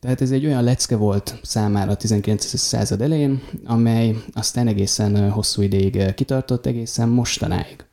Tehát 0.00 0.20
ez 0.20 0.30
egy 0.30 0.46
olyan 0.46 0.64
lecke 0.64 0.96
volt 0.96 1.38
számára 1.42 1.90
a 1.90 1.96
19. 1.96 2.44
század 2.58 3.02
elején, 3.02 3.42
amely 3.64 4.16
aztán 4.32 4.66
egészen 4.66 5.30
hosszú 5.30 5.62
ideig 5.62 6.14
kitartott, 6.14 6.66
egészen 6.66 7.08
mostanáig. 7.08 7.84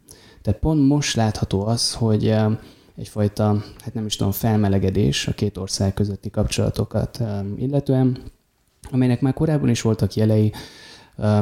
Tehát 0.41 0.59
pont 0.59 0.87
most 0.87 1.15
látható 1.15 1.65
az, 1.65 1.93
hogy 1.93 2.35
egyfajta, 2.95 3.63
hát 3.83 3.93
nem 3.93 4.05
is 4.05 4.15
tudom, 4.15 4.31
felmelegedés 4.31 5.27
a 5.27 5.33
két 5.33 5.57
ország 5.57 5.93
közötti 5.93 6.29
kapcsolatokat 6.29 7.19
illetően, 7.57 8.17
amelynek 8.91 9.21
már 9.21 9.33
korábban 9.33 9.69
is 9.69 9.81
voltak 9.81 10.13
jelei, 10.13 10.51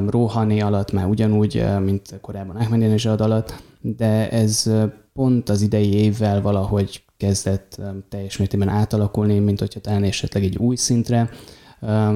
Rohani 0.07 0.61
alatt 0.61 0.91
már 0.91 1.07
ugyanúgy, 1.07 1.65
mint 1.80 2.17
korábban 2.21 2.55
Ahmadinejad 2.55 3.21
alatt, 3.21 3.63
de 3.82 4.30
ez 4.30 4.71
pont 5.13 5.49
az 5.49 5.61
idei 5.61 5.93
évvel 5.93 6.41
valahogy 6.41 7.03
kezdett 7.17 7.82
teljes 8.09 8.38
mértékben 8.38 8.69
átalakulni, 8.69 9.39
mint 9.39 9.59
hogyha 9.59 9.80
talán 9.80 10.03
esetleg 10.03 10.43
egy 10.43 10.57
új 10.57 10.76
szintre 10.76 11.30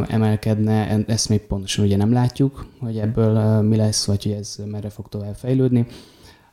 emelkedne. 0.07 1.03
Ezt 1.07 1.29
még 1.29 1.39
pontosan 1.39 1.85
ugye 1.85 1.97
nem 1.97 2.11
látjuk, 2.11 2.67
hogy 2.79 2.97
ebből 2.97 3.61
mi 3.61 3.75
lesz, 3.75 4.05
vagy 4.05 4.23
hogy 4.23 4.31
ez 4.31 4.55
merre 4.65 4.89
fog 4.89 5.07
tovább 5.07 5.35
fejlődni. 5.35 5.85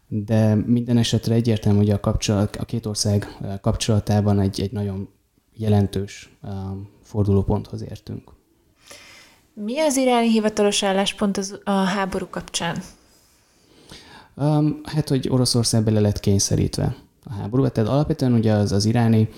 De 0.09 0.55
minden 0.55 0.97
esetre 0.97 1.35
egyértelmű, 1.35 1.79
hogy 1.79 1.91
a, 1.91 2.01
kapcsolat, 2.01 2.57
a 2.57 2.65
két 2.65 2.87
ország 2.87 3.27
kapcsolatában 3.61 4.41
egy, 4.41 4.61
egy 4.61 4.73
nagyon 4.73 5.09
jelentős 5.55 6.37
fordulóponthoz 7.03 7.83
értünk. 7.83 8.33
Mi 9.55 9.79
az 9.79 9.97
iráni 9.97 10.31
hivatalos 10.31 10.83
álláspont 10.83 11.37
az, 11.37 11.61
a 11.65 11.71
háború 11.71 12.27
kapcsán? 12.31 12.83
Um, 14.37 14.81
hát, 14.85 15.09
hogy 15.09 15.29
Oroszország 15.29 15.85
bele 15.85 16.01
lett 16.01 16.21
kényszerítve 16.21 16.97
a 17.25 17.33
háborúba. 17.33 17.69
Tehát 17.69 17.91
alapvetően 17.91 18.33
ugye 18.33 18.53
az, 18.53 18.73
az 18.73 18.85
iráni 18.85 19.29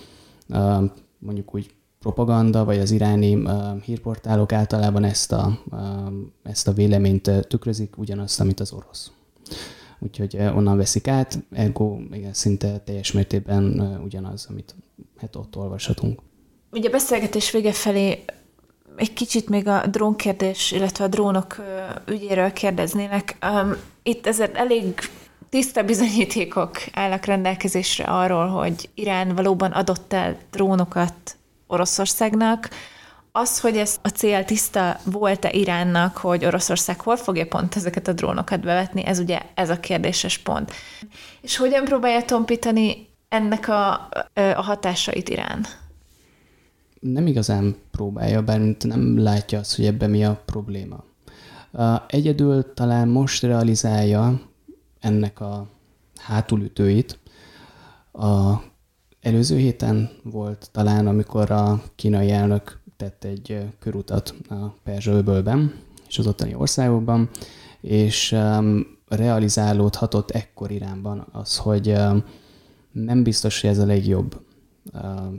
um, 0.49 0.93
mondjuk 1.19 1.55
úgy 1.55 1.71
propaganda, 1.99 2.65
vagy 2.65 2.79
az 2.79 2.91
iráni 2.91 3.35
um, 3.35 3.81
hírportálok 3.85 4.53
általában 4.53 5.05
ezt 5.05 5.33
a, 5.33 5.59
um, 5.71 6.33
ezt 6.43 6.69
a 6.69 6.73
véleményt 6.73 7.31
tükrözik, 7.49 7.99
ugyanazt, 7.99 8.41
amit 8.41 8.61
az 8.61 8.73
orosz. 8.73 9.11
Úgyhogy 9.99 10.37
onnan 10.37 10.77
veszik 10.77 11.09
át, 11.09 11.39
ergo 11.53 11.99
igen, 12.13 12.33
szinte 12.33 12.79
teljes 12.79 13.13
mértékben 13.13 13.81
ugyanaz, 14.05 14.47
amit 14.51 14.75
hát 15.17 15.37
ott 15.37 15.57
olvashatunk. 15.57 16.21
Ugye 16.71 16.89
a 16.89 16.93
beszélgetés 16.93 17.51
vége 17.51 17.73
felé 17.73 18.25
egy 18.97 19.13
kicsit 19.13 19.49
még 19.49 19.69
a 19.69 19.87
drónkérdés, 19.87 20.73
illetve 20.73 21.05
a 21.05 21.09
drónok 21.09 21.57
ügyéről 22.07 22.53
kérdeznének. 22.53 23.37
Itt 24.03 24.27
ezért 24.27 24.57
elég 24.57 24.95
tiszta 25.49 25.83
bizonyítékok 25.83 26.77
állnak 26.93 27.25
rendelkezésre 27.25 28.05
arról, 28.05 28.47
hogy 28.47 28.91
Irán 28.95 29.35
valóban 29.35 29.73
adott 29.73 30.13
el 30.13 30.37
drónokat 30.51 31.37
Oroszországnak. 31.67 32.69
Az, 33.33 33.61
hogy 33.61 33.77
ez 33.77 33.99
a 34.03 34.09
cél 34.09 34.45
tiszta 34.45 34.97
volt-e 35.05 35.51
Iránnak, 35.53 36.17
hogy 36.17 36.45
Oroszország 36.45 37.01
hol 37.01 37.17
fogja 37.17 37.47
pont 37.47 37.77
ezeket 37.77 38.09
a 38.09 38.13
drónokat 38.13 38.61
bevetni, 38.61 39.05
ez 39.05 39.19
ugye 39.19 39.41
ez 39.55 39.71
a 39.71 39.81
kérdéses 39.81 40.39
pont. 40.39 40.73
És 41.41 41.57
hogyan 41.57 41.85
próbálja 41.85 42.23
tompítani 42.23 43.09
ennek 43.29 43.69
a, 43.69 44.09
a 44.35 44.63
hatásait 44.63 45.29
Irán? 45.29 45.67
Nem 47.01 47.27
igazán 47.27 47.77
próbálja, 47.91 48.43
bár 48.43 48.61
nem 48.79 49.19
látja 49.19 49.59
azt, 49.59 49.77
hogy 49.77 49.85
ebben 49.85 50.11
mi 50.11 50.25
a 50.25 50.43
probléma. 50.45 51.05
Egyedül 52.07 52.75
talán 52.75 53.09
most 53.09 53.43
realizálja 53.43 54.41
ennek 55.01 55.41
a 55.41 55.67
hátulütőit. 56.17 57.19
A 58.13 58.55
előző 59.21 59.57
héten 59.57 60.11
volt 60.23 60.69
talán, 60.73 61.07
amikor 61.07 61.51
a 61.51 61.83
kínai 61.95 62.31
elnök 62.31 62.81
tett 62.97 63.25
egy 63.25 63.59
körutat 63.79 64.35
a 64.49 64.55
Perzsa-öbölben 64.83 65.75
és 66.09 66.19
az 66.19 66.27
ottani 66.27 66.55
országokban, 66.55 67.31
és 67.81 68.33
um, 68.33 68.87
realizálódhatott 69.09 70.31
ekkor 70.31 70.71
Iránban 70.71 71.27
az, 71.33 71.57
hogy 71.57 71.95
nem 72.93 73.23
biztos, 73.23 73.61
hogy 73.61 73.71
ez 73.71 73.79
a 73.79 73.87
legjobb 73.87 74.46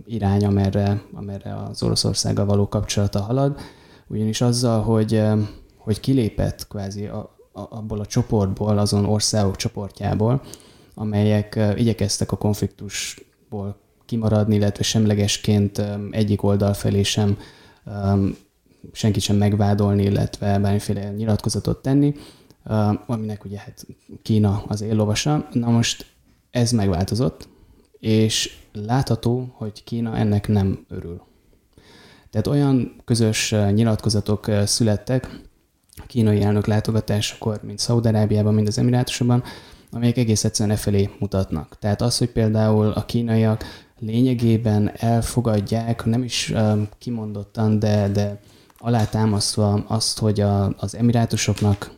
irány, 0.05 0.45
amerre, 0.45 1.01
amerre 1.13 1.55
az 1.55 1.83
Oroszországgal 1.83 2.45
való 2.45 2.67
kapcsolata 2.67 3.21
halad, 3.21 3.59
ugyanis 4.07 4.41
azzal, 4.41 4.81
hogy, 4.81 5.13
um, 5.13 5.49
hogy 5.77 5.99
kilépett 5.99 6.67
kvázi 6.67 7.05
a, 7.05 7.37
a, 7.51 7.61
abból 7.69 7.99
a 7.99 8.05
csoportból, 8.05 8.77
azon 8.77 9.05
országok 9.05 9.55
csoportjából, 9.55 10.41
amelyek 10.93 11.53
uh, 11.57 11.79
igyekeztek 11.79 12.31
a 12.31 12.37
konfliktusból 12.37 13.79
kimaradni, 14.05 14.55
illetve 14.55 14.83
semlegesként 14.83 15.81
egyik 16.11 16.43
oldal 16.43 16.73
felé 16.73 17.03
sem 17.03 17.37
senki 18.91 19.19
sem 19.19 19.35
megvádolni, 19.35 20.03
illetve 20.03 20.59
bármiféle 20.59 21.11
nyilatkozatot 21.11 21.81
tenni, 21.81 22.15
aminek 23.05 23.45
ugye 23.45 23.59
hát 23.59 23.87
Kína 24.21 24.63
az 24.67 24.81
éllovasa. 24.81 25.47
Na 25.51 25.69
most 25.69 26.05
ez 26.51 26.71
megváltozott, 26.71 27.47
és 27.99 28.57
látható, 28.85 29.53
hogy 29.53 29.83
Kína 29.83 30.17
ennek 30.17 30.47
nem 30.47 30.85
örül. 30.89 31.21
Tehát 32.29 32.47
olyan 32.47 33.01
közös 33.05 33.55
nyilatkozatok 33.71 34.51
születtek 34.65 35.41
a 35.95 36.05
kínai 36.07 36.41
elnök 36.41 36.65
látogatásakor, 36.65 37.59
mint 37.63 37.79
Szaudarábiában, 37.79 38.53
mint 38.53 38.67
az 38.67 38.77
Emirátusokban, 38.77 39.43
amelyek 39.91 40.17
egész 40.17 40.43
egyszerűen 40.43 40.75
e 40.75 40.79
felé 40.79 41.09
mutatnak. 41.19 41.77
Tehát 41.79 42.01
az, 42.01 42.17
hogy 42.17 42.29
például 42.29 42.87
a 42.91 43.05
kínaiak 43.05 43.63
lényegében 43.99 44.91
elfogadják, 44.95 46.05
nem 46.05 46.23
is 46.23 46.53
kimondottan, 46.97 47.79
de, 47.79 48.09
de 48.09 48.39
alátámasztva 48.77 49.83
azt, 49.87 50.19
hogy 50.19 50.39
a, 50.39 50.73
az 50.77 50.95
emirátusoknak 50.95 51.91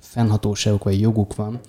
fennhatóságuk 0.00 0.84
vagy 0.84 1.00
joguk 1.00 1.34
van 1.34 1.60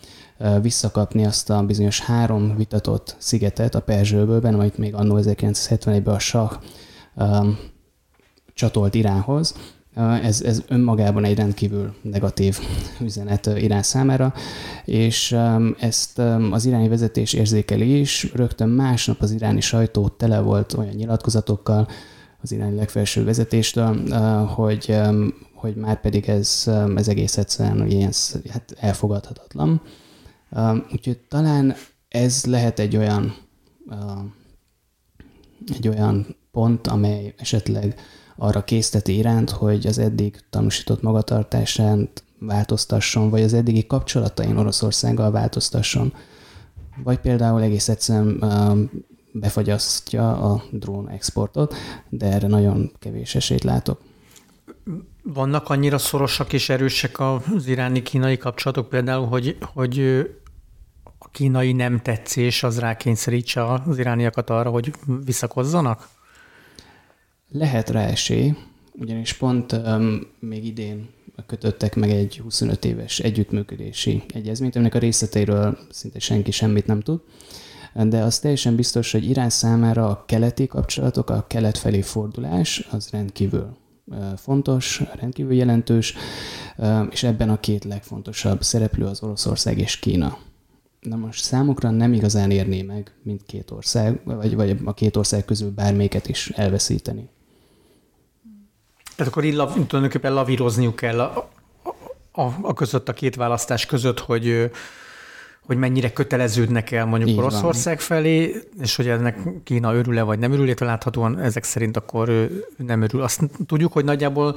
visszakapni 0.62 1.26
azt 1.26 1.50
a 1.50 1.64
bizonyos 1.64 2.00
három 2.00 2.56
vitatott 2.58 3.16
szigetet 3.18 3.76
a 3.76 3.82
Perzsőbölben, 3.82 4.54
amit 4.54 4.78
még 4.78 4.94
annó 4.94 5.20
1971-ben 5.22 6.16
a 6.16 6.20
Sah 6.20 6.52
csatolt 8.54 8.96
Iránhoz, 8.96 9.56
ez, 10.24 10.42
ez 10.42 10.64
önmagában 10.68 11.24
egy 11.24 11.38
rendkívül 11.38 11.94
negatív 12.02 12.60
üzenet 13.02 13.46
Irán 13.46 13.84
számára, 13.84 14.34
és 14.86 15.38
ezt 15.80 16.20
az 16.52 16.66
iráni 16.66 16.88
vezetés 16.88 17.34
érzékeli 17.34 18.00
is. 18.00 18.32
Rögtön 18.34 18.70
másnap 18.70 19.22
az 19.22 19.32
iráni 19.32 19.62
sajtó 19.62 20.08
tele 20.08 20.40
volt 20.40 20.74
olyan 20.74 20.94
nyilatkozatokkal 20.94 21.88
az 22.42 22.52
iráni 22.52 22.76
legfelső 22.76 23.24
vezetéstől, 23.24 24.10
hogy, 24.46 24.98
hogy 25.54 25.76
már 25.76 26.02
pedig 26.02 26.30
ez, 26.30 26.72
ez 26.96 27.08
egész 27.08 27.38
egyszerűen 27.38 27.88
ilyen 27.88 28.12
hát 28.50 28.76
elfogadhatatlan. 28.80 29.82
Úgyhogy 30.92 31.20
talán 31.30 31.76
ez 32.08 32.46
lehet 32.46 32.80
egy 32.80 32.98
olyan, 32.98 33.36
egy 35.74 35.88
olyan 35.88 36.36
pont, 36.52 36.88
amely 36.88 37.34
esetleg 37.38 38.00
arra 38.36 38.64
készteti 38.64 39.18
iránt, 39.18 39.50
hogy 39.50 39.88
az 39.88 39.98
eddig 39.98 40.40
tanúsított 40.50 41.02
magatartásán 41.02 42.10
változtasson, 42.40 43.30
vagy 43.30 43.42
az 43.42 43.54
eddigi 43.54 43.86
kapcsolatain 43.86 44.58
Oroszországgal 44.58 45.32
változtasson, 45.32 46.14
vagy 47.04 47.20
például 47.20 47.62
egész 47.62 47.90
egyszerűen 47.90 48.40
befagyasztja 49.32 50.52
a 50.52 50.64
drón 50.72 51.10
exportot, 51.10 51.76
de 52.10 52.26
erre 52.26 52.48
nagyon 52.48 52.92
kevés 53.00 53.36
esélyt 53.36 53.64
látok. 53.64 54.02
Vannak 55.34 55.70
annyira 55.70 55.98
szorosak 55.98 56.54
és 56.54 56.70
erősek 56.70 57.20
az 57.20 57.68
iráni-kínai 57.68 58.38
kapcsolatok 58.38 58.90
például, 58.90 59.26
hogy, 59.26 59.58
hogy 59.74 60.00
a 61.20 61.30
kínai 61.32 61.74
nem 61.74 62.02
tetszés 62.02 62.64
az 62.64 62.80
rákényszerítse 62.80 63.72
az 63.72 63.98
irániakat 63.98 64.50
arra, 64.50 64.70
hogy 64.70 64.92
visszakozzanak? 65.26 66.10
Lehet 67.50 67.90
rá 67.90 68.06
esély, 68.06 68.54
ugyanis 68.92 69.34
pont 69.34 69.72
um, 69.72 70.28
még 70.40 70.66
idén 70.66 71.10
kötöttek 71.46 71.96
meg 71.96 72.10
egy 72.10 72.40
25 72.44 72.86
éves 72.86 73.20
együttműködési 73.20 74.24
egyezményt, 74.34 74.76
aminek 74.76 74.96
a 74.96 75.00
részleteiről 75.00 75.78
szinte 75.90 76.20
senki 76.20 76.52
semmit 76.52 76.86
nem 76.86 77.00
tud, 77.00 77.22
de 77.94 78.22
az 78.22 78.40
teljesen 78.40 78.76
biztos, 78.76 79.12
hogy 79.12 79.30
Irán 79.30 79.50
számára 79.50 80.10
a 80.10 80.24
keleti 80.26 80.68
kapcsolatok, 80.68 81.30
a 81.30 81.46
kelet 81.48 81.78
felé 81.78 82.02
fordulás 82.02 82.88
az 82.92 83.10
rendkívül 83.12 83.78
fontos, 84.38 85.02
rendkívül 85.20 85.54
jelentős, 85.54 86.16
és 87.10 87.24
ebben 87.24 87.50
a 87.50 87.60
két 87.60 87.84
legfontosabb 87.84 88.64
szereplő 88.64 89.06
az 89.06 89.24
Oroszország 89.24 89.78
és 89.78 90.00
Kína. 90.00 90.38
Na 91.00 91.16
most 91.16 91.44
számukra 91.44 91.90
nem 91.90 92.14
igazán 92.14 92.52
érné 92.52 92.82
meg 92.82 93.12
mindkét 93.24 93.72
ország, 93.72 94.20
vagy, 94.24 94.56
vagy 94.56 94.78
a 94.86 94.94
két 94.94 95.16
ország 95.16 95.46
közül 95.46 95.72
bármelyiket 95.72 96.28
is 96.28 96.50
elveszíteni. 96.50 97.30
Tehát 99.16 99.32
akkor 99.32 99.44
így 99.44 99.54
lav, 99.54 99.74
tulajdonképpen 99.74 100.34
lavírozniuk 100.34 100.96
kell 100.96 101.20
a, 101.20 101.50
a, 102.32 102.42
a 102.62 102.74
között, 102.74 103.10
a 103.10 103.14
két 103.14 103.36
választás 103.36 103.86
között, 103.86 104.20
hogy 104.20 104.72
hogy 105.68 105.78
mennyire 105.78 106.14
köteleződnek 106.14 106.92
el 106.92 107.06
mondjuk 107.06 107.30
Így 107.30 107.38
Oroszország 107.38 107.96
van. 107.96 108.06
felé, 108.06 108.64
és 108.82 108.96
hogy 108.96 109.08
ennek 109.08 109.40
Kína 109.64 109.94
örül-e 109.96 110.22
vagy 110.22 110.40
nem 110.40 110.52
örül, 110.52 110.74
láthatóan 110.80 111.40
ezek 111.40 111.64
szerint 111.64 111.98
akkor 111.98 112.30
ő 112.30 112.66
nem 112.78 113.02
örül. 113.02 113.22
Azt 113.22 113.42
tudjuk, 113.66 113.94
hogy 113.94 114.06
nagyjából 114.06 114.56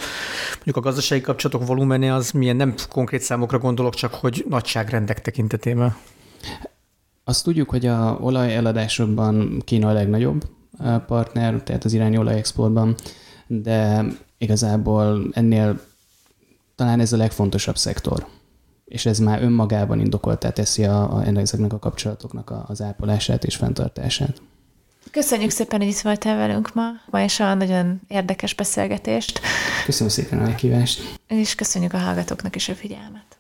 mondjuk 0.54 0.76
a 0.76 0.80
gazdasági 0.80 1.20
kapcsolatok 1.20 1.66
volumene 1.66 2.14
az 2.14 2.30
milyen, 2.30 2.56
nem 2.56 2.74
konkrét 2.88 3.20
számokra 3.20 3.58
gondolok, 3.58 3.94
csak 3.94 4.14
hogy 4.14 4.44
nagyságrendek 4.48 5.20
tekintetében. 5.20 5.96
Azt 7.24 7.44
tudjuk, 7.44 7.70
hogy 7.70 7.86
a 7.86 8.18
olaj 8.20 8.54
eladásokban 8.54 9.62
Kína 9.64 9.88
a 9.88 9.92
legnagyobb 9.92 10.44
partner, 11.06 11.62
tehát 11.62 11.84
az 11.84 11.92
irányi 11.92 12.16
olajexportban, 12.18 12.94
de 13.46 14.04
igazából 14.38 15.28
ennél 15.32 15.80
talán 16.74 17.00
ez 17.00 17.12
a 17.12 17.16
legfontosabb 17.16 17.76
szektor. 17.76 18.26
És 18.91 19.07
ez 19.07 19.18
már 19.18 19.43
önmagában 19.43 20.01
indokoltá 20.01 20.51
teszi 20.51 20.84
a, 20.84 21.16
a, 21.16 21.24
ezeknek 21.36 21.72
a 21.72 21.78
kapcsolatoknak 21.78 22.51
a, 22.51 22.64
az 22.68 22.82
ápolását 22.82 23.45
és 23.45 23.57
fenntartását. 23.57 24.43
Köszönjük 25.11 25.51
szépen, 25.51 25.80
hogy 25.80 25.88
itt 25.88 26.01
voltál 26.01 26.36
velünk 26.36 26.74
ma, 26.74 26.88
ma 27.11 27.22
is 27.22 27.41
a 27.41 27.55
nagyon 27.55 28.01
érdekes 28.09 28.55
beszélgetést. 28.55 29.41
Köszönöm 29.84 30.12
szépen 30.12 30.38
a 30.38 30.43
meghívást. 30.43 31.18
És 31.28 31.55
köszönjük 31.55 31.93
a 31.93 31.99
hallgatóknak 31.99 32.57
is 32.57 32.68
a 32.68 32.74
figyelmet. 32.74 33.38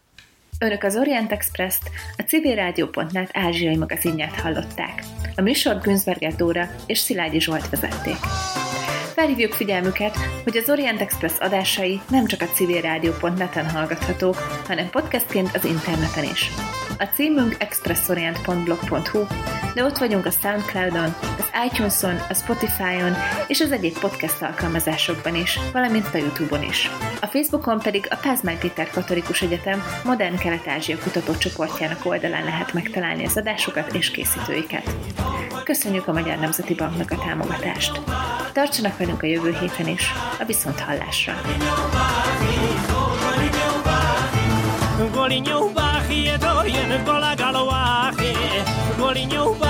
Önök 0.58 0.82
az 0.82 0.96
Orient 0.96 1.32
Express-t, 1.32 1.90
a 2.16 2.22
civilrádió.net 2.22 3.30
ázsiai 3.32 3.76
magazinját 3.76 4.40
hallották. 4.40 5.04
A 5.36 5.40
műsor 5.40 5.80
Günzberger 5.80 6.34
Dóra 6.34 6.70
és 6.86 6.98
Szilágyi 6.98 7.40
Zsolt 7.40 7.68
vezették. 7.68 8.16
Felhívjuk 9.20 9.52
figyelmüket, 9.52 10.16
hogy 10.44 10.56
az 10.56 10.70
Orient 10.70 11.00
Express 11.00 11.38
adásai 11.38 12.00
nem 12.10 12.26
csak 12.26 12.40
a 12.40 12.44
civilrádió.net-en 12.44 13.70
hallgathatók, 13.70 14.34
hanem 14.66 14.90
podcastként 14.90 15.56
az 15.56 15.64
interneten 15.64 16.24
is. 16.24 16.50
A 16.98 17.04
címünk 17.04 17.56
expressorient.blog.hu, 17.58 19.24
de 19.74 19.84
ott 19.84 19.98
vagyunk 19.98 20.26
a 20.26 20.30
Soundcloudon, 20.30 21.14
az 21.38 21.50
iTunes-on, 21.70 22.16
a 22.28 22.34
Spotify-on 22.34 23.14
és 23.46 23.60
az 23.60 23.72
egyéb 23.72 23.98
podcast 23.98 24.42
alkalmazásokban 24.42 25.34
is, 25.34 25.58
valamint 25.72 26.08
a 26.12 26.18
YouTube-on 26.18 26.62
is. 26.62 26.90
A 27.20 27.26
Facebookon 27.26 27.78
pedig 27.78 28.06
a 28.10 28.16
Pázmány 28.16 28.58
Péter 28.58 28.90
Katolikus 28.90 29.42
Egyetem 29.42 29.82
Modern 30.04 30.38
Kelet-Ázsia 30.38 30.98
kutatócsoportjának 30.98 32.06
oldalán 32.06 32.44
lehet 32.44 32.72
megtalálni 32.72 33.24
az 33.24 33.36
adásokat 33.36 33.94
és 33.94 34.10
készítőiket. 34.10 34.94
Köszönjük 35.64 36.06
a 36.06 36.12
Magyar 36.12 36.38
Nemzeti 36.38 36.74
Banknak 36.74 37.10
a 37.10 37.16
támogatást. 37.16 38.00
Tartsanak 38.52 38.98
velünk 38.98 39.09
a 39.18 39.26
jövő 39.26 39.56
héten 39.60 39.88
is, 39.88 40.12
a 40.40 40.44
Viszonthallásra! 40.44 41.34
Golinho 45.12 45.68
bahi 45.72 46.30
to 46.38 46.66
yen 46.66 47.04
gola 47.04 47.34
galowahi 47.34 48.32
Golinho 48.98 49.54
bahi 49.58 49.69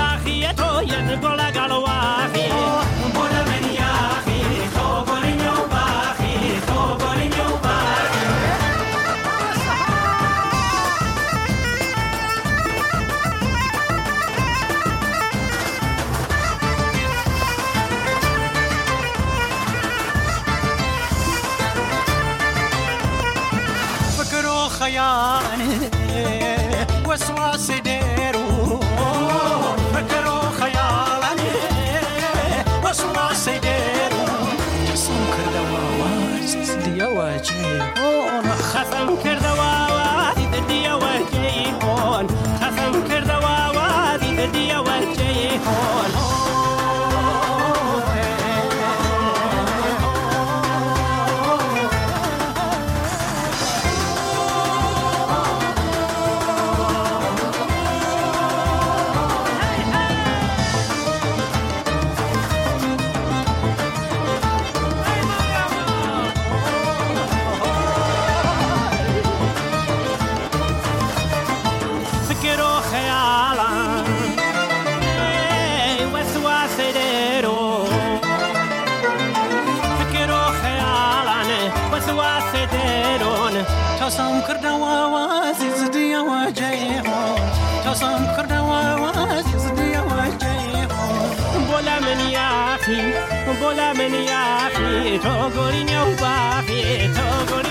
gola 93.59 93.93
meni 93.97 94.27
afi, 94.27 95.19
to 95.23 95.33
gorin 95.55 95.87
yau 95.89 96.11
bafi, 96.21 96.79
to 97.15 97.27
gorin 97.49 97.70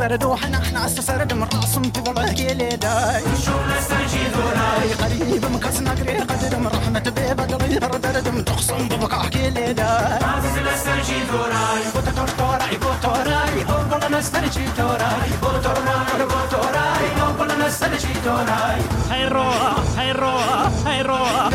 سرد 0.00 0.24
وحنا 0.24 0.60
حنا 0.64 0.88
سرد 0.88 1.32
من 1.32 1.48
راسم 1.54 1.82
في 1.82 2.00
والله 2.06 2.32
كيلي 2.32 2.68
داي. 2.68 3.22
شو 3.44 3.52
نستنجي 3.70 4.22
دوراي 4.34 4.92
قريب 5.02 5.44
مكسنا 5.54 5.90
قريب 5.90 6.20
قدر 6.30 6.58
من 6.58 6.66
رحمة 6.66 7.12
بيبا 7.16 7.42
قضي 7.42 7.78
برد 7.78 8.06
ردم 8.06 8.42
تخصم 8.42 8.88
ببقى 8.88 9.20
احكي 9.20 9.50
لي 9.50 9.72
داي. 9.72 10.18
عزيز 10.22 10.56
نستنجي 10.66 11.18
دوراي 11.32 11.82
بوتور 11.94 12.28
توراي 12.38 12.76
بوتوراي 12.82 13.56
والله 13.68 14.18
نستنجي 14.18 14.64
توراي 14.76 15.30
بوتوراي 15.42 16.22
بوتوراي 16.32 17.04
والله 17.38 17.66
نستنجي 17.66 18.14
توراي 18.24 18.80
هاي 19.10 19.28
روح 19.28 19.76
هاي 19.98 20.12
روح 20.12 20.70
هاي 20.86 21.02
روح 21.02 21.48